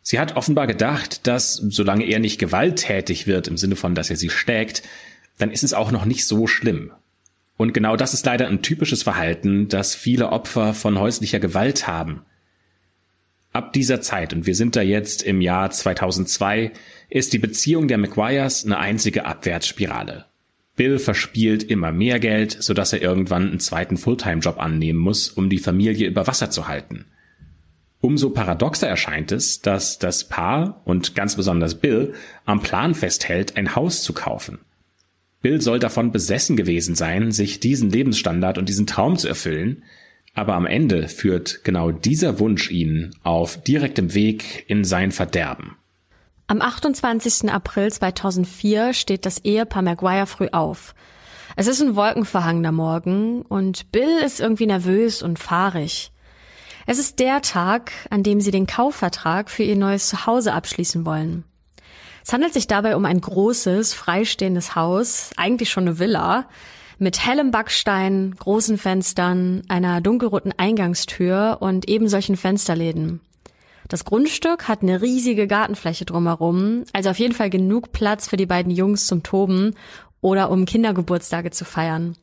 Sie 0.02 0.18
hat 0.18 0.36
offenbar 0.36 0.66
gedacht, 0.66 1.26
dass 1.28 1.54
solange 1.54 2.04
er 2.06 2.18
nicht 2.18 2.40
gewalttätig 2.40 3.28
wird 3.28 3.46
im 3.46 3.56
Sinne 3.56 3.76
von, 3.76 3.94
dass 3.94 4.10
er 4.10 4.16
sie 4.16 4.30
stärkt, 4.30 4.82
dann 5.38 5.52
ist 5.52 5.62
es 5.62 5.74
auch 5.74 5.92
noch 5.92 6.06
nicht 6.06 6.26
so 6.26 6.48
schlimm. 6.48 6.90
Und 7.56 7.72
genau 7.72 7.94
das 7.96 8.14
ist 8.14 8.26
leider 8.26 8.48
ein 8.48 8.62
typisches 8.62 9.04
Verhalten, 9.04 9.68
das 9.68 9.94
viele 9.94 10.30
Opfer 10.30 10.74
von 10.74 10.98
häuslicher 10.98 11.38
Gewalt 11.38 11.86
haben. 11.86 12.22
Ab 13.52 13.72
dieser 13.72 14.00
Zeit, 14.00 14.32
und 14.32 14.46
wir 14.46 14.54
sind 14.56 14.74
da 14.74 14.82
jetzt 14.82 15.22
im 15.22 15.40
Jahr 15.40 15.70
2002, 15.70 16.72
ist 17.10 17.32
die 17.32 17.38
Beziehung 17.38 17.86
der 17.86 17.98
McGuires 17.98 18.64
eine 18.64 18.78
einzige 18.78 19.24
Abwärtsspirale. 19.24 20.27
Bill 20.78 21.00
verspielt 21.00 21.64
immer 21.64 21.90
mehr 21.90 22.20
Geld, 22.20 22.56
sodass 22.62 22.92
er 22.92 23.02
irgendwann 23.02 23.50
einen 23.50 23.60
zweiten 23.60 23.96
Fulltime-Job 23.96 24.58
annehmen 24.58 25.00
muss, 25.00 25.28
um 25.28 25.50
die 25.50 25.58
Familie 25.58 26.06
über 26.06 26.28
Wasser 26.28 26.50
zu 26.50 26.68
halten. 26.68 27.06
Umso 28.00 28.30
paradoxer 28.30 28.86
erscheint 28.86 29.32
es, 29.32 29.60
dass 29.60 29.98
das 29.98 30.28
Paar 30.28 30.80
und 30.84 31.16
ganz 31.16 31.34
besonders 31.34 31.74
Bill 31.74 32.14
am 32.44 32.62
Plan 32.62 32.94
festhält, 32.94 33.56
ein 33.56 33.74
Haus 33.74 34.04
zu 34.04 34.12
kaufen. 34.12 34.60
Bill 35.42 35.60
soll 35.60 35.80
davon 35.80 36.12
besessen 36.12 36.56
gewesen 36.56 36.94
sein, 36.94 37.32
sich 37.32 37.58
diesen 37.58 37.90
Lebensstandard 37.90 38.56
und 38.56 38.68
diesen 38.68 38.86
Traum 38.86 39.16
zu 39.16 39.26
erfüllen, 39.26 39.82
aber 40.34 40.54
am 40.54 40.64
Ende 40.64 41.08
führt 41.08 41.64
genau 41.64 41.90
dieser 41.90 42.38
Wunsch 42.38 42.70
ihn 42.70 43.10
auf 43.24 43.60
direktem 43.60 44.14
Weg 44.14 44.64
in 44.68 44.84
sein 44.84 45.10
Verderben. 45.10 45.77
Am 46.50 46.62
28. 46.62 47.52
April 47.52 47.92
2004 47.92 48.94
steht 48.94 49.26
das 49.26 49.44
Ehepaar 49.44 49.82
Maguire 49.82 50.26
früh 50.26 50.48
auf. 50.50 50.94
Es 51.56 51.66
ist 51.66 51.82
ein 51.82 51.94
wolkenverhangener 51.94 52.72
Morgen 52.72 53.42
und 53.42 53.92
Bill 53.92 54.20
ist 54.24 54.40
irgendwie 54.40 54.64
nervös 54.64 55.22
und 55.22 55.38
fahrig. 55.38 56.10
Es 56.86 56.98
ist 56.98 57.18
der 57.18 57.42
Tag, 57.42 57.92
an 58.08 58.22
dem 58.22 58.40
sie 58.40 58.50
den 58.50 58.66
Kaufvertrag 58.66 59.50
für 59.50 59.62
ihr 59.62 59.76
neues 59.76 60.08
Zuhause 60.08 60.54
abschließen 60.54 61.04
wollen. 61.04 61.44
Es 62.24 62.32
handelt 62.32 62.54
sich 62.54 62.66
dabei 62.66 62.96
um 62.96 63.04
ein 63.04 63.20
großes, 63.20 63.92
freistehendes 63.92 64.74
Haus, 64.74 65.32
eigentlich 65.36 65.68
schon 65.68 65.86
eine 65.86 65.98
Villa, 65.98 66.48
mit 66.96 67.26
hellem 67.26 67.50
Backstein, 67.50 68.34
großen 68.38 68.78
Fenstern, 68.78 69.64
einer 69.68 70.00
dunkelroten 70.00 70.54
Eingangstür 70.56 71.58
und 71.60 71.90
eben 71.90 72.08
solchen 72.08 72.38
Fensterläden. 72.38 73.20
Das 73.88 74.04
Grundstück 74.04 74.68
hat 74.68 74.82
eine 74.82 75.00
riesige 75.00 75.46
Gartenfläche 75.46 76.04
drumherum, 76.04 76.84
also 76.92 77.08
auf 77.08 77.18
jeden 77.18 77.34
Fall 77.34 77.48
genug 77.48 77.92
Platz 77.92 78.28
für 78.28 78.36
die 78.36 78.44
beiden 78.44 78.70
Jungs 78.70 79.06
zum 79.06 79.22
Toben 79.22 79.74
oder 80.20 80.50
um 80.50 80.66
Kindergeburtstage 80.66 81.50
zu 81.50 81.64
feiern. 81.64 82.14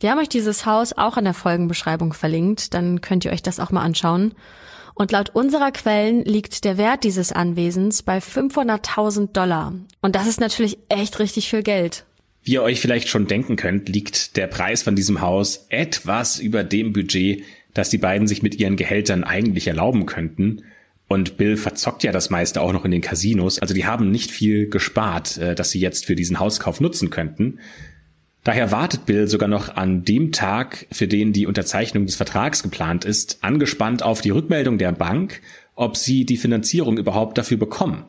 Wir 0.00 0.10
haben 0.10 0.18
euch 0.18 0.30
dieses 0.30 0.64
Haus 0.64 0.94
auch 0.94 1.18
in 1.18 1.24
der 1.24 1.34
Folgenbeschreibung 1.34 2.14
verlinkt, 2.14 2.72
dann 2.72 3.02
könnt 3.02 3.26
ihr 3.26 3.32
euch 3.32 3.42
das 3.42 3.60
auch 3.60 3.70
mal 3.70 3.82
anschauen. 3.82 4.34
Und 4.94 5.12
laut 5.12 5.30
unserer 5.30 5.72
Quellen 5.72 6.24
liegt 6.24 6.64
der 6.64 6.78
Wert 6.78 7.04
dieses 7.04 7.32
Anwesens 7.32 8.02
bei 8.02 8.18
500.000 8.18 9.32
Dollar. 9.32 9.74
Und 10.00 10.14
das 10.14 10.26
ist 10.26 10.40
natürlich 10.40 10.78
echt 10.88 11.18
richtig 11.18 11.50
viel 11.50 11.62
Geld. 11.62 12.06
Wie 12.42 12.52
ihr 12.52 12.62
euch 12.62 12.80
vielleicht 12.80 13.08
schon 13.08 13.26
denken 13.26 13.56
könnt, 13.56 13.90
liegt 13.90 14.38
der 14.38 14.46
Preis 14.46 14.82
von 14.82 14.96
diesem 14.96 15.20
Haus 15.20 15.66
etwas 15.68 16.38
über 16.38 16.64
dem 16.64 16.94
Budget, 16.94 17.44
das 17.74 17.90
die 17.90 17.98
beiden 17.98 18.26
sich 18.26 18.42
mit 18.42 18.54
ihren 18.54 18.76
Gehältern 18.76 19.22
eigentlich 19.22 19.66
erlauben 19.66 20.06
könnten. 20.06 20.62
Und 21.12 21.36
Bill 21.36 21.56
verzockt 21.56 22.04
ja 22.04 22.12
das 22.12 22.30
meiste 22.30 22.60
auch 22.60 22.72
noch 22.72 22.84
in 22.84 22.92
den 22.92 23.00
Casinos. 23.00 23.58
Also 23.58 23.74
die 23.74 23.84
haben 23.84 24.12
nicht 24.12 24.30
viel 24.30 24.68
gespart, 24.68 25.38
äh, 25.38 25.56
das 25.56 25.72
sie 25.72 25.80
jetzt 25.80 26.06
für 26.06 26.14
diesen 26.14 26.38
Hauskauf 26.38 26.80
nutzen 26.80 27.10
könnten. 27.10 27.58
Daher 28.44 28.70
wartet 28.70 29.06
Bill 29.06 29.26
sogar 29.26 29.48
noch 29.48 29.74
an 29.74 30.04
dem 30.04 30.30
Tag, 30.30 30.86
für 30.92 31.08
den 31.08 31.32
die 31.32 31.48
Unterzeichnung 31.48 32.06
des 32.06 32.14
Vertrags 32.14 32.62
geplant 32.62 33.04
ist, 33.04 33.38
angespannt 33.42 34.04
auf 34.04 34.20
die 34.20 34.30
Rückmeldung 34.30 34.78
der 34.78 34.92
Bank, 34.92 35.40
ob 35.74 35.96
sie 35.96 36.24
die 36.24 36.36
Finanzierung 36.36 36.96
überhaupt 36.96 37.38
dafür 37.38 37.56
bekommen. 37.56 38.04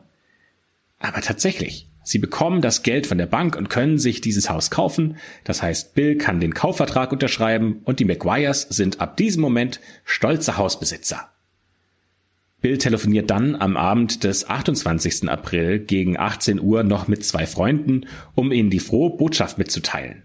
Aber 1.00 1.22
tatsächlich, 1.22 1.88
sie 2.04 2.20
bekommen 2.20 2.60
das 2.60 2.84
Geld 2.84 3.08
von 3.08 3.18
der 3.18 3.26
Bank 3.26 3.56
und 3.56 3.68
können 3.68 3.98
sich 3.98 4.20
dieses 4.20 4.48
Haus 4.48 4.70
kaufen. 4.70 5.16
Das 5.42 5.60
heißt, 5.60 5.96
Bill 5.96 6.18
kann 6.18 6.38
den 6.38 6.54
Kaufvertrag 6.54 7.10
unterschreiben 7.10 7.80
und 7.82 7.98
die 7.98 8.04
McGuires 8.04 8.68
sind 8.70 9.00
ab 9.00 9.16
diesem 9.16 9.42
Moment 9.42 9.80
stolze 10.04 10.56
Hausbesitzer. 10.56 11.31
Bill 12.62 12.78
telefoniert 12.78 13.28
dann 13.28 13.56
am 13.56 13.76
Abend 13.76 14.24
des 14.24 14.48
28. 14.48 15.28
April 15.28 15.80
gegen 15.80 16.16
18 16.16 16.60
Uhr 16.60 16.84
noch 16.84 17.08
mit 17.08 17.24
zwei 17.24 17.46
Freunden, 17.46 18.06
um 18.34 18.52
ihnen 18.52 18.70
die 18.70 18.80
frohe 18.80 19.10
Botschaft 19.10 19.58
mitzuteilen. 19.58 20.22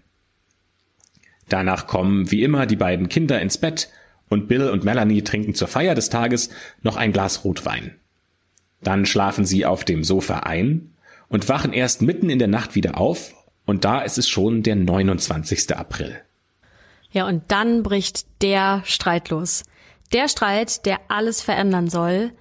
Danach 1.48 1.86
kommen 1.86 2.30
wie 2.30 2.44
immer 2.44 2.66
die 2.66 2.76
beiden 2.76 3.08
Kinder 3.08 3.40
ins 3.40 3.58
Bett 3.58 3.90
und 4.28 4.46
Bill 4.48 4.70
und 4.70 4.84
Melanie 4.84 5.22
trinken 5.22 5.54
zur 5.54 5.68
Feier 5.68 5.94
des 5.94 6.10
Tages 6.10 6.50
noch 6.82 6.96
ein 6.96 7.12
Glas 7.12 7.44
Rotwein. 7.44 7.96
Dann 8.82 9.04
schlafen 9.04 9.44
sie 9.44 9.66
auf 9.66 9.84
dem 9.84 10.04
Sofa 10.04 10.40
ein 10.40 10.92
und 11.28 11.48
wachen 11.48 11.72
erst 11.72 12.02
mitten 12.02 12.30
in 12.30 12.38
der 12.38 12.48
Nacht 12.48 12.76
wieder 12.76 12.98
auf 12.98 13.34
und 13.66 13.84
da 13.84 14.00
ist 14.00 14.16
es 14.16 14.28
schon 14.28 14.62
der 14.62 14.76
29. 14.76 15.76
April. 15.76 16.20
Ja, 17.10 17.26
und 17.26 17.42
dann 17.48 17.82
bricht 17.82 18.26
der 18.42 18.82
Streit 18.84 19.30
los. 19.30 19.64
Der 20.12 20.28
Streit, 20.28 20.86
der 20.86 21.00
alles 21.08 21.42
verändern 21.42 21.88
soll. 21.88 22.32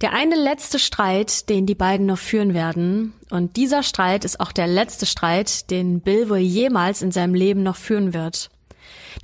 Der 0.00 0.12
eine 0.12 0.34
letzte 0.34 0.80
Streit, 0.80 1.48
den 1.48 1.66
die 1.66 1.76
beiden 1.76 2.06
noch 2.06 2.18
führen 2.18 2.54
werden. 2.54 3.14
Und 3.30 3.56
dieser 3.56 3.82
Streit 3.84 4.24
ist 4.24 4.40
auch 4.40 4.50
der 4.50 4.66
letzte 4.66 5.06
Streit, 5.06 5.70
den 5.70 6.00
Bill 6.00 6.28
wohl 6.28 6.38
jemals 6.38 7.02
in 7.02 7.12
seinem 7.12 7.34
Leben 7.34 7.62
noch 7.62 7.76
führen 7.76 8.12
wird. 8.12 8.50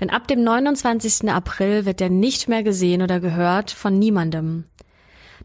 Denn 0.00 0.10
ab 0.10 0.28
dem 0.28 0.44
29. 0.44 1.28
April 1.30 1.84
wird 1.84 2.00
er 2.00 2.10
nicht 2.10 2.48
mehr 2.48 2.62
gesehen 2.62 3.02
oder 3.02 3.18
gehört 3.18 3.72
von 3.72 3.98
niemandem. 3.98 4.64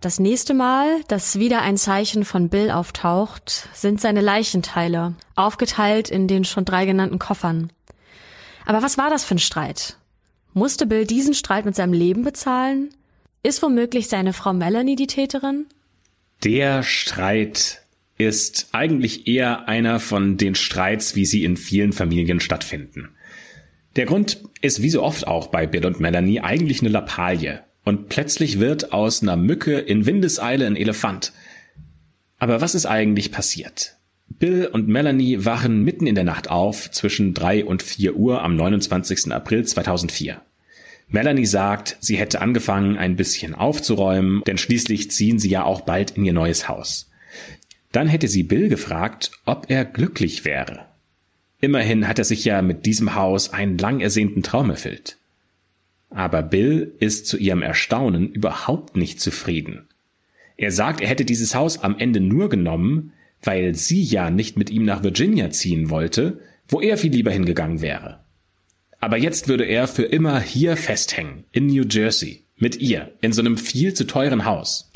Das 0.01 0.19
nächste 0.19 0.53
Mal, 0.53 1.01
dass 1.07 1.39
wieder 1.39 1.61
ein 1.61 1.77
Zeichen 1.77 2.25
von 2.25 2.49
Bill 2.49 2.69
auftaucht, 2.69 3.69
sind 3.73 3.99
seine 3.99 4.21
Leichenteile, 4.21 5.15
aufgeteilt 5.35 6.09
in 6.09 6.27
den 6.27 6.43
schon 6.43 6.65
drei 6.65 6.85
genannten 6.85 7.17
Koffern. 7.17 7.71
Aber 8.65 8.83
was 8.83 8.97
war 8.97 9.09
das 9.09 9.23
für 9.23 9.35
ein 9.35 9.39
Streit? 9.39 9.97
Musste 10.57 10.85
Bill 10.85 11.05
diesen 11.05 11.33
Streit 11.33 11.65
mit 11.65 11.75
seinem 11.75 11.91
Leben 11.91 12.23
bezahlen? 12.23 12.87
Ist 13.43 13.61
womöglich 13.61 14.07
seine 14.07 14.31
Frau 14.31 14.53
Melanie 14.53 14.95
die 14.95 15.05
Täterin? 15.05 15.65
Der 16.45 16.81
Streit 16.81 17.81
ist 18.17 18.69
eigentlich 18.71 19.27
eher 19.27 19.67
einer 19.67 19.99
von 19.99 20.37
den 20.37 20.55
Streits, 20.55 21.13
wie 21.13 21.25
sie 21.25 21.43
in 21.43 21.57
vielen 21.57 21.91
Familien 21.91 22.39
stattfinden. 22.39 23.09
Der 23.97 24.05
Grund 24.05 24.43
ist 24.61 24.81
wie 24.81 24.89
so 24.89 25.03
oft 25.03 25.27
auch 25.27 25.47
bei 25.47 25.67
Bill 25.67 25.85
und 25.85 25.99
Melanie 25.99 26.39
eigentlich 26.39 26.79
eine 26.79 26.89
Lappalie. 26.89 27.61
und 27.83 28.07
plötzlich 28.07 28.57
wird 28.57 28.93
aus 28.93 29.21
einer 29.21 29.35
Mücke 29.35 29.77
in 29.77 30.05
Windeseile 30.05 30.65
ein 30.67 30.77
Elefant. 30.77 31.33
Aber 32.39 32.61
was 32.61 32.75
ist 32.75 32.85
eigentlich 32.85 33.33
passiert? 33.33 33.97
Bill 34.38 34.67
und 34.71 34.89
Melanie 34.89 35.45
wachen 35.45 35.83
mitten 35.83 36.07
in 36.07 36.15
der 36.15 36.25
Nacht 36.25 36.49
auf 36.49 36.91
zwischen 36.91 37.33
drei 37.33 37.63
und 37.63 37.81
vier 37.81 38.15
Uhr 38.15 38.41
am 38.41 38.55
29. 38.55 39.31
April 39.31 39.65
2004. 39.65 40.41
Melanie 41.07 41.45
sagt, 41.45 41.97
sie 42.01 42.17
hätte 42.17 42.41
angefangen, 42.41 42.97
ein 42.97 43.15
bisschen 43.15 43.55
aufzuräumen, 43.55 44.43
denn 44.45 44.57
schließlich 44.57 45.11
ziehen 45.11 45.39
sie 45.39 45.49
ja 45.49 45.63
auch 45.63 45.81
bald 45.81 46.11
in 46.11 46.25
ihr 46.25 46.33
neues 46.33 46.67
Haus. 46.67 47.09
Dann 47.91 48.07
hätte 48.07 48.27
sie 48.27 48.43
Bill 48.43 48.67
gefragt, 48.67 49.31
ob 49.45 49.69
er 49.69 49.86
glücklich 49.86 50.43
wäre. 50.43 50.86
Immerhin 51.61 52.07
hat 52.07 52.19
er 52.19 52.25
sich 52.25 52.43
ja 52.43 52.61
mit 52.61 52.86
diesem 52.86 53.15
Haus 53.15 53.53
einen 53.53 53.77
lang 53.77 54.01
ersehnten 54.01 54.43
Traum 54.43 54.69
erfüllt. 54.69 55.17
Aber 56.09 56.41
Bill 56.41 56.93
ist 56.99 57.27
zu 57.27 57.38
ihrem 57.38 57.61
Erstaunen 57.61 58.31
überhaupt 58.31 58.97
nicht 58.97 59.21
zufrieden. 59.21 59.88
Er 60.57 60.71
sagt, 60.71 61.01
er 61.01 61.07
hätte 61.07 61.25
dieses 61.25 61.55
Haus 61.55 61.79
am 61.79 61.97
Ende 61.97 62.19
nur 62.19 62.49
genommen, 62.49 63.13
weil 63.45 63.75
sie 63.75 64.03
ja 64.03 64.29
nicht 64.29 64.57
mit 64.57 64.69
ihm 64.69 64.85
nach 64.85 65.03
Virginia 65.03 65.49
ziehen 65.49 65.89
wollte, 65.89 66.39
wo 66.67 66.81
er 66.81 66.97
viel 66.97 67.11
lieber 67.11 67.31
hingegangen 67.31 67.81
wäre. 67.81 68.19
Aber 68.99 69.17
jetzt 69.17 69.47
würde 69.47 69.65
er 69.65 69.87
für 69.87 70.03
immer 70.03 70.39
hier 70.39 70.77
festhängen, 70.77 71.45
in 71.51 71.67
New 71.67 71.85
Jersey, 71.89 72.45
mit 72.57 72.77
ihr, 72.77 73.11
in 73.21 73.33
so 73.33 73.41
einem 73.41 73.57
viel 73.57 73.93
zu 73.93 74.07
teuren 74.07 74.45
Haus. 74.45 74.91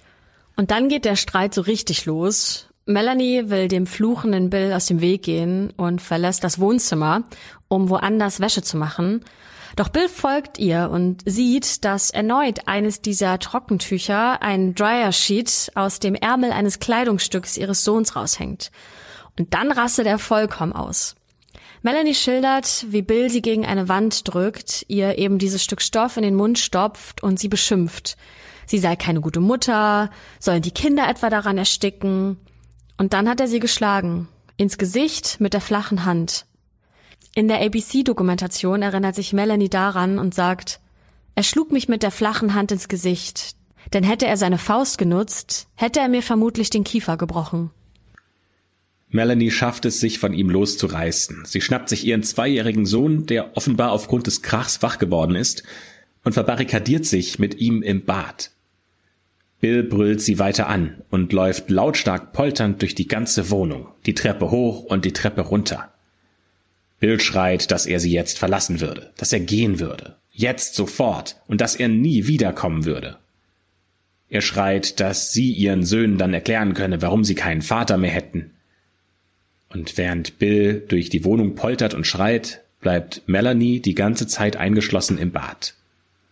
Und 0.56 0.72
dann 0.72 0.90
geht 0.90 1.06
der 1.06 1.16
Streit 1.16 1.54
so 1.54 1.62
richtig 1.62 2.06
los. 2.06 2.70
Melanie 2.86 3.50
will 3.50 3.68
dem 3.68 3.86
fluchenden 3.86 4.50
Bill 4.50 4.74
aus 4.74 4.88
dem 4.88 5.00
Weg 5.00 5.24
gehen 5.24 5.72
und 5.78 6.02
verlässt 6.02 6.44
das 6.44 6.60
Wohnzimmer, 6.60 7.24
um 7.68 7.90
woanders 7.90 8.40
Wäsche 8.40 8.64
zu 8.64 8.78
machen. 8.78 9.24
Doch 9.76 9.90
Bill 9.90 10.10
folgt 10.10 10.58
ihr 10.58 10.90
und 10.92 11.22
sieht, 11.26 11.86
dass 11.86 12.10
erneut 12.10 12.68
eines 12.68 13.02
dieser 13.02 13.40
Trockentücher, 13.40 14.42
ein 14.42 14.76
Dryer 14.76 15.12
Sheet, 15.12 15.72
aus 15.76 16.00
dem 16.00 16.16
Ärmel 16.16 16.52
eines 16.52 16.80
Kleidungsstücks 16.80 17.58
ihres 17.58 17.84
Sohns 17.84 18.16
raushängt. 18.16 18.72
Und 19.38 19.54
dann 19.54 19.72
rastet 19.72 20.08
er 20.08 20.20
vollkommen 20.20 20.74
aus. 20.74 21.16
Melanie 21.82 22.14
schildert, 22.14 22.86
wie 22.90 23.02
Bill 23.02 23.30
sie 23.30 23.42
gegen 23.42 23.66
eine 23.66 23.88
Wand 23.88 24.34
drückt, 24.34 24.86
ihr 24.90 25.18
eben 25.18 25.38
dieses 25.38 25.64
Stück 25.64 25.82
Stoff 25.82 26.18
in 26.18 26.24
den 26.24 26.36
Mund 26.36 26.60
stopft 26.60 27.24
und 27.24 27.40
sie 27.40 27.48
beschimpft. 27.48 28.18
Sie 28.66 28.80
sei 28.80 28.98
keine 28.98 29.22
gute 29.22 29.40
Mutter, 29.40 30.10
sollen 30.40 30.62
die 30.62 30.72
Kinder 30.72 31.08
etwa 31.08 31.30
daran 31.30 31.58
ersticken. 31.58 32.38
Und 32.98 33.14
dann 33.14 33.30
hat 33.30 33.40
er 33.40 33.48
sie 33.48 33.62
geschlagen. 33.62 34.28
Ins 34.58 34.78
Gesicht 34.78 35.40
mit 35.40 35.54
der 35.54 35.62
flachen 35.62 36.04
Hand. 36.04 36.46
In 37.40 37.48
der 37.48 37.62
ABC-Dokumentation 37.62 38.82
erinnert 38.82 39.16
sich 39.16 39.32
Melanie 39.32 39.70
daran 39.70 40.20
und 40.20 40.36
sagt, 40.36 40.82
er 41.36 41.44
schlug 41.44 41.72
mich 41.72 41.88
mit 41.88 42.04
der 42.04 42.12
flachen 42.12 42.54
Hand 42.54 42.74
ins 42.74 42.90
Gesicht. 42.90 43.56
Denn 43.94 44.04
hätte 44.04 44.28
er 44.28 44.36
seine 44.36 44.58
Faust 44.58 44.98
genutzt, 44.98 45.70
hätte 45.76 46.02
er 46.02 46.10
mir 46.10 46.22
vermutlich 46.22 46.70
den 46.70 46.84
Kiefer 46.84 47.16
gebrochen. 47.16 47.70
Melanie 49.08 49.52
schafft 49.52 49.86
es, 49.86 50.02
sich 50.02 50.20
von 50.20 50.34
ihm 50.34 50.50
loszureißen. 50.50 51.46
Sie 51.46 51.62
schnappt 51.62 51.88
sich 51.88 52.06
ihren 52.06 52.24
zweijährigen 52.24 52.86
Sohn, 52.86 53.26
der 53.26 53.56
offenbar 53.56 53.94
aufgrund 53.94 54.28
des 54.28 54.42
Krachs 54.42 54.82
wach 54.82 54.98
geworden 54.98 55.36
ist, 55.36 55.64
und 56.26 56.34
verbarrikadiert 56.34 57.06
sich 57.06 57.40
mit 57.40 57.56
ihm 57.56 57.82
im 57.84 58.04
Bad. 58.04 58.52
Bill 59.62 59.84
brüllt 59.84 60.22
sie 60.22 60.40
weiter 60.40 60.68
an 60.68 61.04
und 61.10 61.32
läuft 61.32 61.70
lautstark 61.70 62.34
polternd 62.34 62.82
durch 62.82 62.96
die 62.96 63.08
ganze 63.08 63.50
Wohnung, 63.50 63.88
die 64.06 64.14
Treppe 64.14 64.52
hoch 64.52 64.84
und 64.84 65.06
die 65.06 65.14
Treppe 65.14 65.40
runter. 65.40 65.94
Bill 67.00 67.20
schreit, 67.20 67.72
dass 67.72 67.86
er 67.86 68.00
sie 68.00 68.12
jetzt 68.12 68.38
verlassen 68.38 68.82
würde, 68.82 69.12
dass 69.18 69.34
er 69.34 69.40
gehen 69.40 69.80
würde, 69.80 70.18
jetzt 70.32 70.76
sofort, 70.76 71.42
und 71.48 71.62
dass 71.62 71.76
er 71.76 71.88
nie 71.88 72.28
wiederkommen 72.28 72.86
würde. 72.86 73.18
Er 74.30 74.42
schreit, 74.42 75.00
dass 75.00 75.32
sie 75.32 75.52
ihren 75.52 75.84
Söhnen 75.86 76.18
dann 76.18 76.34
erklären 76.34 76.74
könne, 76.74 77.02
warum 77.02 77.24
sie 77.24 77.36
keinen 77.36 77.62
Vater 77.62 77.98
mehr 77.98 78.12
hätten, 78.12 78.52
und 79.70 79.98
während 79.98 80.40
Bill 80.40 80.84
durch 80.88 81.10
die 81.10 81.24
Wohnung 81.24 81.56
poltert 81.56 81.94
und 81.94 82.08
schreit, 82.08 82.62
bleibt 82.82 83.22
Melanie 83.28 83.80
die 83.80 83.96
ganze 83.96 84.28
Zeit 84.28 84.56
eingeschlossen 84.56 85.18
im 85.18 85.32
Bad. 85.32 85.76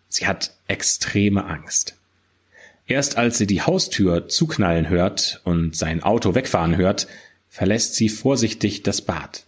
Sie 0.08 0.26
hat 0.26 0.54
extreme 0.68 1.46
Angst. 1.46 1.96
Erst 2.88 3.18
als 3.18 3.38
sie 3.38 3.48
die 3.48 3.62
Haustür 3.62 4.28
zuknallen 4.28 4.90
hört 4.90 5.42
und 5.44 5.76
sein 5.76 6.02
Auto 6.04 6.36
wegfahren 6.36 6.78
hört, 6.78 7.08
verlässt 7.50 7.96
sie 7.96 8.10
vorsichtig 8.10 8.84
das 8.84 9.02
Bad. 9.02 9.44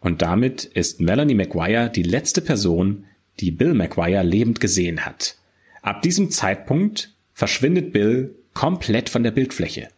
Und 0.00 0.22
damit 0.22 0.64
ist 0.64 1.00
Melanie 1.00 1.34
McGuire 1.34 1.90
die 1.90 2.02
letzte 2.02 2.40
Person, 2.40 3.04
die 3.40 3.50
Bill 3.50 3.74
McGuire 3.74 4.22
lebend 4.22 4.60
gesehen 4.60 5.04
hat. 5.04 5.36
Ab 5.82 6.02
diesem 6.02 6.30
Zeitpunkt 6.30 7.12
verschwindet 7.34 7.92
Bill 7.92 8.34
komplett 8.54 9.08
von 9.08 9.22
der 9.22 9.30
Bildfläche. 9.30 9.88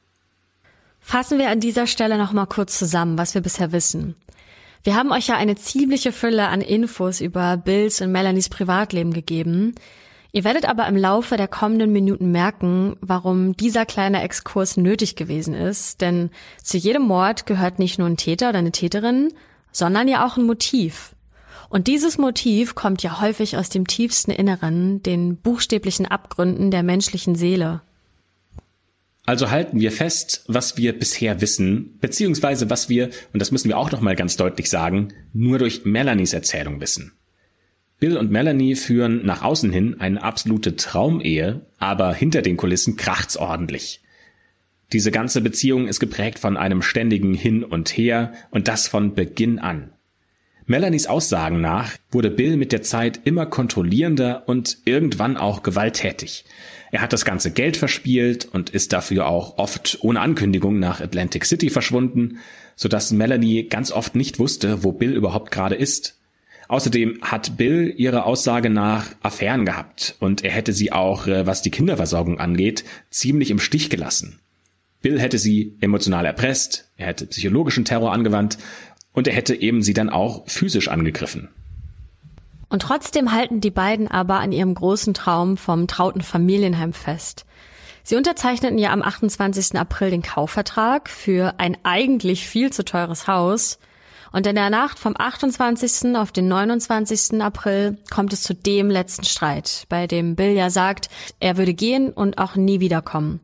Fassen 1.00 1.38
wir 1.38 1.48
an 1.48 1.60
dieser 1.60 1.86
Stelle 1.86 2.18
nochmal 2.18 2.46
kurz 2.46 2.78
zusammen, 2.78 3.18
was 3.18 3.34
wir 3.34 3.40
bisher 3.40 3.72
wissen. 3.72 4.14
Wir 4.82 4.94
haben 4.94 5.12
euch 5.12 5.26
ja 5.28 5.36
eine 5.36 5.56
ziemliche 5.56 6.12
Fülle 6.12 6.48
an 6.48 6.60
Infos 6.60 7.20
über 7.20 7.56
Bills 7.56 8.00
und 8.00 8.12
Melanies 8.12 8.48
Privatleben 8.48 9.12
gegeben. 9.12 9.74
Ihr 10.32 10.44
werdet 10.44 10.66
aber 10.66 10.86
im 10.86 10.96
Laufe 10.96 11.36
der 11.36 11.48
kommenden 11.48 11.92
Minuten 11.92 12.30
merken, 12.30 12.96
warum 13.00 13.56
dieser 13.56 13.84
kleine 13.84 14.22
Exkurs 14.22 14.76
nötig 14.76 15.16
gewesen 15.16 15.54
ist, 15.54 16.00
denn 16.00 16.30
zu 16.62 16.78
jedem 16.78 17.02
Mord 17.02 17.46
gehört 17.46 17.78
nicht 17.78 17.98
nur 17.98 18.08
ein 18.08 18.16
Täter 18.16 18.50
oder 18.50 18.58
eine 18.58 18.72
Täterin, 18.72 19.32
sondern 19.72 20.08
ja 20.08 20.26
auch 20.26 20.36
ein 20.36 20.44
Motiv. 20.44 21.14
Und 21.68 21.86
dieses 21.86 22.18
Motiv 22.18 22.74
kommt 22.74 23.02
ja 23.02 23.20
häufig 23.20 23.56
aus 23.56 23.68
dem 23.68 23.86
tiefsten 23.86 24.32
Inneren, 24.32 25.02
den 25.02 25.36
buchstäblichen 25.36 26.06
Abgründen 26.06 26.70
der 26.70 26.82
menschlichen 26.82 27.36
Seele. 27.36 27.82
Also 29.24 29.50
halten 29.50 29.78
wir 29.78 29.92
fest, 29.92 30.44
was 30.48 30.76
wir 30.76 30.98
bisher 30.98 31.40
wissen, 31.40 31.98
beziehungsweise 32.00 32.68
was 32.70 32.88
wir, 32.88 33.10
und 33.32 33.40
das 33.40 33.52
müssen 33.52 33.68
wir 33.68 33.78
auch 33.78 33.92
nochmal 33.92 34.16
ganz 34.16 34.36
deutlich 34.36 34.68
sagen, 34.68 35.12
nur 35.32 35.58
durch 35.58 35.84
Melanies 35.84 36.32
Erzählung 36.32 36.80
wissen. 36.80 37.12
Bill 38.00 38.16
und 38.16 38.30
Melanie 38.30 38.74
führen 38.74 39.24
nach 39.24 39.42
außen 39.42 39.70
hin 39.70 40.00
eine 40.00 40.22
absolute 40.22 40.74
Traumehe, 40.74 41.66
aber 41.78 42.12
hinter 42.14 42.42
den 42.42 42.56
Kulissen 42.56 42.96
kracht's 42.96 43.36
ordentlich. 43.36 44.00
Diese 44.92 45.12
ganze 45.12 45.40
Beziehung 45.40 45.86
ist 45.86 46.00
geprägt 46.00 46.38
von 46.38 46.56
einem 46.56 46.82
ständigen 46.82 47.34
Hin 47.34 47.62
und 47.62 47.96
Her 47.96 48.32
und 48.50 48.66
das 48.66 48.88
von 48.88 49.14
Beginn 49.14 49.58
an. 49.58 49.92
Melanies 50.66 51.06
Aussagen 51.06 51.60
nach 51.60 51.94
wurde 52.10 52.30
Bill 52.30 52.56
mit 52.56 52.70
der 52.70 52.82
Zeit 52.82 53.20
immer 53.24 53.46
kontrollierender 53.46 54.44
und 54.46 54.78
irgendwann 54.84 55.36
auch 55.36 55.62
gewalttätig. 55.62 56.44
Er 56.92 57.02
hat 57.02 57.12
das 57.12 57.24
ganze 57.24 57.50
Geld 57.50 57.76
verspielt 57.76 58.48
und 58.52 58.70
ist 58.70 58.92
dafür 58.92 59.26
auch 59.26 59.58
oft 59.58 59.98
ohne 60.00 60.20
Ankündigung 60.20 60.78
nach 60.78 61.00
Atlantic 61.00 61.44
City 61.44 61.70
verschwunden, 61.70 62.38
sodass 62.76 63.12
Melanie 63.12 63.68
ganz 63.68 63.92
oft 63.92 64.14
nicht 64.14 64.38
wusste, 64.38 64.82
wo 64.84 64.92
Bill 64.92 65.12
überhaupt 65.12 65.50
gerade 65.50 65.74
ist. 65.74 66.18
Außerdem 66.68 67.18
hat 67.22 67.56
Bill 67.56 67.92
ihre 67.96 68.24
Aussage 68.24 68.70
nach 68.70 69.06
Affären 69.22 69.66
gehabt 69.66 70.14
und 70.20 70.44
er 70.44 70.52
hätte 70.52 70.72
sie 70.72 70.92
auch, 70.92 71.26
äh, 71.26 71.46
was 71.46 71.62
die 71.62 71.72
Kinderversorgung 71.72 72.38
angeht, 72.38 72.84
ziemlich 73.10 73.50
im 73.50 73.58
Stich 73.58 73.90
gelassen. 73.90 74.38
Bill 75.02 75.18
hätte 75.18 75.38
sie 75.38 75.76
emotional 75.80 76.26
erpresst, 76.26 76.90
er 76.96 77.06
hätte 77.06 77.26
psychologischen 77.26 77.84
Terror 77.84 78.12
angewandt 78.12 78.58
und 79.12 79.26
er 79.26 79.34
hätte 79.34 79.54
eben 79.54 79.82
sie 79.82 79.94
dann 79.94 80.10
auch 80.10 80.46
physisch 80.46 80.88
angegriffen. 80.88 81.48
Und 82.68 82.82
trotzdem 82.82 83.32
halten 83.32 83.60
die 83.60 83.70
beiden 83.70 84.08
aber 84.08 84.38
an 84.38 84.52
ihrem 84.52 84.74
großen 84.74 85.12
Traum 85.12 85.56
vom 85.56 85.88
trauten 85.88 86.22
Familienheim 86.22 86.92
fest. 86.92 87.44
Sie 88.04 88.16
unterzeichneten 88.16 88.78
ja 88.78 88.92
am 88.92 89.02
28. 89.02 89.76
April 89.78 90.10
den 90.10 90.22
Kaufvertrag 90.22 91.08
für 91.10 91.54
ein 91.58 91.76
eigentlich 91.82 92.46
viel 92.46 92.72
zu 92.72 92.84
teures 92.84 93.26
Haus. 93.26 93.78
Und 94.32 94.46
in 94.46 94.54
der 94.54 94.70
Nacht 94.70 95.00
vom 95.00 95.14
28. 95.18 96.14
auf 96.16 96.30
den 96.30 96.46
29. 96.46 97.42
April 97.42 97.98
kommt 98.10 98.32
es 98.32 98.42
zu 98.42 98.54
dem 98.54 98.88
letzten 98.88 99.24
Streit, 99.24 99.86
bei 99.88 100.06
dem 100.06 100.36
Bill 100.36 100.52
ja 100.52 100.70
sagt, 100.70 101.10
er 101.40 101.56
würde 101.56 101.74
gehen 101.74 102.10
und 102.12 102.38
auch 102.38 102.54
nie 102.54 102.78
wiederkommen. 102.78 103.40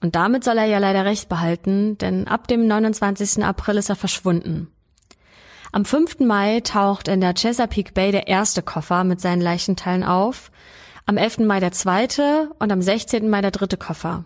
Und 0.00 0.14
damit 0.14 0.44
soll 0.44 0.58
er 0.58 0.66
ja 0.66 0.78
leider 0.78 1.04
recht 1.04 1.28
behalten, 1.28 1.98
denn 1.98 2.28
ab 2.28 2.46
dem 2.46 2.66
29. 2.66 3.44
April 3.44 3.76
ist 3.76 3.88
er 3.88 3.96
verschwunden. 3.96 4.68
Am 5.72 5.84
5. 5.84 6.20
Mai 6.20 6.60
taucht 6.60 7.08
in 7.08 7.20
der 7.20 7.34
Chesapeake 7.34 7.92
Bay 7.92 8.12
der 8.12 8.26
erste 8.28 8.62
Koffer 8.62 9.04
mit 9.04 9.20
seinen 9.20 9.42
Leichenteilen 9.42 10.04
auf, 10.04 10.50
am 11.04 11.16
11. 11.16 11.40
Mai 11.40 11.60
der 11.60 11.72
zweite 11.72 12.50
und 12.58 12.70
am 12.70 12.80
16. 12.80 13.28
Mai 13.28 13.40
der 13.40 13.50
dritte 13.50 13.76
Koffer. 13.76 14.24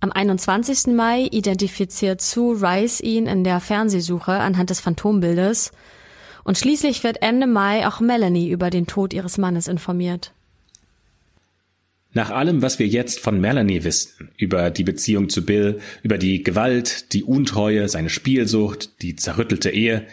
Am 0.00 0.10
21. 0.10 0.94
Mai 0.94 1.28
identifiziert 1.30 2.22
Sue 2.22 2.56
Rice 2.60 3.00
ihn 3.00 3.26
in 3.26 3.44
der 3.44 3.60
Fernsehsuche 3.60 4.32
anhand 4.32 4.70
des 4.70 4.80
Phantombildes 4.80 5.72
und 6.42 6.56
schließlich 6.56 7.04
wird 7.04 7.22
Ende 7.22 7.46
Mai 7.46 7.86
auch 7.86 8.00
Melanie 8.00 8.48
über 8.48 8.70
den 8.70 8.86
Tod 8.86 9.12
ihres 9.12 9.36
Mannes 9.36 9.68
informiert. 9.68 10.32
Nach 12.12 12.30
allem, 12.30 12.60
was 12.60 12.78
wir 12.78 12.88
jetzt 12.88 13.20
von 13.20 13.40
Melanie 13.40 13.84
wissen, 13.84 14.30
über 14.36 14.70
die 14.70 14.82
Beziehung 14.82 15.28
zu 15.28 15.46
Bill, 15.46 15.78
über 16.02 16.18
die 16.18 16.42
Gewalt, 16.42 17.12
die 17.12 17.22
Untreue, 17.22 17.88
seine 17.88 18.10
Spielsucht, 18.10 19.00
die 19.02 19.14
zerrüttelte 19.14 19.70
Ehe, 19.70 20.06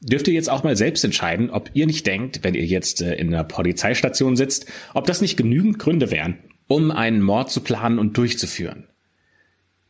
dürft 0.00 0.26
ihr 0.26 0.34
jetzt 0.34 0.50
auch 0.50 0.64
mal 0.64 0.76
selbst 0.76 1.04
entscheiden, 1.04 1.50
ob 1.50 1.70
ihr 1.74 1.86
nicht 1.86 2.06
denkt, 2.08 2.40
wenn 2.42 2.54
ihr 2.54 2.64
jetzt 2.64 3.02
äh, 3.02 3.14
in 3.14 3.28
einer 3.28 3.44
Polizeistation 3.44 4.36
sitzt, 4.36 4.66
ob 4.94 5.06
das 5.06 5.20
nicht 5.20 5.36
genügend 5.36 5.78
Gründe 5.78 6.10
wären, 6.10 6.38
um 6.66 6.90
einen 6.90 7.22
Mord 7.22 7.50
zu 7.50 7.60
planen 7.60 8.00
und 8.00 8.16
durchzuführen. 8.16 8.88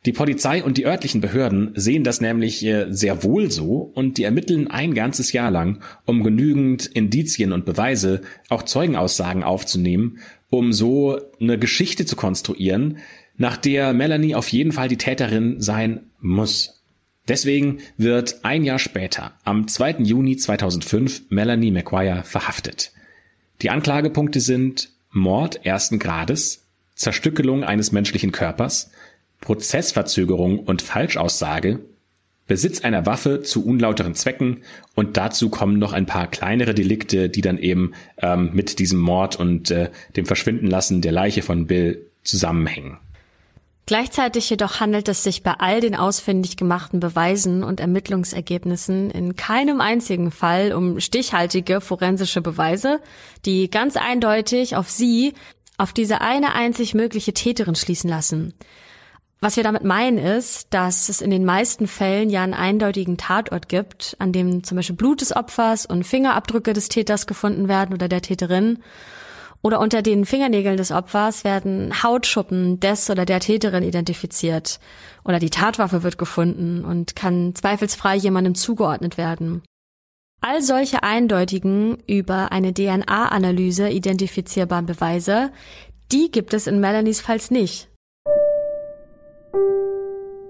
Die 0.05 0.11
Polizei 0.11 0.61
und 0.61 0.77
die 0.77 0.85
örtlichen 0.85 1.21
Behörden 1.21 1.71
sehen 1.75 2.03
das 2.03 2.19
nämlich 2.19 2.63
äh, 2.65 2.87
sehr 2.89 3.23
wohl 3.23 3.49
so 3.49 3.91
und 3.95 4.17
die 4.17 4.23
ermitteln 4.23 4.67
ein 4.67 4.93
ganzes 4.93 5.31
Jahr 5.31 5.49
lang, 5.49 5.81
um 6.05 6.23
genügend 6.23 6.87
Indizien 6.87 7.53
und 7.53 7.65
Beweise, 7.65 8.21
auch 8.49 8.63
Zeugenaussagen 8.63 9.43
aufzunehmen, 9.43 10.19
um 10.53 10.71
so 10.71 11.19
eine 11.41 11.57
Geschichte 11.57 12.05
zu 12.05 12.15
konstruieren, 12.15 12.99
nach 13.37 13.57
der 13.57 13.91
Melanie 13.93 14.35
auf 14.35 14.49
jeden 14.49 14.71
Fall 14.71 14.87
die 14.87 14.97
Täterin 14.97 15.59
sein 15.59 16.11
muss. 16.21 16.83
Deswegen 17.27 17.79
wird 17.97 18.45
ein 18.45 18.63
Jahr 18.63 18.77
später, 18.77 19.33
am 19.43 19.67
2. 19.67 20.03
Juni 20.03 20.37
2005, 20.37 21.23
Melanie 21.29 21.71
McGuire 21.71 22.23
verhaftet. 22.23 22.91
Die 23.63 23.71
Anklagepunkte 23.71 24.39
sind 24.41 24.89
Mord 25.09 25.65
ersten 25.65 25.97
Grades, 25.97 26.67
Zerstückelung 26.93 27.63
eines 27.63 27.91
menschlichen 27.91 28.31
Körpers, 28.31 28.91
Prozessverzögerung 29.41 30.59
und 30.59 30.83
Falschaussage, 30.83 31.79
Besitz 32.47 32.81
einer 32.81 33.05
Waffe 33.05 33.41
zu 33.41 33.65
unlauteren 33.65 34.15
Zwecken 34.15 34.63
und 34.95 35.17
dazu 35.17 35.49
kommen 35.49 35.79
noch 35.79 35.93
ein 35.93 36.05
paar 36.05 36.27
kleinere 36.27 36.73
Delikte, 36.73 37.29
die 37.29 37.41
dann 37.41 37.57
eben 37.57 37.93
ähm, 38.17 38.51
mit 38.53 38.79
diesem 38.79 38.99
Mord 38.99 39.37
und 39.37 39.71
äh, 39.71 39.89
dem 40.15 40.25
Verschwindenlassen 40.25 41.01
der 41.01 41.13
Leiche 41.13 41.41
von 41.41 41.67
Bill 41.67 42.05
zusammenhängen. 42.23 42.97
Gleichzeitig 43.85 44.49
jedoch 44.49 44.79
handelt 44.79 45.09
es 45.09 45.23
sich 45.23 45.43
bei 45.43 45.55
all 45.57 45.81
den 45.81 45.95
ausfindig 45.95 46.55
gemachten 46.55 47.01
Beweisen 47.01 47.63
und 47.63 47.81
Ermittlungsergebnissen 47.81 49.11
in 49.11 49.35
keinem 49.35 49.81
einzigen 49.81 50.31
Fall 50.31 50.71
um 50.71 51.01
stichhaltige 51.01 51.81
forensische 51.81 52.41
Beweise, 52.41 53.01
die 53.45 53.69
ganz 53.69 53.97
eindeutig 53.97 54.77
auf 54.77 54.89
sie, 54.89 55.33
auf 55.77 55.91
diese 55.91 56.21
eine 56.21 56.55
einzig 56.55 56.93
mögliche 56.93 57.33
Täterin 57.33 57.75
schließen 57.75 58.09
lassen. 58.09 58.53
Was 59.43 59.57
wir 59.57 59.63
damit 59.65 59.83
meinen 59.83 60.19
ist, 60.19 60.73
dass 60.73 61.09
es 61.09 61.19
in 61.19 61.29
den 61.29 61.43
meisten 61.43 61.85
Fällen 61.85 62.29
ja 62.29 62.43
einen 62.43 62.53
eindeutigen 62.53 63.17
Tatort 63.17 63.67
gibt, 63.67 64.15
an 64.17 64.31
dem 64.31 64.63
zum 64.63 64.77
Beispiel 64.77 64.95
Blut 64.95 65.19
des 65.19 65.35
Opfers 65.35 65.85
und 65.85 66.05
Fingerabdrücke 66.05 66.71
des 66.71 66.87
Täters 66.87 67.27
gefunden 67.27 67.67
werden 67.67 67.93
oder 67.93 68.07
der 68.07 68.21
Täterin. 68.21 68.79
Oder 69.61 69.81
unter 69.81 70.01
den 70.01 70.23
Fingernägeln 70.23 70.77
des 70.77 70.93
Opfers 70.93 71.43
werden 71.43 72.03
Hautschuppen 72.03 72.79
des 72.79 73.09
oder 73.09 73.25
der 73.25 73.41
Täterin 73.41 73.83
identifiziert. 73.83 74.79
Oder 75.25 75.39
die 75.39 75.49
Tatwaffe 75.49 76.03
wird 76.03 76.17
gefunden 76.17 76.85
und 76.85 77.17
kann 77.17 77.53
zweifelsfrei 77.53 78.15
jemandem 78.15 78.55
zugeordnet 78.55 79.17
werden. 79.17 79.61
All 80.39 80.61
solche 80.61 81.03
eindeutigen, 81.03 81.97
über 82.07 82.53
eine 82.53 82.73
DNA-Analyse 82.73 83.89
identifizierbaren 83.89 84.85
Beweise, 84.85 85.51
die 86.13 86.31
gibt 86.31 86.53
es 86.53 86.65
in 86.65 86.79
Melanies 86.79 87.19
Falls 87.19 87.51
nicht. 87.51 87.89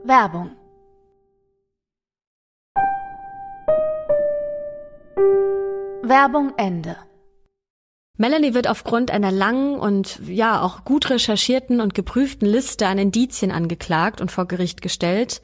Werbung 0.05 0.51
Werbung 6.03 6.51
Ende. 6.57 6.97
Melanie 8.17 8.53
wird 8.53 8.67
aufgrund 8.67 9.11
einer 9.11 9.31
langen 9.31 9.79
und 9.79 10.19
ja 10.27 10.61
auch 10.61 10.83
gut 10.83 11.09
recherchierten 11.09 11.79
und 11.79 11.93
geprüften 11.93 12.45
Liste 12.47 12.87
an 12.87 12.97
Indizien 12.97 13.51
angeklagt 13.51 14.19
und 14.19 14.31
vor 14.31 14.45
Gericht 14.45 14.81
gestellt. 14.81 15.41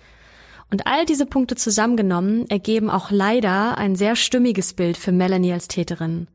Und 0.70 0.86
all 0.86 1.05
diese 1.05 1.26
Punkte 1.26 1.55
zusammengenommen 1.55 2.49
ergeben 2.49 2.89
auch 2.89 3.12
leider 3.12 3.78
ein 3.78 3.95
sehr 3.95 4.18
stimmiges 4.18 4.74
Bild 4.74 4.97
für 4.97 5.14
Melanie 5.14 5.53
als 5.53 5.70
Täterin. 5.70 6.28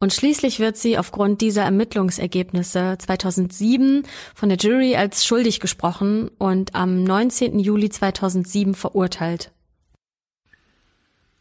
Und 0.00 0.12
schließlich 0.12 0.60
wird 0.60 0.76
sie 0.76 0.98
aufgrund 0.98 1.40
dieser 1.40 1.62
Ermittlungsergebnisse 1.62 2.96
2007 2.98 4.02
von 4.34 4.48
der 4.48 4.58
Jury 4.58 4.96
als 4.96 5.24
schuldig 5.24 5.60
gesprochen 5.60 6.30
und 6.38 6.74
am 6.74 7.04
19. 7.04 7.58
Juli 7.58 7.88
2007 7.88 8.74
verurteilt. 8.74 9.52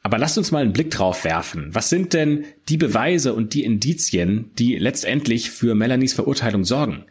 Aber 0.02 0.18
lasst 0.18 0.38
uns 0.38 0.52
mal 0.52 0.62
einen 0.62 0.74
Blick 0.74 0.92
drauf 0.92 1.24
werfen. 1.24 1.70
Was 1.72 1.90
sind 1.90 2.14
denn 2.14 2.44
die 2.68 2.78
Beweise 2.78 3.34
und 3.34 3.54
die 3.54 3.64
Indizien, 3.64 4.52
die 4.60 4.78
letztendlich 4.78 5.50
für 5.50 5.76
Melanies 5.76 6.14
Verurteilung 6.14 6.66
sorgen? 6.66 7.06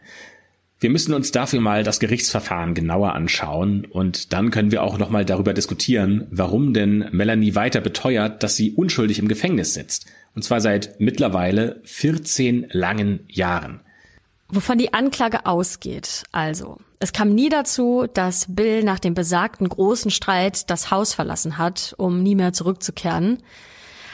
Wir 0.79 0.89
müssen 0.89 1.13
uns 1.13 1.31
dafür 1.31 1.61
mal 1.61 1.83
das 1.83 1.99
Gerichtsverfahren 1.99 2.73
genauer 2.73 3.13
anschauen 3.13 3.85
und 3.85 4.33
dann 4.33 4.51
können 4.51 4.71
wir 4.71 4.83
auch 4.83 4.97
nochmal 4.97 5.25
darüber 5.25 5.53
diskutieren, 5.53 6.27
warum 6.29 6.73
denn 6.73 7.07
Melanie 7.11 7.55
weiter 7.55 7.79
beteuert, 7.79 8.43
dass 8.43 8.57
sie 8.57 8.71
unschuldig 8.73 9.17
im 9.17 9.29
Gefängnis 9.29 9.73
sitzt. 9.73 10.07
Und 10.35 10.43
zwar 10.43 10.61
seit 10.61 10.99
mittlerweile 10.99 11.81
14 11.83 12.67
langen 12.71 13.25
Jahren. 13.27 13.81
Wovon 14.49 14.77
die 14.77 14.93
Anklage 14.93 15.45
ausgeht, 15.45 16.23
also. 16.31 16.77
Es 16.99 17.11
kam 17.11 17.33
nie 17.33 17.49
dazu, 17.49 18.05
dass 18.11 18.45
Bill 18.47 18.83
nach 18.83 18.99
dem 18.99 19.13
besagten 19.13 19.67
großen 19.67 20.11
Streit 20.11 20.69
das 20.69 20.91
Haus 20.91 21.13
verlassen 21.13 21.57
hat, 21.57 21.95
um 21.97 22.21
nie 22.21 22.35
mehr 22.35 22.53
zurückzukehren. 22.53 23.41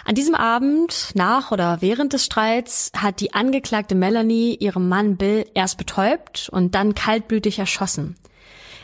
An 0.06 0.16
diesem 0.16 0.34
Abend, 0.34 1.12
nach 1.14 1.52
oder 1.52 1.82
während 1.82 2.14
des 2.14 2.26
Streits, 2.26 2.92
hat 2.96 3.20
die 3.20 3.34
angeklagte 3.34 3.96
Melanie 3.96 4.56
ihrem 4.56 4.88
Mann 4.88 5.18
Bill 5.18 5.46
erst 5.54 5.78
betäubt 5.78 6.50
und 6.52 6.74
dann 6.74 6.96
kaltblütig 6.96 7.60
erschossen. 7.60 8.16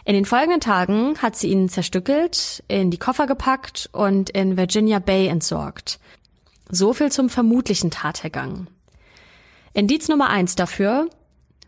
In 0.03 0.13
den 0.13 0.25
folgenden 0.25 0.59
Tagen 0.59 1.17
hat 1.19 1.35
sie 1.35 1.47
ihn 1.47 1.67
zerstückelt, 1.67 2.63
in 2.67 2.91
die 2.91 2.99
Koffer 2.99 3.25
gepackt 3.25 3.89
und 3.91 4.29
in 4.29 4.55
Virginia 4.55 4.99
Bay 4.99 5.27
entsorgt. 5.27 5.99
So 6.69 6.93
viel 6.93 7.11
zum 7.11 7.29
vermutlichen 7.29 7.91
Tathergang. 7.91 8.67
Indiz 9.73 10.07
Nummer 10.07 10.29
eins 10.29 10.55
dafür, 10.55 11.09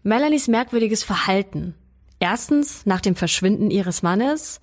Melanies 0.03 0.47
merkwürdiges 0.47 1.03
Verhalten. 1.03 1.75
Erstens 2.19 2.85
nach 2.85 3.01
dem 3.01 3.15
Verschwinden 3.15 3.69
ihres 3.69 4.01
Mannes, 4.01 4.61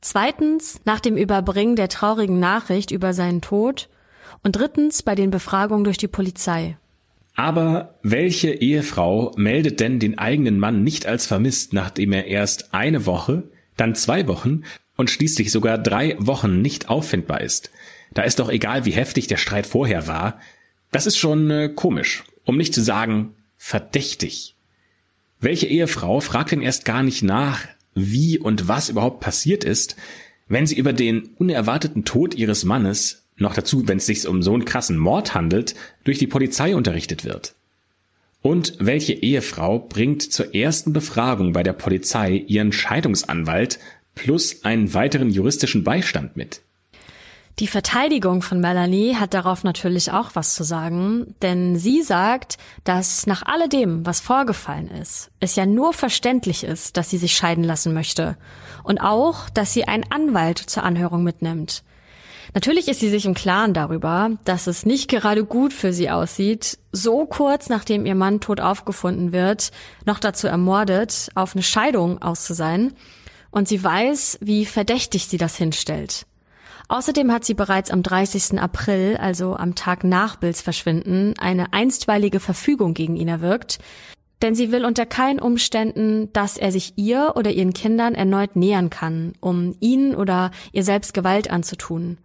zweitens 0.00 0.80
nach 0.84 1.00
dem 1.00 1.16
Überbringen 1.16 1.76
der 1.76 1.88
traurigen 1.88 2.38
Nachricht 2.38 2.90
über 2.90 3.12
seinen 3.12 3.40
Tod 3.40 3.88
und 4.42 4.56
drittens 4.56 5.02
bei 5.02 5.14
den 5.14 5.30
Befragungen 5.30 5.84
durch 5.84 5.98
die 5.98 6.08
Polizei. 6.08 6.76
Aber 7.34 7.98
welche 8.02 8.52
Ehefrau 8.52 9.32
meldet 9.36 9.80
denn 9.80 9.98
den 9.98 10.18
eigenen 10.18 10.58
Mann 10.60 10.84
nicht 10.84 11.06
als 11.06 11.26
vermisst, 11.26 11.72
nachdem 11.72 12.12
er 12.12 12.26
erst 12.26 12.72
eine 12.72 13.06
Woche, 13.06 13.50
dann 13.76 13.96
zwei 13.96 14.28
Wochen 14.28 14.62
und 14.96 15.10
schließlich 15.10 15.50
sogar 15.50 15.78
drei 15.78 16.16
Wochen 16.20 16.62
nicht 16.62 16.88
auffindbar 16.88 17.40
ist? 17.40 17.70
Da 18.14 18.22
ist 18.22 18.38
doch 18.38 18.48
egal, 18.48 18.84
wie 18.84 18.92
heftig 18.92 19.26
der 19.26 19.36
Streit 19.36 19.66
vorher 19.66 20.06
war. 20.06 20.40
Das 20.90 21.06
ist 21.06 21.18
schon 21.18 21.50
äh, 21.50 21.68
komisch, 21.68 22.24
um 22.44 22.56
nicht 22.56 22.72
zu 22.72 22.82
sagen 22.82 23.34
verdächtig. 23.56 24.54
Welche 25.40 25.66
Ehefrau 25.66 26.20
fragt 26.20 26.52
denn 26.52 26.62
erst 26.62 26.84
gar 26.84 27.02
nicht 27.02 27.22
nach, 27.22 27.66
wie 27.94 28.38
und 28.38 28.68
was 28.68 28.88
überhaupt 28.88 29.20
passiert 29.20 29.64
ist, 29.64 29.96
wenn 30.48 30.66
sie 30.66 30.76
über 30.76 30.92
den 30.92 31.30
unerwarteten 31.36 32.04
Tod 32.04 32.34
ihres 32.34 32.64
Mannes 32.64 33.24
noch 33.36 33.54
dazu, 33.54 33.88
wenn 33.88 33.98
es 33.98 34.06
sich 34.06 34.26
um 34.28 34.42
so 34.42 34.54
einen 34.54 34.64
krassen 34.64 34.96
Mord 34.96 35.34
handelt, 35.34 35.74
durch 36.04 36.18
die 36.18 36.26
Polizei 36.26 36.76
unterrichtet 36.76 37.24
wird. 37.24 37.54
Und 38.42 38.74
welche 38.78 39.14
Ehefrau 39.14 39.78
bringt 39.78 40.22
zur 40.22 40.54
ersten 40.54 40.92
Befragung 40.92 41.52
bei 41.52 41.62
der 41.62 41.72
Polizei 41.72 42.44
ihren 42.46 42.72
Scheidungsanwalt 42.72 43.78
plus 44.14 44.64
einen 44.64 44.92
weiteren 44.92 45.30
juristischen 45.30 45.82
Beistand 45.82 46.36
mit? 46.36 46.60
Die 47.60 47.68
Verteidigung 47.68 48.42
von 48.42 48.58
Melanie 48.58 49.14
hat 49.14 49.32
darauf 49.32 49.62
natürlich 49.62 50.10
auch 50.10 50.30
was 50.34 50.56
zu 50.56 50.64
sagen, 50.64 51.36
denn 51.40 51.76
sie 51.76 52.02
sagt, 52.02 52.58
dass 52.82 53.28
nach 53.28 53.44
alledem, 53.46 54.04
was 54.04 54.18
vorgefallen 54.18 54.88
ist, 54.88 55.30
es 55.38 55.54
ja 55.54 55.64
nur 55.64 55.92
verständlich 55.92 56.64
ist, 56.64 56.96
dass 56.96 57.10
sie 57.10 57.16
sich 57.16 57.36
scheiden 57.36 57.62
lassen 57.62 57.94
möchte 57.94 58.36
und 58.82 58.98
auch, 58.98 59.48
dass 59.50 59.72
sie 59.72 59.86
einen 59.86 60.10
Anwalt 60.10 60.58
zur 60.58 60.82
Anhörung 60.82 61.22
mitnimmt. 61.22 61.84
Natürlich 62.54 62.88
ist 62.88 62.98
sie 62.98 63.08
sich 63.08 63.24
im 63.24 63.34
Klaren 63.34 63.72
darüber, 63.72 64.32
dass 64.44 64.66
es 64.66 64.84
nicht 64.84 65.08
gerade 65.08 65.44
gut 65.44 65.72
für 65.72 65.92
sie 65.92 66.10
aussieht, 66.10 66.80
so 66.90 67.24
kurz 67.24 67.68
nachdem 67.68 68.04
ihr 68.04 68.16
Mann 68.16 68.40
tot 68.40 68.60
aufgefunden 68.60 69.30
wird, 69.30 69.70
noch 70.06 70.18
dazu 70.18 70.48
ermordet, 70.48 71.28
auf 71.36 71.54
eine 71.54 71.62
Scheidung 71.62 72.20
aus 72.20 72.44
zu 72.44 72.54
sein. 72.54 72.94
Und 73.52 73.68
sie 73.68 73.82
weiß, 73.82 74.38
wie 74.40 74.66
verdächtig 74.66 75.28
sie 75.28 75.38
das 75.38 75.56
hinstellt. 75.56 76.26
Außerdem 76.94 77.32
hat 77.32 77.44
sie 77.44 77.54
bereits 77.54 77.90
am 77.90 78.04
30. 78.04 78.60
April, 78.60 79.16
also 79.16 79.56
am 79.56 79.74
Tag 79.74 80.04
nach 80.04 80.36
Bills 80.36 80.62
Verschwinden, 80.62 81.34
eine 81.40 81.72
einstweilige 81.72 82.38
Verfügung 82.38 82.94
gegen 82.94 83.16
ihn 83.16 83.26
erwirkt, 83.26 83.80
denn 84.42 84.54
sie 84.54 84.70
will 84.70 84.84
unter 84.84 85.04
keinen 85.04 85.40
Umständen, 85.40 86.32
dass 86.32 86.56
er 86.56 86.70
sich 86.70 86.92
ihr 86.94 87.32
oder 87.34 87.50
ihren 87.50 87.72
Kindern 87.72 88.14
erneut 88.14 88.54
nähern 88.54 88.90
kann, 88.90 89.32
um 89.40 89.74
ihnen 89.80 90.14
oder 90.14 90.52
ihr 90.70 90.84
selbst 90.84 91.14
Gewalt 91.14 91.50
anzutun. 91.50 92.18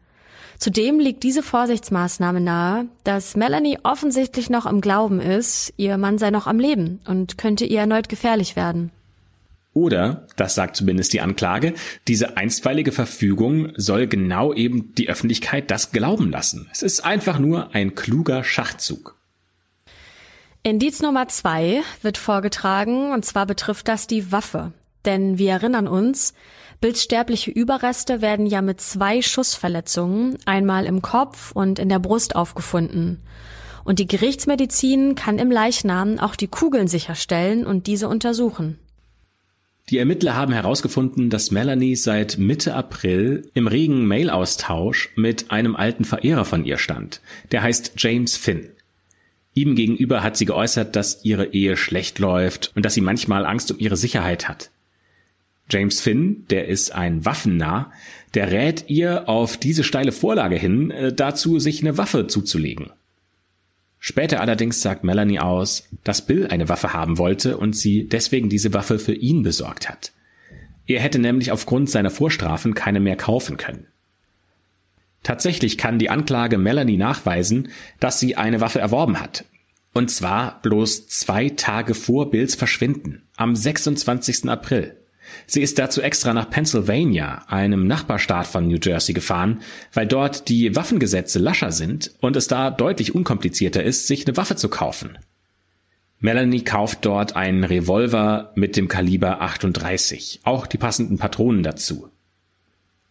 Zudem 0.59 0.99
liegt 0.99 1.23
diese 1.23 1.41
Vorsichtsmaßnahme 1.41 2.39
nahe, 2.39 2.85
dass 3.03 3.35
Melanie 3.35 3.79
offensichtlich 3.81 4.51
noch 4.51 4.67
im 4.67 4.81
Glauben 4.81 5.19
ist, 5.19 5.73
ihr 5.77 5.97
Mann 5.97 6.19
sei 6.19 6.29
noch 6.29 6.45
am 6.45 6.59
Leben 6.59 6.99
und 7.07 7.39
könnte 7.39 7.65
ihr 7.65 7.79
erneut 7.79 8.07
gefährlich 8.07 8.55
werden. 8.55 8.91
Oder, 9.73 10.27
das 10.35 10.55
sagt 10.55 10.75
zumindest 10.75 11.13
die 11.13 11.21
Anklage, 11.21 11.73
diese 12.07 12.37
einstweilige 12.37 12.91
Verfügung 12.91 13.71
soll 13.75 14.07
genau 14.07 14.53
eben 14.53 14.93
die 14.95 15.09
Öffentlichkeit 15.09 15.69
das 15.69 15.91
glauben 15.91 16.31
lassen. 16.31 16.67
Es 16.71 16.81
ist 16.81 17.05
einfach 17.05 17.39
nur 17.39 17.73
ein 17.75 17.93
kluger 17.93 18.43
Schachzug. 18.43 19.15
Indiz 20.63 21.01
Nummer 21.01 21.27
zwei 21.27 21.81
wird 22.01 22.17
vorgetragen, 22.17 23.11
und 23.11 23.23
zwar 23.23 23.45
betrifft 23.45 23.87
das 23.87 24.07
die 24.07 24.31
Waffe. 24.31 24.73
Denn 25.05 25.37
wir 25.37 25.51
erinnern 25.51 25.87
uns, 25.87 26.33
bildsterbliche 26.81 27.51
Überreste 27.51 28.21
werden 28.21 28.45
ja 28.45 28.61
mit 28.61 28.81
zwei 28.81 29.21
Schussverletzungen, 29.21 30.37
einmal 30.45 30.85
im 30.85 31.01
Kopf 31.01 31.51
und 31.53 31.79
in 31.79 31.89
der 31.89 31.99
Brust 31.99 32.35
aufgefunden. 32.35 33.21
Und 33.85 33.99
die 33.99 34.07
Gerichtsmedizin 34.07 35.15
kann 35.15 35.39
im 35.39 35.51
Leichnam 35.51 36.19
auch 36.19 36.35
die 36.35 36.47
Kugeln 36.47 36.87
sicherstellen 36.87 37.65
und 37.65 37.87
diese 37.87 38.09
untersuchen. 38.09 38.77
Die 39.89 39.97
Ermittler 39.97 40.35
haben 40.35 40.53
herausgefunden, 40.53 41.31
dass 41.31 41.49
Melanie 41.49 41.95
seit 41.95 42.37
Mitte 42.37 42.75
April 42.75 43.49
im 43.55 43.65
regen 43.65 44.05
Mailaustausch 44.05 45.09
mit 45.15 45.49
einem 45.49 45.75
alten 45.75 46.05
Verehrer 46.05 46.45
von 46.45 46.63
ihr 46.63 46.77
stand. 46.77 47.21
Der 47.51 47.63
heißt 47.63 47.93
James 47.97 48.37
Finn. 48.37 48.69
Ihm 49.55 49.75
gegenüber 49.75 50.21
hat 50.21 50.37
sie 50.37 50.45
geäußert, 50.45 50.95
dass 50.95 51.25
ihre 51.25 51.53
Ehe 51.53 51.75
schlecht 51.75 52.19
läuft 52.19 52.71
und 52.75 52.85
dass 52.85 52.93
sie 52.93 53.01
manchmal 53.01 53.47
Angst 53.47 53.71
um 53.71 53.79
ihre 53.79 53.97
Sicherheit 53.97 54.47
hat. 54.47 54.69
James 55.71 56.01
Finn, 56.01 56.45
der 56.51 56.67
ist 56.67 56.93
ein 56.93 57.25
Waffennah, 57.25 57.91
der 58.35 58.51
rät 58.51 58.85
ihr 58.89 59.27
auf 59.27 59.57
diese 59.57 59.83
steile 59.83 60.11
Vorlage 60.11 60.55
hin 60.55 60.91
äh, 60.91 61.13
dazu, 61.13 61.57
sich 61.57 61.81
eine 61.81 61.97
Waffe 61.97 62.27
zuzulegen. 62.27 62.91
Später 63.99 64.39
allerdings 64.39 64.81
sagt 64.81 65.03
Melanie 65.03 65.39
aus, 65.39 65.87
dass 66.03 66.25
Bill 66.25 66.47
eine 66.47 66.69
Waffe 66.69 66.93
haben 66.93 67.17
wollte 67.17 67.57
und 67.57 67.75
sie 67.75 68.07
deswegen 68.07 68.49
diese 68.49 68.73
Waffe 68.73 68.97
für 68.97 69.13
ihn 69.13 69.43
besorgt 69.43 69.89
hat. 69.89 70.13
Er 70.87 71.01
hätte 71.01 71.19
nämlich 71.19 71.51
aufgrund 71.51 71.89
seiner 71.89 72.09
Vorstrafen 72.09 72.73
keine 72.73 72.99
mehr 72.99 73.17
kaufen 73.17 73.57
können. 73.57 73.87
Tatsächlich 75.21 75.77
kann 75.77 75.99
die 75.99 76.09
Anklage 76.09 76.57
Melanie 76.57 76.97
nachweisen, 76.97 77.69
dass 77.99 78.19
sie 78.19 78.37
eine 78.37 78.61
Waffe 78.61 78.79
erworben 78.79 79.19
hat. 79.19 79.45
Und 79.93 80.09
zwar 80.09 80.61
bloß 80.61 81.07
zwei 81.07 81.49
Tage 81.49 81.93
vor 81.93 82.31
Bills 82.31 82.55
Verschwinden, 82.55 83.23
am 83.35 83.55
26. 83.55 84.47
April. 84.47 84.98
Sie 85.47 85.61
ist 85.61 85.79
dazu 85.79 86.01
extra 86.01 86.33
nach 86.33 86.49
Pennsylvania, 86.49 87.43
einem 87.47 87.87
Nachbarstaat 87.87 88.47
von 88.47 88.67
New 88.67 88.77
Jersey, 88.81 89.13
gefahren, 89.13 89.61
weil 89.93 90.07
dort 90.07 90.49
die 90.49 90.75
Waffengesetze 90.75 91.39
lascher 91.39 91.71
sind 91.71 92.11
und 92.19 92.35
es 92.35 92.47
da 92.47 92.71
deutlich 92.71 93.15
unkomplizierter 93.15 93.83
ist, 93.83 94.07
sich 94.07 94.25
eine 94.25 94.37
Waffe 94.37 94.55
zu 94.55 94.69
kaufen. 94.69 95.17
Melanie 96.19 96.63
kauft 96.63 97.05
dort 97.05 97.35
einen 97.35 97.63
Revolver 97.63 98.51
mit 98.55 98.75
dem 98.75 98.89
Kaliber 98.89 99.41
38, 99.41 100.41
auch 100.43 100.67
die 100.67 100.77
passenden 100.77 101.17
Patronen 101.17 101.63
dazu. 101.63 102.09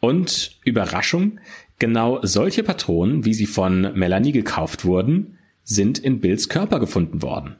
Und 0.01 0.59
Überraschung, 0.65 1.41
genau 1.79 2.21
solche 2.23 2.63
Patronen, 2.63 3.25
wie 3.25 3.35
sie 3.35 3.47
von 3.47 3.93
Melanie 3.95 4.33
gekauft 4.33 4.85
wurden, 4.85 5.39
sind 5.65 5.99
in 5.99 6.21
Bills 6.21 6.49
Körper 6.49 6.81
gefunden 6.81 7.23
worden. 7.23 7.57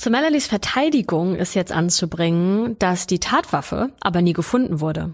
Zu 0.00 0.08
Melanies 0.08 0.46
Verteidigung 0.46 1.36
ist 1.36 1.54
jetzt 1.54 1.72
anzubringen, 1.72 2.78
dass 2.78 3.06
die 3.06 3.18
Tatwaffe 3.18 3.92
aber 4.00 4.22
nie 4.22 4.32
gefunden 4.32 4.80
wurde. 4.80 5.12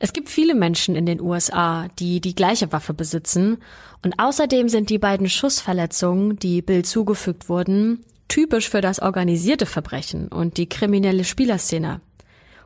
Es 0.00 0.12
gibt 0.12 0.28
viele 0.28 0.56
Menschen 0.56 0.96
in 0.96 1.06
den 1.06 1.20
USA, 1.20 1.86
die 2.00 2.20
die 2.20 2.34
gleiche 2.34 2.72
Waffe 2.72 2.92
besitzen 2.92 3.58
und 4.04 4.18
außerdem 4.18 4.68
sind 4.68 4.90
die 4.90 4.98
beiden 4.98 5.28
Schussverletzungen, 5.28 6.40
die 6.40 6.60
Bill 6.60 6.84
zugefügt 6.84 7.48
wurden, 7.48 8.04
typisch 8.26 8.68
für 8.68 8.80
das 8.80 8.98
organisierte 8.98 9.64
Verbrechen 9.64 10.26
und 10.26 10.56
die 10.56 10.68
kriminelle 10.68 11.22
Spielerszene. 11.22 12.00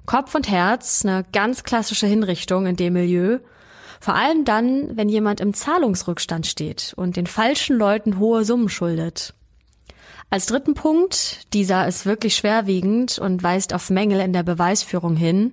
Kopf 0.06 0.34
und 0.34 0.48
Herz, 0.48 1.04
eine 1.04 1.26
ganz 1.30 1.62
klassische 1.62 2.06
Hinrichtung 2.06 2.64
in 2.64 2.76
dem 2.76 2.94
Milieu, 2.94 3.40
vor 4.00 4.14
allem 4.14 4.46
dann, 4.46 4.96
wenn 4.96 5.10
jemand 5.10 5.42
im 5.42 5.52
Zahlungsrückstand 5.52 6.46
steht 6.46 6.94
und 6.96 7.18
den 7.18 7.26
falschen 7.26 7.76
Leuten 7.76 8.18
hohe 8.18 8.46
Summen 8.46 8.70
schuldet. 8.70 9.34
Als 10.34 10.46
dritten 10.46 10.74
Punkt, 10.74 11.46
dieser 11.54 11.86
ist 11.86 12.06
wirklich 12.06 12.34
schwerwiegend 12.34 13.20
und 13.20 13.44
weist 13.44 13.72
auf 13.72 13.88
Mängel 13.88 14.18
in 14.18 14.32
der 14.32 14.42
Beweisführung 14.42 15.14
hin. 15.14 15.52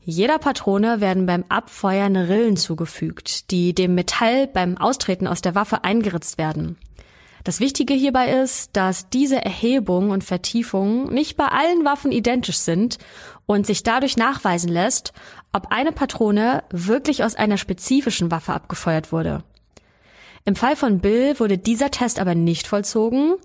Jeder 0.00 0.40
Patrone 0.40 1.00
werden 1.00 1.26
beim 1.26 1.44
Abfeuern 1.48 2.16
Rillen 2.16 2.56
zugefügt, 2.56 3.52
die 3.52 3.72
dem 3.72 3.94
Metall 3.94 4.48
beim 4.48 4.76
Austreten 4.78 5.28
aus 5.28 5.42
der 5.42 5.54
Waffe 5.54 5.84
eingeritzt 5.84 6.38
werden. 6.38 6.76
Das 7.44 7.60
Wichtige 7.60 7.94
hierbei 7.94 8.32
ist, 8.42 8.76
dass 8.76 9.10
diese 9.10 9.44
Erhebung 9.44 10.10
und 10.10 10.24
Vertiefung 10.24 11.14
nicht 11.14 11.36
bei 11.36 11.46
allen 11.46 11.84
Waffen 11.84 12.10
identisch 12.10 12.58
sind 12.58 12.98
und 13.46 13.64
sich 13.64 13.84
dadurch 13.84 14.16
nachweisen 14.16 14.70
lässt, 14.70 15.12
ob 15.52 15.68
eine 15.70 15.92
Patrone 15.92 16.64
wirklich 16.70 17.22
aus 17.22 17.36
einer 17.36 17.58
spezifischen 17.58 18.32
Waffe 18.32 18.54
abgefeuert 18.54 19.12
wurde. 19.12 19.44
Im 20.44 20.56
Fall 20.56 20.74
von 20.74 20.98
Bill 20.98 21.38
wurde 21.38 21.58
dieser 21.58 21.92
Test 21.92 22.18
aber 22.18 22.34
nicht 22.34 22.66
vollzogen 22.66 23.36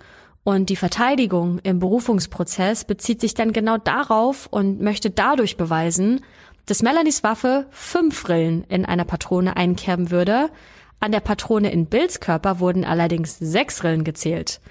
und 0.46 0.70
die 0.70 0.76
Verteidigung 0.76 1.58
im 1.64 1.80
Berufungsprozess 1.80 2.86
bezieht 2.86 3.20
sich 3.20 3.34
dann 3.34 3.52
genau 3.52 3.80
darauf 3.80 4.46
und 4.46 4.80
möchte 4.80 5.10
dadurch 5.10 5.58
beweisen, 5.58 6.22
dass 6.68 6.84
Melanies 6.84 7.24
Waffe 7.24 7.66
fünf 7.72 8.30
Rillen 8.30 8.64
in 8.66 8.86
einer 8.86 9.06
Patrone 9.06 9.58
einkerben 9.58 10.12
würde. 10.12 10.52
An 11.00 11.12
der 11.12 11.22
Patrone 11.22 11.72
in 11.72 11.88
Bills 11.88 12.20
Körper 12.20 12.60
wurden 12.60 12.86
allerdings 12.86 13.40
sechs 13.40 13.84
Rillen 13.84 14.04
gezählt. 14.04 14.62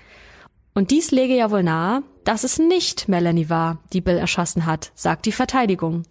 Und 0.74 0.92
dies 0.92 1.10
lege 1.10 1.34
ja 1.34 1.50
wohl 1.50 1.64
nahe, 1.64 2.04
dass 2.22 2.44
es 2.44 2.60
nicht 2.60 3.08
Melanie 3.08 3.50
war, 3.50 3.78
die 3.92 4.00
Bill 4.00 4.16
erschossen 4.16 4.66
hat, 4.66 4.92
sagt 4.94 5.26
die 5.26 5.32
Verteidigung. 5.32 6.04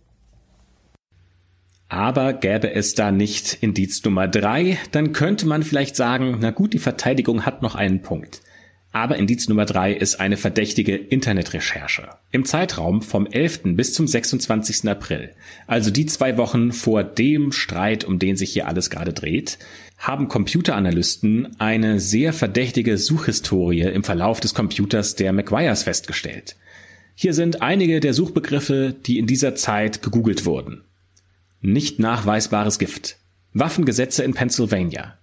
Aber 1.87 2.33
gäbe 2.33 2.69
es 2.73 2.95
da 2.95 3.13
nicht 3.13 3.59
Indiz 3.61 4.03
Nummer 4.03 4.27
drei, 4.27 4.77
dann 4.91 5.13
könnte 5.13 5.47
man 5.47 5.63
vielleicht 5.63 5.95
sagen, 5.95 6.39
na 6.41 6.51
gut, 6.51 6.73
die 6.73 6.79
Verteidigung 6.79 7.45
hat 7.45 7.61
noch 7.61 7.75
einen 7.75 8.01
Punkt. 8.01 8.41
Aber 8.93 9.17
Indiz 9.17 9.49
Nummer 9.49 9.65
drei 9.65 9.91
ist 9.91 10.19
eine 10.19 10.37
verdächtige 10.37 10.95
Internetrecherche. 10.95 12.09
Im 12.31 12.45
Zeitraum 12.45 13.01
vom 13.01 13.25
11. 13.25 13.75
bis 13.75 13.95
zum 13.95 14.07
26. 14.07 14.87
April, 14.87 15.31
also 15.65 15.89
die 15.89 16.05
zwei 16.05 16.37
Wochen 16.37 16.71
vor 16.71 17.03
dem 17.03 17.51
Streit, 17.51 18.03
um 18.03 18.19
den 18.19 18.37
sich 18.37 18.53
hier 18.53 18.67
alles 18.67 18.91
gerade 18.91 19.11
dreht, 19.11 19.57
haben 19.97 20.27
Computeranalysten 20.27 21.59
eine 21.59 21.99
sehr 21.99 22.33
verdächtige 22.33 22.99
Suchhistorie 22.99 23.81
im 23.81 24.03
Verlauf 24.03 24.39
des 24.39 24.53
Computers 24.53 25.15
der 25.15 25.33
McGuire's 25.33 25.81
festgestellt. 25.81 26.55
Hier 27.15 27.33
sind 27.33 27.63
einige 27.63 27.99
der 27.99 28.13
Suchbegriffe, 28.13 28.95
die 29.07 29.17
in 29.17 29.25
dieser 29.25 29.55
Zeit 29.55 30.03
gegoogelt 30.03 30.45
wurden. 30.45 30.83
Nicht 31.61 31.97
nachweisbares 31.97 32.77
Gift. 32.77 33.17
Waffengesetze 33.53 34.23
in 34.23 34.35
Pennsylvania. 34.35 35.17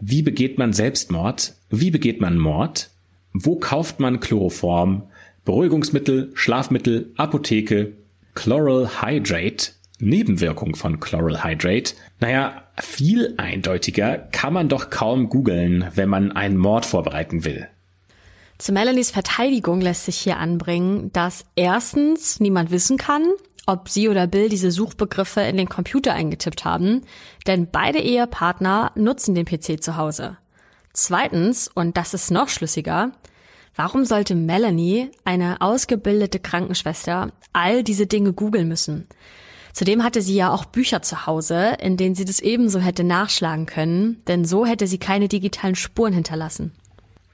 Wie 0.00 0.22
begeht 0.22 0.58
man 0.58 0.72
Selbstmord? 0.72 1.54
Wie 1.70 1.90
begeht 1.90 2.20
man 2.20 2.38
Mord? 2.38 2.90
Wo 3.38 3.56
kauft 3.56 4.00
man 4.00 4.20
Chloroform, 4.20 5.02
Beruhigungsmittel, 5.44 6.30
Schlafmittel, 6.32 7.12
Apotheke, 7.18 7.92
Chloral 8.34 9.02
Hydrate, 9.02 9.72
Nebenwirkung 9.98 10.74
von 10.74 11.00
Chloral 11.00 11.44
Hydrate? 11.44 11.92
Naja, 12.18 12.62
viel 12.80 13.34
eindeutiger 13.36 14.16
kann 14.32 14.54
man 14.54 14.70
doch 14.70 14.88
kaum 14.88 15.28
googeln, 15.28 15.86
wenn 15.94 16.08
man 16.08 16.32
einen 16.32 16.56
Mord 16.56 16.86
vorbereiten 16.86 17.44
will. 17.44 17.68
Zu 18.56 18.72
Melanies 18.72 19.10
Verteidigung 19.10 19.82
lässt 19.82 20.06
sich 20.06 20.16
hier 20.16 20.38
anbringen, 20.38 21.12
dass 21.12 21.44
erstens 21.56 22.40
niemand 22.40 22.70
wissen 22.70 22.96
kann, 22.96 23.26
ob 23.66 23.90
sie 23.90 24.08
oder 24.08 24.26
Bill 24.26 24.48
diese 24.48 24.70
Suchbegriffe 24.70 25.42
in 25.42 25.58
den 25.58 25.68
Computer 25.68 26.14
eingetippt 26.14 26.64
haben, 26.64 27.02
denn 27.46 27.68
beide 27.70 27.98
Ehepartner 27.98 28.92
nutzen 28.94 29.34
den 29.34 29.44
PC 29.44 29.82
zu 29.82 29.98
Hause. 29.98 30.38
Zweitens, 30.96 31.68
und 31.74 31.98
das 31.98 32.14
ist 32.14 32.30
noch 32.30 32.48
schlüssiger, 32.48 33.12
warum 33.74 34.06
sollte 34.06 34.34
Melanie, 34.34 35.10
eine 35.26 35.60
ausgebildete 35.60 36.38
Krankenschwester, 36.38 37.32
all 37.52 37.84
diese 37.84 38.06
Dinge 38.06 38.32
googeln 38.32 38.66
müssen? 38.66 39.06
Zudem 39.74 40.02
hatte 40.02 40.22
sie 40.22 40.36
ja 40.36 40.50
auch 40.50 40.64
Bücher 40.64 41.02
zu 41.02 41.26
Hause, 41.26 41.76
in 41.82 41.98
denen 41.98 42.14
sie 42.14 42.24
das 42.24 42.40
ebenso 42.40 42.80
hätte 42.80 43.04
nachschlagen 43.04 43.66
können, 43.66 44.22
denn 44.26 44.46
so 44.46 44.64
hätte 44.64 44.86
sie 44.86 44.96
keine 44.96 45.28
digitalen 45.28 45.74
Spuren 45.74 46.14
hinterlassen. 46.14 46.72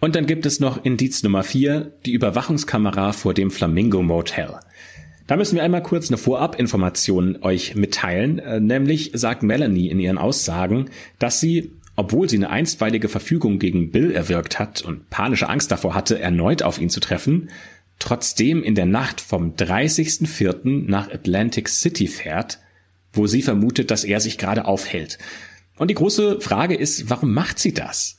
Und 0.00 0.16
dann 0.16 0.26
gibt 0.26 0.44
es 0.44 0.58
noch 0.58 0.84
Indiz 0.84 1.22
Nummer 1.22 1.44
4, 1.44 1.92
die 2.04 2.14
Überwachungskamera 2.14 3.12
vor 3.12 3.32
dem 3.32 3.52
Flamingo 3.52 4.02
Motel. 4.02 4.56
Da 5.28 5.36
müssen 5.36 5.54
wir 5.54 5.62
einmal 5.62 5.84
kurz 5.84 6.08
eine 6.08 6.18
Vorabinformation 6.18 7.38
euch 7.42 7.76
mitteilen, 7.76 8.40
äh, 8.40 8.58
nämlich 8.58 9.12
sagt 9.14 9.44
Melanie 9.44 9.88
in 9.88 10.00
ihren 10.00 10.18
Aussagen, 10.18 10.90
dass 11.20 11.38
sie 11.38 11.70
obwohl 11.97 12.28
sie 12.28 12.36
eine 12.36 12.51
einstweilige 12.51 13.09
Verfügung 13.09 13.59
gegen 13.59 13.90
Bill 13.90 14.12
erwirkt 14.12 14.59
hat 14.59 14.82
und 14.82 15.11
panische 15.11 15.49
Angst 15.49 15.70
davor 15.70 15.95
hatte, 15.95 16.18
erneut 16.18 16.62
auf 16.62 16.80
ihn 16.80 16.90
zu 16.90 17.01
treffen, 17.01 17.51
trotzdem 17.99 18.62
in 18.62 18.74
der 18.74 18.86
Nacht 18.86 19.20
vom 19.20 19.55
30.04. 19.55 20.88
nach 20.88 21.11
Atlantic 21.11 21.68
City 21.68 22.09
fährt, 22.09 22.59
wo 23.12 23.26
sie 23.26 23.43
vermutet, 23.43 23.90
dass 23.90 24.05
er 24.05 24.20
sich 24.20 24.38
gerade 24.38 24.64
aufhält. 24.64 25.18
Und 25.76 25.88
die 25.88 25.95
große 25.95 26.40
Frage 26.40 26.74
ist, 26.74 27.11
warum 27.11 27.32
macht 27.32 27.59
sie 27.59 27.74
das? 27.74 28.18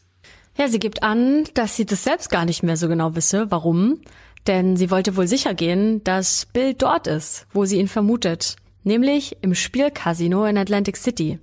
Ja, 0.57 0.67
sie 0.67 0.79
gibt 0.79 1.01
an, 1.01 1.45
dass 1.55 1.75
sie 1.75 1.85
das 1.85 2.03
selbst 2.03 2.29
gar 2.29 2.45
nicht 2.45 2.61
mehr 2.63 2.77
so 2.77 2.87
genau 2.87 3.15
wisse, 3.15 3.49
warum. 3.49 4.01
Denn 4.45 4.75
sie 4.75 4.91
wollte 4.91 5.15
wohl 5.15 5.27
sicher 5.27 5.53
gehen, 5.53 6.03
dass 6.03 6.45
Bill 6.45 6.73
dort 6.73 7.07
ist, 7.07 7.47
wo 7.53 7.65
sie 7.65 7.79
ihn 7.79 7.87
vermutet, 7.87 8.57
nämlich 8.83 9.37
im 9.41 9.55
Spielcasino 9.55 10.45
in 10.45 10.57
Atlantic 10.57 10.97
City. 10.97 11.39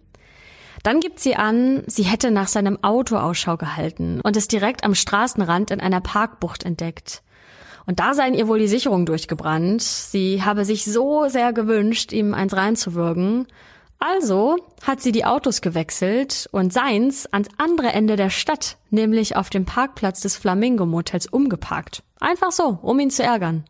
Dann 0.82 1.00
gibt 1.00 1.20
sie 1.20 1.36
an, 1.36 1.82
sie 1.86 2.04
hätte 2.04 2.30
nach 2.30 2.48
seinem 2.48 2.82
Auto 2.82 3.16
Ausschau 3.16 3.56
gehalten 3.56 4.20
und 4.22 4.36
es 4.36 4.48
direkt 4.48 4.84
am 4.84 4.94
Straßenrand 4.94 5.70
in 5.70 5.80
einer 5.80 6.00
Parkbucht 6.00 6.64
entdeckt. 6.64 7.22
Und 7.86 8.00
da 8.00 8.14
seien 8.14 8.34
ihr 8.34 8.46
wohl 8.46 8.58
die 8.58 8.68
Sicherungen 8.68 9.06
durchgebrannt. 9.06 9.82
Sie 9.82 10.42
habe 10.44 10.64
sich 10.64 10.84
so 10.84 11.28
sehr 11.28 11.52
gewünscht, 11.52 12.12
ihm 12.12 12.34
eins 12.34 12.54
reinzuwürgen. 12.54 13.46
Also 13.98 14.56
hat 14.82 15.02
sie 15.02 15.12
die 15.12 15.26
Autos 15.26 15.60
gewechselt 15.60 16.48
und 16.52 16.72
seins 16.72 17.26
ans 17.26 17.48
andere 17.58 17.88
Ende 17.88 18.16
der 18.16 18.30
Stadt, 18.30 18.78
nämlich 18.88 19.36
auf 19.36 19.50
dem 19.50 19.66
Parkplatz 19.66 20.20
des 20.20 20.36
Flamingo 20.36 20.86
Motels 20.86 21.26
umgeparkt. 21.26 22.02
Einfach 22.18 22.52
so, 22.52 22.78
um 22.80 22.98
ihn 22.98 23.10
zu 23.10 23.22
ärgern. 23.22 23.64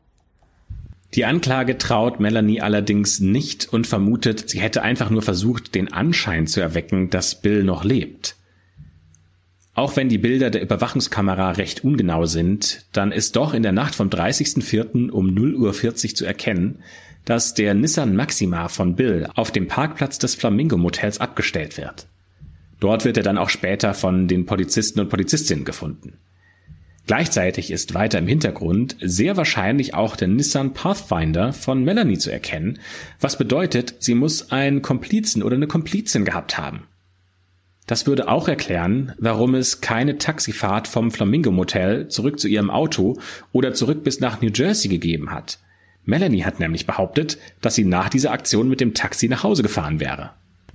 Die 1.14 1.24
Anklage 1.24 1.76
traut 1.76 2.20
Melanie 2.20 2.60
allerdings 2.60 3.18
nicht 3.18 3.72
und 3.72 3.86
vermutet, 3.86 4.48
sie 4.48 4.60
hätte 4.60 4.82
einfach 4.82 5.10
nur 5.10 5.22
versucht, 5.22 5.74
den 5.74 5.92
Anschein 5.92 6.46
zu 6.46 6.60
erwecken, 6.60 7.10
dass 7.10 7.40
Bill 7.40 7.64
noch 7.64 7.82
lebt. 7.84 8.36
Auch 9.74 9.96
wenn 9.96 10.08
die 10.08 10.18
Bilder 10.18 10.50
der 10.50 10.62
Überwachungskamera 10.62 11.52
recht 11.52 11.84
ungenau 11.84 12.26
sind, 12.26 12.86
dann 12.92 13.12
ist 13.12 13.36
doch 13.36 13.54
in 13.54 13.62
der 13.62 13.72
Nacht 13.72 13.94
vom 13.94 14.08
30.04. 14.08 15.10
um 15.10 15.28
0.40 15.28 16.10
Uhr 16.10 16.14
zu 16.14 16.24
erkennen, 16.26 16.80
dass 17.24 17.54
der 17.54 17.74
Nissan 17.74 18.14
Maxima 18.14 18.68
von 18.68 18.94
Bill 18.94 19.28
auf 19.34 19.50
dem 19.50 19.68
Parkplatz 19.68 20.18
des 20.18 20.34
Flamingo 20.34 20.76
Motels 20.76 21.20
abgestellt 21.20 21.76
wird. 21.76 22.06
Dort 22.78 23.04
wird 23.04 23.16
er 23.16 23.22
dann 23.22 23.38
auch 23.38 23.50
später 23.50 23.94
von 23.94 24.26
den 24.26 24.46
Polizisten 24.46 25.00
und 25.00 25.08
Polizistinnen 25.08 25.64
gefunden. 25.64 26.14
Gleichzeitig 27.06 27.70
ist 27.70 27.94
weiter 27.94 28.18
im 28.18 28.28
Hintergrund 28.28 28.96
sehr 29.00 29.36
wahrscheinlich 29.36 29.94
auch 29.94 30.16
der 30.16 30.28
Nissan 30.28 30.74
Pathfinder 30.74 31.52
von 31.52 31.82
Melanie 31.82 32.18
zu 32.18 32.30
erkennen, 32.30 32.78
was 33.20 33.36
bedeutet, 33.36 33.96
sie 33.98 34.14
muss 34.14 34.52
einen 34.52 34.82
Komplizen 34.82 35.42
oder 35.42 35.56
eine 35.56 35.66
Komplizin 35.66 36.24
gehabt 36.24 36.56
haben. 36.56 36.84
Das 37.86 38.06
würde 38.06 38.28
auch 38.28 38.46
erklären, 38.46 39.14
warum 39.18 39.56
es 39.56 39.80
keine 39.80 40.18
Taxifahrt 40.18 40.86
vom 40.86 41.10
Flamingo 41.10 41.50
Motel 41.50 42.06
zurück 42.06 42.38
zu 42.38 42.46
ihrem 42.46 42.70
Auto 42.70 43.18
oder 43.50 43.74
zurück 43.74 44.04
bis 44.04 44.20
nach 44.20 44.40
New 44.40 44.50
Jersey 44.54 44.88
gegeben 44.88 45.32
hat. 45.32 45.58
Melanie 46.04 46.44
hat 46.44 46.60
nämlich 46.60 46.86
behauptet, 46.86 47.38
dass 47.60 47.74
sie 47.74 47.84
nach 47.84 48.08
dieser 48.08 48.30
Aktion 48.30 48.68
mit 48.68 48.80
dem 48.80 48.94
Taxi 48.94 49.28
nach 49.28 49.42
Hause 49.42 49.62
gefahren 49.62 49.98
wäre. 49.98 50.30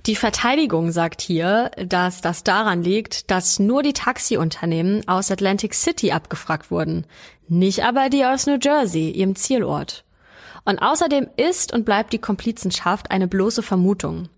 Die 0.06 0.14
Verteidigung 0.14 0.92
sagt 0.92 1.20
hier, 1.20 1.72
dass 1.84 2.20
das 2.20 2.44
daran 2.44 2.84
liegt, 2.84 3.28
dass 3.28 3.58
nur 3.58 3.82
die 3.82 3.92
Taxiunternehmen 3.92 5.08
aus 5.08 5.32
Atlantic 5.32 5.74
City 5.74 6.12
abgefragt 6.12 6.70
wurden, 6.70 7.06
nicht 7.48 7.82
aber 7.84 8.08
die 8.08 8.24
aus 8.24 8.46
New 8.46 8.58
Jersey, 8.62 9.10
ihrem 9.10 9.34
Zielort. 9.34 10.04
Und 10.64 10.78
außerdem 10.78 11.28
ist 11.36 11.72
und 11.72 11.84
bleibt 11.84 12.12
die 12.12 12.20
Komplizenschaft 12.20 13.10
eine 13.10 13.26
bloße 13.26 13.64
Vermutung. 13.64 14.28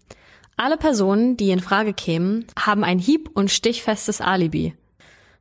Alle 0.57 0.79
Personen, 0.79 1.37
die 1.37 1.51
in 1.51 1.61
Frage 1.61 1.93
kämen, 1.93 2.47
haben 2.59 2.83
ein 2.83 2.99
hieb- 2.99 3.31
und 3.35 3.51
stichfestes 3.51 4.23
Alibi. 4.23 4.75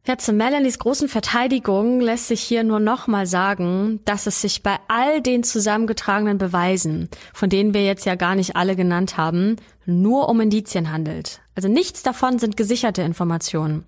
Ja, 0.07 0.17
zu 0.17 0.31
Melanies 0.31 0.79
großen 0.79 1.09
Verteidigung 1.09 1.99
lässt 1.99 2.29
sich 2.29 2.39
hier 2.39 2.63
nur 2.63 2.79
nochmal 2.79 3.25
sagen, 3.25 3.99
dass 4.05 4.25
es 4.25 4.39
sich 4.39 4.63
bei 4.63 4.77
all 4.87 5.21
den 5.21 5.43
zusammengetragenen 5.43 6.37
Beweisen, 6.37 7.09
von 7.33 7.49
denen 7.49 7.73
wir 7.73 7.83
jetzt 7.83 8.05
ja 8.05 8.15
gar 8.15 8.33
nicht 8.35 8.55
alle 8.55 8.77
genannt 8.77 9.17
haben, 9.17 9.57
nur 9.85 10.29
um 10.29 10.39
Indizien 10.39 10.93
handelt. 10.93 11.41
Also 11.55 11.67
nichts 11.67 12.03
davon 12.03 12.39
sind 12.39 12.55
gesicherte 12.55 13.01
Informationen. 13.01 13.83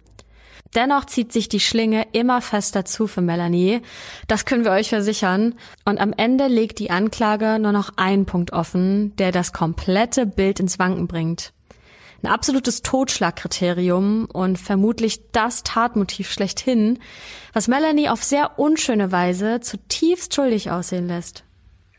Dennoch 0.75 1.05
zieht 1.05 1.31
sich 1.31 1.47
die 1.47 1.61
Schlinge 1.61 2.05
immer 2.11 2.41
fester 2.41 2.83
zu 2.83 3.07
für 3.07 3.21
Melanie. 3.21 3.79
Das 4.27 4.43
können 4.43 4.65
wir 4.65 4.71
euch 4.71 4.89
versichern. 4.89 5.55
Und 5.85 6.01
am 6.01 6.11
Ende 6.11 6.47
legt 6.47 6.79
die 6.79 6.91
Anklage 6.91 7.59
nur 7.59 7.71
noch 7.71 7.91
einen 7.95 8.25
Punkt 8.25 8.51
offen, 8.51 9.15
der 9.15 9.31
das 9.31 9.53
komplette 9.53 10.25
Bild 10.25 10.59
ins 10.59 10.79
Wanken 10.79 11.07
bringt 11.07 11.53
ein 12.23 12.27
absolutes 12.27 12.81
Totschlagkriterium 12.81 14.25
und 14.25 14.57
vermutlich 14.57 15.21
das 15.31 15.63
Tatmotiv 15.63 16.31
schlechthin, 16.31 16.99
was 17.53 17.67
Melanie 17.67 18.09
auf 18.09 18.23
sehr 18.23 18.59
unschöne 18.59 19.11
Weise 19.11 19.59
zutiefst 19.61 20.33
schuldig 20.35 20.71
aussehen 20.71 21.07
lässt. 21.07 21.43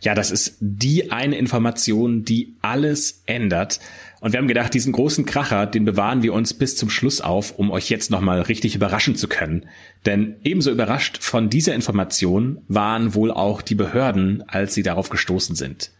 Ja, 0.02 0.14
das 0.14 0.30
ist 0.30 0.56
die 0.60 1.12
eine 1.12 1.36
Information, 1.36 2.24
die 2.24 2.56
alles 2.62 3.22
ändert. 3.26 3.80
Und 4.20 4.32
wir 4.32 4.38
haben 4.38 4.48
gedacht, 4.48 4.72
diesen 4.72 4.94
großen 4.94 5.26
Kracher, 5.26 5.66
den 5.66 5.84
bewahren 5.84 6.22
wir 6.22 6.32
uns 6.32 6.54
bis 6.54 6.74
zum 6.76 6.88
Schluss 6.88 7.20
auf, 7.20 7.58
um 7.58 7.70
euch 7.70 7.90
jetzt 7.90 8.10
nochmal 8.10 8.40
richtig 8.40 8.74
überraschen 8.74 9.14
zu 9.14 9.28
können. 9.28 9.66
Denn 10.06 10.36
ebenso 10.42 10.70
überrascht 10.70 11.22
von 11.22 11.50
dieser 11.50 11.74
Information 11.74 12.62
waren 12.66 13.14
wohl 13.14 13.30
auch 13.30 13.60
die 13.60 13.74
Behörden, 13.74 14.42
als 14.48 14.72
sie 14.72 14.82
darauf 14.82 15.10
gestoßen 15.10 15.54
sind. 15.54 15.90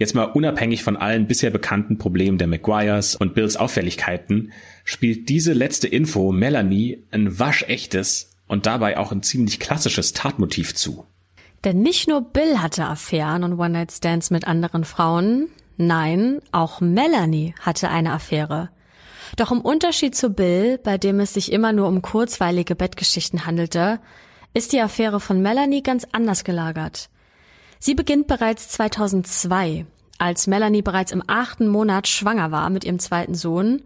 Jetzt 0.00 0.14
mal 0.14 0.24
unabhängig 0.24 0.82
von 0.82 0.96
allen 0.96 1.26
bisher 1.26 1.50
bekannten 1.50 1.98
Problemen 1.98 2.38
der 2.38 2.46
Maguires 2.46 3.16
und 3.16 3.34
Bills 3.34 3.58
Auffälligkeiten, 3.58 4.50
spielt 4.82 5.28
diese 5.28 5.52
letzte 5.52 5.88
Info 5.88 6.32
Melanie 6.32 7.04
ein 7.10 7.38
waschechtes 7.38 8.30
und 8.48 8.64
dabei 8.64 8.96
auch 8.96 9.12
ein 9.12 9.22
ziemlich 9.22 9.60
klassisches 9.60 10.14
Tatmotiv 10.14 10.74
zu. 10.74 11.04
Denn 11.64 11.82
nicht 11.82 12.08
nur 12.08 12.22
Bill 12.22 12.60
hatte 12.60 12.86
Affären 12.86 13.44
und 13.44 13.58
One-Night-Stands 13.58 14.30
mit 14.30 14.46
anderen 14.46 14.84
Frauen, 14.84 15.48
nein, 15.76 16.40
auch 16.50 16.80
Melanie 16.80 17.54
hatte 17.60 17.90
eine 17.90 18.14
Affäre. 18.14 18.70
Doch 19.36 19.52
im 19.52 19.60
Unterschied 19.60 20.16
zu 20.16 20.30
Bill, 20.30 20.78
bei 20.78 20.96
dem 20.96 21.20
es 21.20 21.34
sich 21.34 21.52
immer 21.52 21.74
nur 21.74 21.88
um 21.88 22.00
kurzweilige 22.00 22.74
Bettgeschichten 22.74 23.44
handelte, 23.44 24.00
ist 24.54 24.72
die 24.72 24.80
Affäre 24.80 25.20
von 25.20 25.42
Melanie 25.42 25.82
ganz 25.82 26.06
anders 26.10 26.44
gelagert. 26.44 27.10
Sie 27.82 27.94
beginnt 27.94 28.26
bereits 28.26 28.68
2002, 28.68 29.86
als 30.18 30.46
Melanie 30.46 30.82
bereits 30.82 31.12
im 31.12 31.22
achten 31.26 31.66
Monat 31.66 32.06
schwanger 32.06 32.50
war 32.50 32.68
mit 32.68 32.84
ihrem 32.84 32.98
zweiten 32.98 33.34
Sohn. 33.34 33.80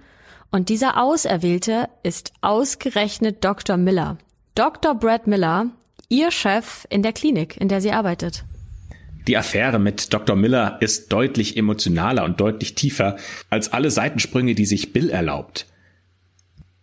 Und 0.51 0.69
dieser 0.69 1.01
Auserwählte 1.01 1.89
ist 2.03 2.33
ausgerechnet 2.41 3.45
Dr. 3.45 3.77
Miller. 3.77 4.19
Dr. 4.57 4.97
Brad 4.97 5.29
Miller, 5.29 5.71
ihr 6.09 6.33
Chef 6.33 6.87
in 6.91 7.05
der 7.05 7.13
Klinik, 7.13 7.57
in 7.57 7.69
der 7.69 7.81
sie 7.81 7.93
arbeitet. 7.93 8.43
Die 9.29 9.37
Affäre 9.37 9.79
mit 9.79 10.13
Dr. 10.13 10.35
Miller 10.35 10.77
ist 10.81 11.13
deutlich 11.13 11.57
emotionaler 11.57 12.25
und 12.25 12.41
deutlich 12.41 12.75
tiefer 12.75 13.17
als 13.49 13.73
alle 13.73 13.93
Seitensprünge, 13.93 14.57
die 14.57 14.67
sich 14.67 14.93
Bill 14.93 15.09
erlaubt. 15.09 15.67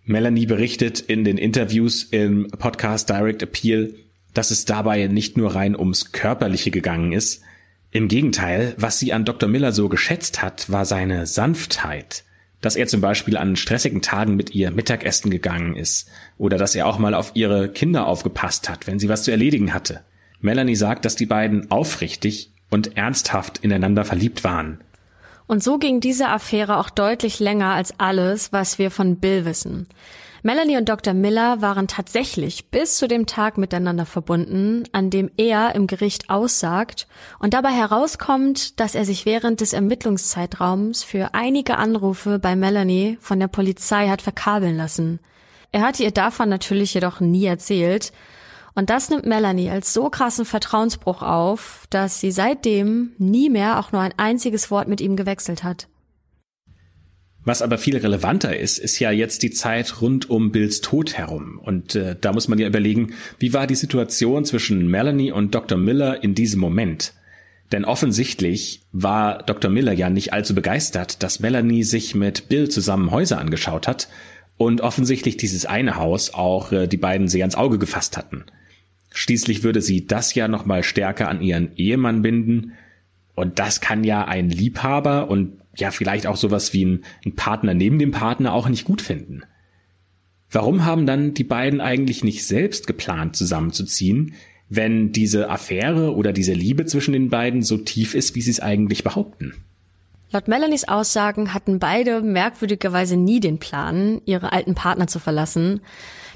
Melanie 0.05 0.45
berichtet 0.45 1.01
in 1.01 1.25
den 1.25 1.37
Interviews 1.37 2.03
im 2.05 2.47
Podcast 2.57 3.09
Direct 3.09 3.43
Appeal, 3.43 3.93
dass 4.33 4.51
es 4.51 4.65
dabei 4.65 5.07
nicht 5.07 5.37
nur 5.37 5.55
rein 5.55 5.75
ums 5.75 6.11
Körperliche 6.11 6.71
gegangen 6.71 7.11
ist. 7.11 7.41
Im 7.91 8.07
Gegenteil, 8.07 8.73
was 8.77 8.99
sie 8.99 9.13
an 9.13 9.25
Dr. 9.25 9.49
Miller 9.49 9.71
so 9.71 9.89
geschätzt 9.89 10.41
hat, 10.41 10.69
war 10.69 10.85
seine 10.85 11.25
Sanftheit. 11.25 12.23
Dass 12.61 12.75
er 12.75 12.87
zum 12.87 13.01
Beispiel 13.01 13.37
an 13.37 13.55
stressigen 13.55 14.01
Tagen 14.01 14.35
mit 14.35 14.53
ihr 14.53 14.71
Mittagessen 14.71 15.31
gegangen 15.31 15.75
ist 15.75 16.07
oder 16.37 16.57
dass 16.57 16.75
er 16.75 16.85
auch 16.85 16.99
mal 16.99 17.15
auf 17.15 17.31
ihre 17.33 17.69
Kinder 17.69 18.05
aufgepasst 18.05 18.69
hat, 18.69 18.87
wenn 18.87 18.99
sie 18.99 19.09
was 19.09 19.23
zu 19.23 19.31
erledigen 19.31 19.73
hatte. 19.73 20.01
Melanie 20.41 20.75
sagt, 20.75 21.05
dass 21.05 21.15
die 21.15 21.25
beiden 21.25 21.69
aufrichtig 21.71 22.51
und 22.69 22.97
ernsthaft 22.97 23.59
ineinander 23.59 24.05
verliebt 24.05 24.43
waren. 24.43 24.79
Und 25.47 25.61
so 25.61 25.77
ging 25.77 25.99
diese 25.99 26.29
Affäre 26.29 26.77
auch 26.77 26.89
deutlich 26.89 27.39
länger 27.39 27.73
als 27.73 27.99
alles, 27.99 28.53
was 28.53 28.79
wir 28.79 28.89
von 28.89 29.17
Bill 29.17 29.43
wissen. 29.43 29.87
Melanie 30.43 30.77
und 30.77 30.89
Dr. 30.89 31.13
Miller 31.13 31.61
waren 31.61 31.87
tatsächlich 31.87 32.71
bis 32.71 32.97
zu 32.97 33.07
dem 33.07 33.27
Tag 33.27 33.59
miteinander 33.59 34.07
verbunden, 34.07 34.85
an 34.91 35.11
dem 35.11 35.29
er 35.37 35.75
im 35.75 35.85
Gericht 35.85 36.31
aussagt 36.31 37.07
und 37.37 37.53
dabei 37.53 37.69
herauskommt, 37.69 38.79
dass 38.79 38.95
er 38.95 39.05
sich 39.05 39.27
während 39.27 39.61
des 39.61 39.73
Ermittlungszeitraums 39.73 41.03
für 41.03 41.35
einige 41.35 41.77
Anrufe 41.77 42.39
bei 42.39 42.55
Melanie 42.55 43.19
von 43.21 43.39
der 43.39 43.49
Polizei 43.49 44.07
hat 44.07 44.23
verkabeln 44.23 44.77
lassen. 44.77 45.19
Er 45.71 45.81
hatte 45.83 46.01
ihr 46.01 46.11
davon 46.11 46.49
natürlich 46.49 46.95
jedoch 46.95 47.19
nie 47.19 47.45
erzählt, 47.45 48.11
und 48.73 48.89
das 48.89 49.09
nimmt 49.09 49.25
Melanie 49.25 49.69
als 49.69 49.93
so 49.93 50.09
krassen 50.09 50.45
Vertrauensbruch 50.45 51.21
auf, 51.21 51.85
dass 51.89 52.19
sie 52.19 52.31
seitdem 52.31 53.11
nie 53.17 53.49
mehr 53.49 53.79
auch 53.79 53.91
nur 53.91 54.01
ein 54.01 54.13
einziges 54.17 54.71
Wort 54.71 54.87
mit 54.87 55.01
ihm 55.01 55.17
gewechselt 55.17 55.63
hat. 55.63 55.87
Was 57.43 57.63
aber 57.63 57.79
viel 57.79 57.97
relevanter 57.97 58.55
ist, 58.55 58.77
ist 58.77 58.99
ja 58.99 59.09
jetzt 59.11 59.41
die 59.41 59.49
Zeit 59.49 60.01
rund 60.01 60.29
um 60.29 60.51
Bills 60.51 60.81
Tod 60.81 61.15
herum. 61.17 61.59
Und 61.63 61.95
äh, 61.95 62.15
da 62.19 62.33
muss 62.33 62.47
man 62.47 62.59
ja 62.59 62.67
überlegen, 62.67 63.13
wie 63.39 63.53
war 63.53 63.65
die 63.65 63.75
Situation 63.75 64.45
zwischen 64.45 64.87
Melanie 64.87 65.31
und 65.31 65.55
Dr. 65.55 65.77
Miller 65.77 66.23
in 66.23 66.35
diesem 66.35 66.59
Moment? 66.59 67.13
Denn 67.71 67.85
offensichtlich 67.85 68.81
war 68.91 69.43
Dr. 69.43 69.71
Miller 69.71 69.93
ja 69.93 70.09
nicht 70.09 70.33
allzu 70.33 70.53
begeistert, 70.53 71.23
dass 71.23 71.39
Melanie 71.39 71.83
sich 71.83 72.13
mit 72.13 72.47
Bill 72.47 72.69
zusammen 72.69 73.11
Häuser 73.11 73.39
angeschaut 73.39 73.87
hat 73.87 74.07
und 74.57 74.81
offensichtlich 74.81 75.37
dieses 75.37 75.65
eine 75.65 75.95
Haus 75.95 76.33
auch 76.33 76.71
äh, 76.71 76.87
die 76.87 76.97
beiden 76.97 77.27
sehr 77.27 77.45
ins 77.45 77.55
Auge 77.55 77.79
gefasst 77.79 78.17
hatten. 78.17 78.43
Schließlich 79.13 79.63
würde 79.63 79.81
sie 79.81 80.05
das 80.05 80.35
ja 80.35 80.47
nochmal 80.47 80.83
stärker 80.83 81.27
an 81.27 81.41
ihren 81.41 81.75
Ehemann 81.75 82.21
binden 82.21 82.73
und 83.33 83.57
das 83.57 83.81
kann 83.81 84.03
ja 84.03 84.25
ein 84.25 84.49
Liebhaber 84.49 85.29
und 85.29 85.60
ja 85.81 85.91
vielleicht 85.91 86.27
auch 86.27 86.37
sowas 86.37 86.73
wie 86.73 86.85
ein, 86.85 87.03
ein 87.25 87.35
Partner 87.35 87.73
neben 87.73 87.99
dem 87.99 88.11
Partner 88.11 88.53
auch 88.53 88.69
nicht 88.69 88.85
gut 88.85 89.01
finden. 89.01 89.43
Warum 90.49 90.85
haben 90.85 91.05
dann 91.05 91.33
die 91.33 91.43
beiden 91.43 91.81
eigentlich 91.81 92.23
nicht 92.23 92.45
selbst 92.45 92.87
geplant 92.87 93.35
zusammenzuziehen, 93.35 94.33
wenn 94.69 95.11
diese 95.11 95.49
Affäre 95.49 96.15
oder 96.15 96.33
diese 96.33 96.53
Liebe 96.53 96.85
zwischen 96.85 97.11
den 97.13 97.29
beiden 97.29 97.61
so 97.61 97.77
tief 97.77 98.15
ist, 98.15 98.35
wie 98.35 98.41
sie 98.41 98.51
es 98.51 98.59
eigentlich 98.59 99.03
behaupten? 99.03 99.53
Laut 100.31 100.47
Melanies 100.47 100.87
Aussagen 100.87 101.53
hatten 101.53 101.79
beide 101.79 102.21
merkwürdigerweise 102.21 103.17
nie 103.17 103.41
den 103.41 103.59
Plan, 103.59 104.21
ihre 104.25 104.53
alten 104.53 104.75
Partner 104.75 105.07
zu 105.07 105.19
verlassen. 105.19 105.81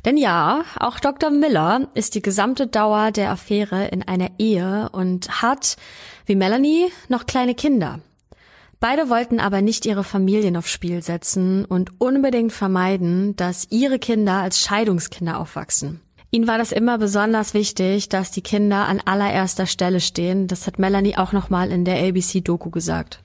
Denn 0.04 0.18
ja, 0.18 0.66
auch 0.78 1.00
Dr. 1.00 1.32
Miller 1.32 1.88
ist 1.93 2.14
die 2.14 2.22
gesamte 2.22 2.68
Dauer 2.68 3.12
der 3.12 3.32
Affäre 3.32 3.88
in 3.88 4.04
einer 4.04 4.32
Ehe 4.38 4.89
und 4.91 5.41
hat, 5.41 5.78
wie 6.26 6.36
Melanie, 6.36 6.91
noch 7.08 7.26
kleine 7.26 7.56
Kinder. 7.56 8.00
Beide 8.88 9.09
wollten 9.09 9.39
aber 9.39 9.63
nicht 9.63 9.88
ihre 9.88 10.03
Familien 10.03 10.55
aufs 10.55 10.69
Spiel 10.69 11.01
setzen 11.01 11.65
und 11.65 11.99
unbedingt 11.99 12.53
vermeiden, 12.53 13.36
dass 13.36 13.65
ihre 13.71 13.97
Kinder 13.97 14.33
als 14.33 14.59
Scheidungskinder 14.59 15.39
aufwachsen. 15.39 16.01
Ihnen 16.29 16.45
war 16.45 16.59
das 16.59 16.71
immer 16.71 16.99
besonders 16.99 17.55
wichtig, 17.55 18.09
dass 18.09 18.29
die 18.29 18.43
Kinder 18.43 18.86
an 18.86 19.01
allererster 19.03 19.65
Stelle 19.65 20.01
stehen. 20.01 20.45
Das 20.45 20.67
hat 20.67 20.77
Melanie 20.77 21.17
auch 21.17 21.31
nochmal 21.31 21.71
in 21.71 21.83
der 21.83 21.97
ABC-Doku 21.97 22.69
gesagt. 22.69 23.23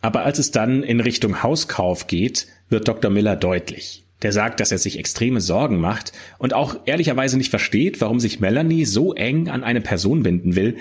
Aber 0.00 0.24
als 0.24 0.38
es 0.38 0.50
dann 0.50 0.82
in 0.82 1.00
Richtung 1.00 1.42
Hauskauf 1.42 2.06
geht, 2.06 2.46
wird 2.70 2.88
Dr. 2.88 3.10
Miller 3.10 3.36
deutlich. 3.36 4.06
Der 4.22 4.32
sagt, 4.32 4.60
dass 4.60 4.72
er 4.72 4.78
sich 4.78 4.98
extreme 4.98 5.42
Sorgen 5.42 5.78
macht 5.78 6.12
und 6.38 6.54
auch 6.54 6.74
ehrlicherweise 6.86 7.36
nicht 7.36 7.50
versteht, 7.50 8.00
warum 8.00 8.18
sich 8.18 8.40
Melanie 8.40 8.86
so 8.86 9.12
eng 9.12 9.50
an 9.50 9.62
eine 9.62 9.82
Person 9.82 10.22
binden 10.22 10.56
will, 10.56 10.78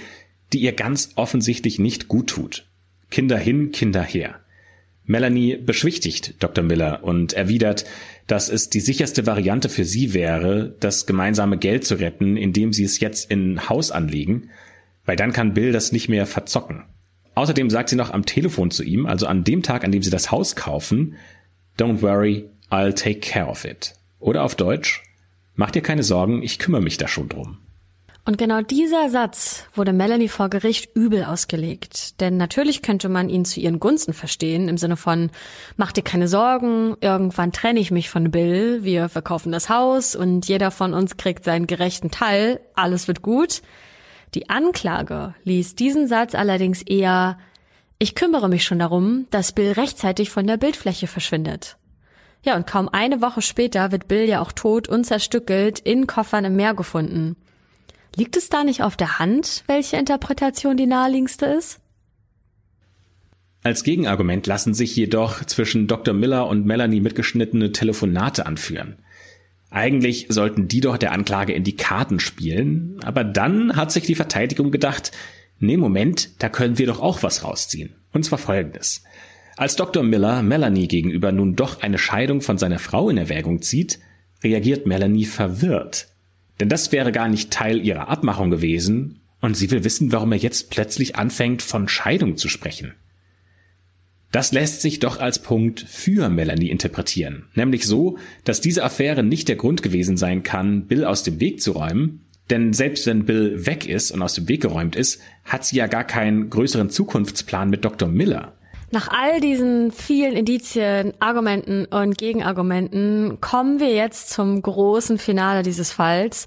die 0.53 0.59
ihr 0.59 0.71
ganz 0.71 1.09
offensichtlich 1.15 1.79
nicht 1.79 2.07
gut 2.07 2.27
tut. 2.27 2.63
Kinder 3.13 3.37
hin, 3.37 3.71
Kinder 3.71 4.01
her. 4.01 4.39
Melanie 5.05 5.57
beschwichtigt 5.57 6.33
Dr. 6.39 6.63
Miller 6.63 7.03
und 7.03 7.33
erwidert, 7.33 7.85
dass 8.25 8.49
es 8.49 8.71
die 8.71 8.79
sicherste 8.79 9.27
Variante 9.27 9.69
für 9.69 9.85
sie 9.85 10.15
wäre, 10.15 10.75
das 10.79 11.05
gemeinsame 11.05 11.59
Geld 11.59 11.85
zu 11.85 11.99
retten, 11.99 12.37
indem 12.37 12.73
sie 12.73 12.83
es 12.83 12.99
jetzt 12.99 13.29
in 13.29 13.69
Haus 13.69 13.91
anlegen, 13.91 14.49
weil 15.05 15.15
dann 15.15 15.31
kann 15.31 15.53
Bill 15.53 15.71
das 15.71 15.91
nicht 15.91 16.09
mehr 16.09 16.25
verzocken. 16.25 16.85
Außerdem 17.35 17.69
sagt 17.69 17.89
sie 17.89 17.95
noch 17.95 18.09
am 18.09 18.25
Telefon 18.25 18.71
zu 18.71 18.83
ihm, 18.83 19.05
also 19.05 19.27
an 19.27 19.43
dem 19.43 19.61
Tag, 19.61 19.83
an 19.83 19.91
dem 19.91 20.01
sie 20.01 20.09
das 20.09 20.31
Haus 20.31 20.55
kaufen, 20.55 21.15
Don't 21.77 22.01
worry, 22.01 22.49
I'll 22.71 22.95
take 22.95 23.19
care 23.19 23.47
of 23.47 23.63
it. 23.63 23.93
Oder 24.17 24.41
auf 24.41 24.55
Deutsch, 24.55 25.03
mach 25.53 25.69
dir 25.69 25.83
keine 25.83 26.01
Sorgen, 26.01 26.41
ich 26.41 26.57
kümmere 26.57 26.81
mich 26.81 26.97
da 26.97 27.07
schon 27.07 27.29
drum. 27.29 27.59
Und 28.25 28.37
genau 28.37 28.61
dieser 28.61 29.09
Satz 29.09 29.65
wurde 29.75 29.91
Melanie 29.91 30.29
vor 30.29 30.49
Gericht 30.49 30.95
übel 30.95 31.25
ausgelegt. 31.25 32.21
Denn 32.21 32.37
natürlich 32.37 32.81
könnte 32.81 33.09
man 33.09 33.27
ihn 33.27 33.43
zu 33.43 33.59
ihren 33.59 33.81
Gunsten 33.81 34.13
verstehen, 34.13 34.69
im 34.69 34.77
Sinne 34.77 34.95
von, 34.95 35.29
mach 35.75 35.91
dir 35.91 36.03
keine 36.03 36.29
Sorgen, 36.29 36.95
irgendwann 37.01 37.51
trenne 37.51 37.81
ich 37.81 37.91
mich 37.91 38.09
von 38.09 38.31
Bill, 38.31 38.85
wir 38.85 39.09
verkaufen 39.09 39.51
das 39.51 39.67
Haus 39.67 40.15
und 40.15 40.47
jeder 40.47 40.71
von 40.71 40.93
uns 40.93 41.17
kriegt 41.17 41.43
seinen 41.43 41.67
gerechten 41.67 42.11
Teil, 42.11 42.61
alles 42.75 43.09
wird 43.09 43.23
gut. 43.23 43.61
Die 44.35 44.49
Anklage 44.49 45.35
ließ 45.43 45.75
diesen 45.75 46.07
Satz 46.07 46.33
allerdings 46.33 46.81
eher, 46.81 47.37
ich 47.99 48.15
kümmere 48.15 48.47
mich 48.47 48.63
schon 48.63 48.79
darum, 48.79 49.27
dass 49.31 49.51
Bill 49.51 49.73
rechtzeitig 49.73 50.29
von 50.29 50.47
der 50.47 50.57
Bildfläche 50.57 51.07
verschwindet. 51.07 51.77
Ja, 52.41 52.55
und 52.55 52.67
kaum 52.67 52.87
eine 52.87 53.21
Woche 53.21 53.41
später 53.41 53.91
wird 53.91 54.07
Bill 54.07 54.27
ja 54.27 54.41
auch 54.41 54.53
tot 54.53 54.87
und 54.87 55.05
zerstückelt 55.05 55.79
in 55.79 56.07
Koffern 56.07 56.45
im 56.45 56.55
Meer 56.55 56.73
gefunden. 56.73 57.35
Liegt 58.15 58.37
es 58.37 58.49
da 58.49 58.63
nicht 58.63 58.83
auf 58.83 58.95
der 58.95 59.19
Hand, 59.19 59.63
welche 59.67 59.97
Interpretation 59.97 60.77
die 60.77 60.85
naheliegendste 60.85 61.47
ist? 61.47 61.79
Als 63.63 63.83
Gegenargument 63.83 64.45
lassen 64.45 64.73
sich 64.73 64.95
jedoch 64.95 65.45
zwischen 65.45 65.87
Dr. 65.87 66.13
Miller 66.13 66.47
und 66.47 66.65
Melanie 66.65 66.99
mitgeschnittene 66.99 67.71
Telefonate 67.71 68.45
anführen. 68.45 68.97
Eigentlich 69.71 70.27
sollten 70.29 70.67
die 70.67 70.81
doch 70.81 70.97
der 70.97 71.13
Anklage 71.13 71.53
in 71.53 71.63
die 71.63 71.75
Karten 71.75 72.19
spielen, 72.19 72.99
aber 73.03 73.23
dann 73.23 73.75
hat 73.75 73.91
sich 73.91 74.03
die 74.03 74.15
Verteidigung 74.15 74.69
gedacht, 74.69 75.11
nee, 75.59 75.77
Moment, 75.77 76.29
da 76.43 76.49
können 76.49 76.77
wir 76.77 76.85
doch 76.85 76.99
auch 76.99 77.23
was 77.23 77.43
rausziehen. 77.43 77.95
Und 78.11 78.25
zwar 78.25 78.37
folgendes. 78.37 79.03
Als 79.55 79.75
Dr. 79.75 80.03
Miller 80.03 80.43
Melanie 80.43 80.87
gegenüber 80.87 81.31
nun 81.31 81.55
doch 81.55 81.81
eine 81.81 81.97
Scheidung 81.97 82.41
von 82.41 82.57
seiner 82.57 82.79
Frau 82.79 83.09
in 83.09 83.17
Erwägung 83.17 83.61
zieht, 83.61 83.99
reagiert 84.43 84.85
Melanie 84.85 85.25
verwirrt. 85.25 86.12
Denn 86.63 86.69
das 86.69 86.93
wäre 86.93 87.11
gar 87.11 87.27
nicht 87.27 87.51
Teil 87.51 87.85
ihrer 87.85 88.07
Abmachung 88.07 88.49
gewesen, 88.49 89.19
und 89.41 89.57
sie 89.57 89.69
will 89.69 89.83
wissen, 89.83 90.13
warum 90.13 90.31
er 90.31 90.37
jetzt 90.37 90.69
plötzlich 90.69 91.17
anfängt, 91.17 91.61
von 91.61 91.89
Scheidung 91.89 92.37
zu 92.37 92.47
sprechen. 92.47 92.93
Das 94.31 94.53
lässt 94.53 94.81
sich 94.81 94.99
doch 94.99 95.19
als 95.19 95.39
Punkt 95.39 95.81
für 95.81 96.29
Melanie 96.29 96.69
interpretieren, 96.69 97.47
nämlich 97.53 97.85
so, 97.85 98.17
dass 98.45 98.61
diese 98.61 98.85
Affäre 98.85 99.23
nicht 99.23 99.49
der 99.49 99.57
Grund 99.57 99.83
gewesen 99.83 100.15
sein 100.15 100.41
kann, 100.41 100.87
Bill 100.87 101.03
aus 101.03 101.23
dem 101.23 101.41
Weg 101.41 101.61
zu 101.61 101.73
räumen, 101.73 102.27
denn 102.49 102.71
selbst 102.71 103.05
wenn 103.07 103.25
Bill 103.25 103.65
weg 103.65 103.85
ist 103.85 104.11
und 104.11 104.21
aus 104.21 104.35
dem 104.35 104.47
Weg 104.47 104.61
geräumt 104.61 104.95
ist, 104.95 105.19
hat 105.43 105.65
sie 105.65 105.75
ja 105.75 105.87
gar 105.87 106.05
keinen 106.05 106.49
größeren 106.49 106.89
Zukunftsplan 106.89 107.69
mit 107.69 107.83
Dr. 107.83 108.07
Miller. 108.07 108.57
Nach 108.93 109.07
all 109.07 109.39
diesen 109.39 109.91
vielen 109.91 110.35
Indizien, 110.35 111.13
Argumenten 111.19 111.85
und 111.85 112.15
Gegenargumenten 112.15 113.41
kommen 113.41 113.79
wir 113.79 113.91
jetzt 113.91 114.29
zum 114.29 114.61
großen 114.61 115.17
Finale 115.17 115.63
dieses 115.63 115.91
Falls. 115.91 116.45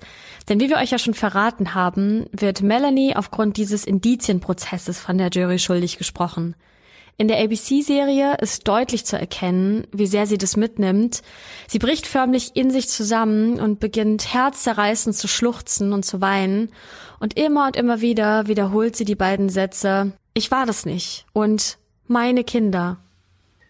Denn 0.48 0.60
wie 0.60 0.68
wir 0.68 0.76
euch 0.76 0.92
ja 0.92 0.98
schon 0.98 1.14
verraten 1.14 1.74
haben, 1.74 2.26
wird 2.30 2.62
Melanie 2.62 3.16
aufgrund 3.16 3.56
dieses 3.56 3.84
Indizienprozesses 3.84 5.00
von 5.00 5.18
der 5.18 5.30
Jury 5.30 5.58
schuldig 5.58 5.98
gesprochen. 5.98 6.54
In 7.16 7.26
der 7.26 7.42
ABC-Serie 7.42 8.36
ist 8.40 8.68
deutlich 8.68 9.04
zu 9.04 9.18
erkennen, 9.18 9.88
wie 9.90 10.06
sehr 10.06 10.28
sie 10.28 10.38
das 10.38 10.56
mitnimmt. 10.56 11.22
Sie 11.66 11.80
bricht 11.80 12.06
förmlich 12.06 12.52
in 12.54 12.70
sich 12.70 12.88
zusammen 12.88 13.58
und 13.58 13.80
beginnt 13.80 14.32
herzzerreißend 14.32 15.16
zu 15.16 15.26
schluchzen 15.26 15.92
und 15.92 16.04
zu 16.04 16.20
weinen. 16.20 16.70
Und 17.18 17.36
immer 17.36 17.66
und 17.66 17.74
immer 17.74 18.02
wieder 18.02 18.46
wiederholt 18.46 18.94
sie 18.94 19.04
die 19.04 19.16
beiden 19.16 19.48
Sätze, 19.48 20.12
ich 20.32 20.52
war 20.52 20.64
das 20.64 20.86
nicht 20.86 21.26
und 21.32 21.78
meine 22.08 22.44
Kinder. 22.44 22.98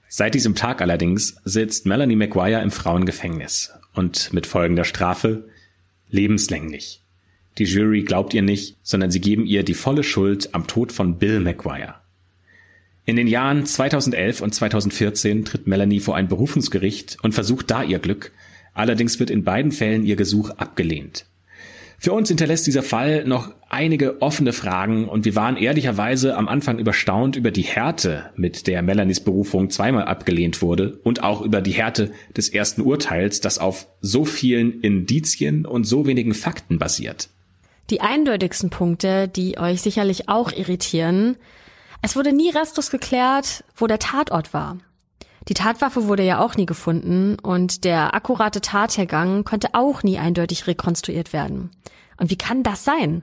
Seit 0.09 0.35
diesem 0.35 0.55
Tag 0.55 0.81
allerdings 0.81 1.37
sitzt 1.45 1.87
Melanie 1.87 2.17
McGuire 2.17 2.63
im 2.63 2.71
Frauengefängnis 2.71 3.73
und 3.95 4.33
mit 4.33 4.47
folgender 4.47 4.85
Strafe 4.85 5.49
lebenslänglich. 6.09 7.03
Die 7.59 7.65
Jury 7.65 8.03
glaubt 8.03 8.35
ihr 8.35 8.43
nicht, 8.43 8.77
sondern 8.83 9.11
sie 9.11 9.21
geben 9.21 9.47
ihr 9.47 9.63
die 9.63 9.75
volle 9.75 10.05
Schuld 10.05 10.55
am 10.55 10.67
Tod 10.67 10.93
von 10.93 11.19
Bill 11.19 11.41
McGuire. 11.41 11.97
In 13.07 13.17
den 13.17 13.29
Jahren 13.29 13.65
2011 13.65 14.41
und 14.41 14.55
2014 14.55 15.45
tritt 15.45 15.67
Melanie 15.67 16.01
vor 16.01 16.17
ein 16.17 16.29
Berufungsgericht 16.29 17.19
und 17.23 17.35
versucht 17.35 17.71
da 17.71 17.83
ihr 17.83 17.99
Glück. 17.99 18.33
Allerdings 18.75 19.19
wird 19.21 19.31
in 19.31 19.45
beiden 19.45 19.73
Fällen 19.73 20.05
ihr 20.05 20.17
Gesuch 20.17 20.51
abgelehnt. 20.51 21.25
Für 21.99 22.13
uns 22.13 22.29
hinterlässt 22.29 22.67
dieser 22.67 22.83
Fall 22.83 23.25
noch 23.25 23.53
einige 23.69 24.21
offene 24.23 24.53
Fragen 24.53 25.09
und 25.09 25.25
wir 25.25 25.35
waren 25.35 25.57
ehrlicherweise 25.57 26.37
am 26.37 26.47
Anfang 26.47 26.79
überstaunt 26.79 27.37
über 27.37 27.51
die 27.51 27.63
Härte, 27.63 28.31
mit 28.37 28.67
der 28.67 28.83
Melanies 28.83 29.21
Berufung 29.21 29.71
zweimal 29.71 30.05
abgelehnt 30.05 30.63
wurde 30.63 30.99
und 31.03 31.23
auch 31.23 31.41
über 31.43 31.61
die 31.61 31.73
Härte 31.73 32.13
des 32.37 32.49
ersten 32.49 32.83
Urteils, 32.83 33.41
das 33.41 33.59
auf 33.59 33.87
so 34.01 34.25
vielen 34.25 34.81
Indizien 34.83 35.67
und 35.67 35.85
so 35.85 36.07
wenigen 36.07 36.35
Fakten 36.35 36.79
basiert. 36.79 37.29
Die 37.91 38.01
eindeutigsten 38.01 38.71
Punkte, 38.71 39.29
die 39.29 39.59
euch 39.59 39.81
sicherlich 39.81 40.29
auch 40.29 40.53
irritieren, 40.53 41.37
es 42.03 42.15
wurde 42.15 42.33
nie 42.33 42.51
restlos 42.51 42.91
geklärt, 42.91 43.65
wo 43.75 43.87
der 43.87 43.99
Tatort 43.99 44.53
war. 44.53 44.79
Die 45.49 45.55
Tatwaffe 45.55 46.09
wurde 46.09 46.25
ja 46.25 46.41
auch 46.41 46.57
nie 46.57 46.67
gefunden 46.67 47.39
und 47.41 47.85
der 47.85 48.15
akkurate 48.15 48.61
Tathergang 48.61 49.45
konnte 49.45 49.69
auch 49.75 50.03
nie 50.03 50.19
eindeutig 50.19 50.67
rekonstruiert 50.67 51.33
werden. 51.33 51.71
Und 52.17 52.31
wie 52.31 52.39
kann 52.39 52.63
das 52.63 52.85
sein? 52.85 53.23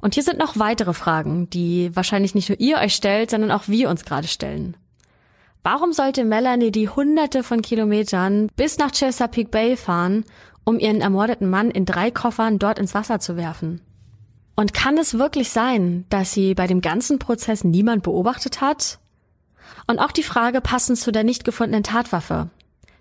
Und 0.00 0.14
hier 0.14 0.22
sind 0.22 0.38
noch 0.38 0.58
weitere 0.58 0.94
Fragen, 0.94 1.50
die 1.50 1.94
wahrscheinlich 1.94 2.34
nicht 2.34 2.48
nur 2.48 2.60
ihr 2.60 2.78
euch 2.78 2.94
stellt, 2.94 3.30
sondern 3.30 3.50
auch 3.50 3.68
wir 3.68 3.90
uns 3.90 4.04
gerade 4.04 4.28
stellen. 4.28 4.76
Warum 5.62 5.92
sollte 5.92 6.24
Melanie 6.24 6.70
die 6.70 6.88
hunderte 6.88 7.42
von 7.42 7.62
Kilometern 7.62 8.48
bis 8.56 8.78
nach 8.78 8.92
Chesapeake 8.92 9.50
Bay 9.50 9.76
fahren, 9.76 10.24
um 10.64 10.78
ihren 10.78 11.00
ermordeten 11.00 11.48
Mann 11.48 11.70
in 11.70 11.84
drei 11.86 12.10
Koffern 12.10 12.58
dort 12.58 12.78
ins 12.78 12.94
Wasser 12.94 13.18
zu 13.18 13.36
werfen? 13.36 13.80
Und 14.56 14.72
kann 14.72 14.98
es 14.98 15.18
wirklich 15.18 15.50
sein, 15.50 16.04
dass 16.10 16.32
sie 16.32 16.54
bei 16.54 16.66
dem 16.66 16.80
ganzen 16.80 17.18
Prozess 17.18 17.64
niemand 17.64 18.02
beobachtet 18.02 18.60
hat 18.60 18.98
und 19.86 19.98
auch 19.98 20.12
die 20.12 20.22
Frage 20.22 20.60
passend 20.60 20.98
zu 20.98 21.12
der 21.12 21.24
nicht 21.24 21.44
gefundenen 21.44 21.82
Tatwaffe. 21.82 22.50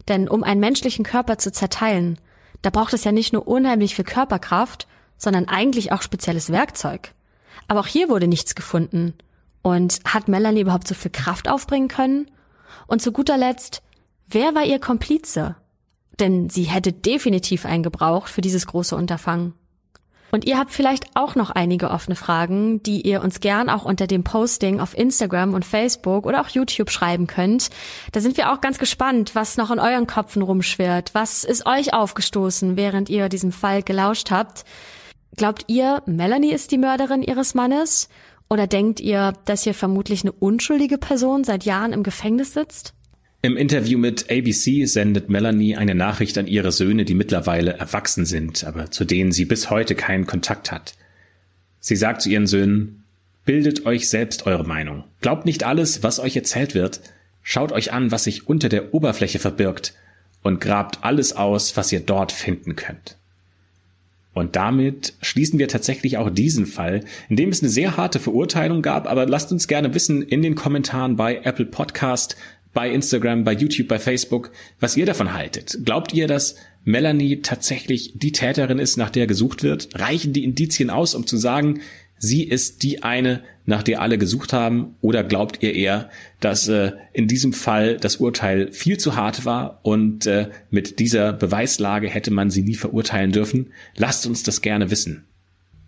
Denn 0.07 0.28
um 0.28 0.43
einen 0.43 0.59
menschlichen 0.59 1.05
Körper 1.05 1.38
zu 1.38 1.51
zerteilen, 1.51 2.20
da 2.61 2.70
braucht 2.70 2.93
es 2.93 3.03
ja 3.03 3.11
nicht 3.11 3.34
nur 3.34 3.47
unheimlich 3.47 3.95
viel 3.95 4.05
Körperkraft, 4.05 4.88
sondern 5.18 5.47
eigentlich 5.47 5.91
auch 5.91 6.01
spezielles 6.01 6.51
Werkzeug. 6.51 7.14
Aber 7.68 7.80
auch 7.82 7.88
hier 7.88 8.09
wurde 8.09 8.28
nichts 8.28 8.55
gefunden. 8.55 9.14
Und 9.61 9.99
hat 10.05 10.28
Melanie 10.28 10.61
überhaupt 10.61 10.88
so 10.88 10.95
viel 10.95 11.11
Kraft 11.11 11.49
aufbringen 11.49 11.88
können? 11.88 12.30
Und 12.88 13.01
zu 13.01 13.14
guter 13.14 13.38
Letzt, 13.38 13.82
wer 14.28 14.53
war 14.55 14.66
ihr 14.66 14.80
Komplize? 14.80 15.55
Denn 16.20 16.49
sie 16.49 16.64
hätte 16.64 16.91
definitiv 16.91 17.66
einen 17.66 17.84
gebraucht 17.84 18.30
für 18.30 18.41
dieses 18.41 18.68
große 18.68 18.95
Unterfangen. 18.95 19.53
Und 20.34 20.46
ihr 20.46 20.58
habt 20.58 20.72
vielleicht 20.72 21.06
auch 21.14 21.36
noch 21.36 21.52
einige 21.52 21.92
offene 21.92 22.16
Fragen, 22.16 22.82
die 22.82 23.02
ihr 23.02 23.22
uns 23.22 23.40
gern 23.40 23.70
auch 23.70 23.86
unter 23.86 24.08
dem 24.08 24.24
Posting 24.24 24.80
auf 24.80 24.98
Instagram 24.98 25.54
und 25.54 25.64
Facebook 25.64 26.26
oder 26.26 26.42
auch 26.42 26.48
YouTube 26.48 26.90
schreiben 26.90 27.28
könnt. 27.28 27.70
Da 28.14 28.20
sind 28.20 28.36
wir 28.36 28.52
auch 28.52 28.60
ganz 28.60 28.80
gespannt, 28.80 29.36
was 29.36 29.58
noch 29.58 29.70
in 29.70 29.78
euren 29.78 30.08
Kopfen 30.08 30.42
rumschwirrt. 30.42 31.14
Was 31.14 31.44
ist 31.44 31.68
euch 31.68 31.94
aufgestoßen, 31.94 32.76
während 32.76 33.12
ihr 33.12 33.30
diesem 33.30 33.52
Fall 33.52 33.84
gelauscht 33.84 34.32
habt? 34.32 34.66
Glaubt 35.36 35.66
ihr, 35.68 36.02
Melanie 36.08 36.52
ist 36.52 36.72
die 36.72 36.80
Mörderin 36.80 37.22
ihres 37.22 37.54
Mannes? 37.54 38.10
Oder 38.50 38.66
denkt 38.66 39.02
ihr, 39.02 39.34
dass 39.46 39.62
hier 39.62 39.76
vermutlich 39.76 40.24
eine 40.24 40.32
unschuldige 40.32 40.98
Person 40.98 41.44
seit 41.44 41.64
Jahren 41.64 41.94
im 41.94 42.02
Gefängnis 42.02 42.54
sitzt? 42.54 42.96
Im 43.46 43.58
Interview 43.58 44.00
mit 44.00 44.32
ABC 44.32 44.86
sendet 44.86 45.30
Melanie 45.30 45.76
eine 45.76 45.96
Nachricht 45.96 46.38
an 46.38 46.48
ihre 46.48 46.72
Söhne, 46.72 47.04
die 47.04 47.14
mittlerweile 47.14 47.74
erwachsen 47.74 48.26
sind, 48.26 48.64
aber 48.64 48.89
zu 48.89 49.04
denen 49.04 49.34
sie 49.34 49.44
bis 49.44 49.70
heute 49.70 49.96
keinen 49.96 50.26
Kontakt 50.26 50.72
hat. 50.72 50.96
Sie 51.82 51.98
sagt 51.98 52.22
zu 52.22 52.30
ihren 52.30 52.48
Söhnen, 52.48 53.04
bildet 53.44 53.86
euch 53.86 54.08
selbst 54.08 54.46
eure 54.46 54.64
Meinung. 54.64 55.04
Glaubt 55.20 55.46
nicht 55.46 55.66
alles, 55.66 56.04
was 56.04 56.22
euch 56.22 56.38
erzählt 56.38 56.74
wird. 56.74 57.02
Schaut 57.41 57.74
euch 57.74 57.91
an, 57.91 58.12
was 58.12 58.24
sich 58.24 58.48
unter 58.48 58.70
der 58.70 58.94
Oberfläche 58.94 59.39
verbirgt 59.39 59.94
und 60.41 60.62
grabt 60.62 61.00
alles 61.02 61.36
aus, 61.36 61.76
was 61.76 61.91
ihr 61.91 62.00
dort 62.00 62.32
finden 62.32 62.78
könnt. 62.78 63.18
Und 64.34 64.56
damit 64.56 65.16
schließen 65.22 65.60
wir 65.60 65.68
tatsächlich 65.68 66.18
auch 66.18 66.30
diesen 66.30 66.66
Fall, 66.66 67.04
in 67.28 67.36
dem 67.36 67.50
es 67.50 67.62
eine 67.62 67.70
sehr 67.70 67.98
harte 67.98 68.22
Verurteilung 68.22 68.82
gab, 68.82 69.06
aber 69.06 69.26
lasst 69.26 69.52
uns 69.52 69.68
gerne 69.68 69.94
wissen 69.94 70.22
in 70.22 70.41
den 70.41 70.56
Kommentaren 70.56 71.18
bei 71.18 71.41
Apple 71.44 71.66
Podcast, 71.66 72.38
bei 72.74 72.92
Instagram, 72.92 73.44
bei 73.44 73.54
YouTube, 73.54 73.88
bei 73.88 74.00
Facebook, 74.00 74.52
was 74.80 74.98
ihr 74.98 75.06
davon 75.06 75.34
haltet. 75.34 75.80
Glaubt 75.84 76.14
ihr, 76.14 76.28
dass 76.28 76.56
Melanie 76.84 77.42
tatsächlich 77.42 78.14
die 78.16 78.32
Täterin 78.32 78.80
ist, 78.80 78.98
nach 78.98 79.10
der 79.10 79.28
gesucht 79.28 79.64
wird? 79.64 79.90
Reichen 79.96 80.34
die 80.34 80.44
Indizien 80.44 80.90
aus, 80.90 81.16
um 81.16 81.26
zu 81.28 81.38
sagen, 81.38 81.82
sie 82.18 82.44
ist 82.44 82.84
die 82.84 83.04
eine, 83.04 83.42
nach 83.66 83.84
der 83.84 84.02
alle 84.02 84.18
gesucht 84.18 84.54
haben? 84.54 84.96
Oder 85.02 85.24
glaubt 85.24 85.62
ihr 85.62 85.74
eher, 85.74 86.10
dass 86.40 86.68
äh, 86.68 86.92
in 87.14 87.28
diesem 87.28 87.54
Fall 87.54 87.98
das 87.98 88.18
Urteil 88.18 88.72
viel 88.72 88.98
zu 88.98 89.16
hart 89.16 89.46
war 89.46 89.80
und 89.84 90.26
äh, 90.26 90.50
mit 90.70 91.00
dieser 91.00 91.32
Beweislage 91.34 92.10
hätte 92.10 92.32
man 92.32 92.50
sie 92.50 92.64
nie 92.64 92.76
verurteilen 92.76 93.32
dürfen? 93.32 93.72
Lasst 93.96 94.26
uns 94.26 94.44
das 94.44 94.62
gerne 94.62 94.92
wissen. 94.92 95.26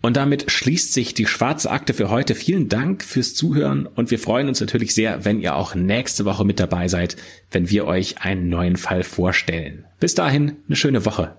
Und 0.06 0.16
damit 0.16 0.52
schließt 0.52 0.92
sich 0.92 1.14
die 1.14 1.26
schwarze 1.26 1.68
Akte 1.68 1.92
für 1.92 2.10
heute. 2.10 2.36
Vielen 2.36 2.68
Dank 2.68 3.02
fürs 3.02 3.34
Zuhören 3.34 3.86
und 3.86 4.12
wir 4.12 4.20
freuen 4.20 4.46
uns 4.46 4.60
natürlich 4.60 4.94
sehr, 4.94 5.24
wenn 5.24 5.40
ihr 5.40 5.56
auch 5.56 5.74
nächste 5.74 6.24
Woche 6.24 6.44
mit 6.44 6.60
dabei 6.60 6.86
seid, 6.86 7.16
wenn 7.50 7.70
wir 7.70 7.86
euch 7.86 8.18
einen 8.18 8.48
neuen 8.48 8.76
Fall 8.76 9.02
vorstellen. 9.02 9.84
Bis 9.98 10.14
dahin, 10.14 10.58
eine 10.68 10.76
schöne 10.76 11.04
Woche. 11.06 11.34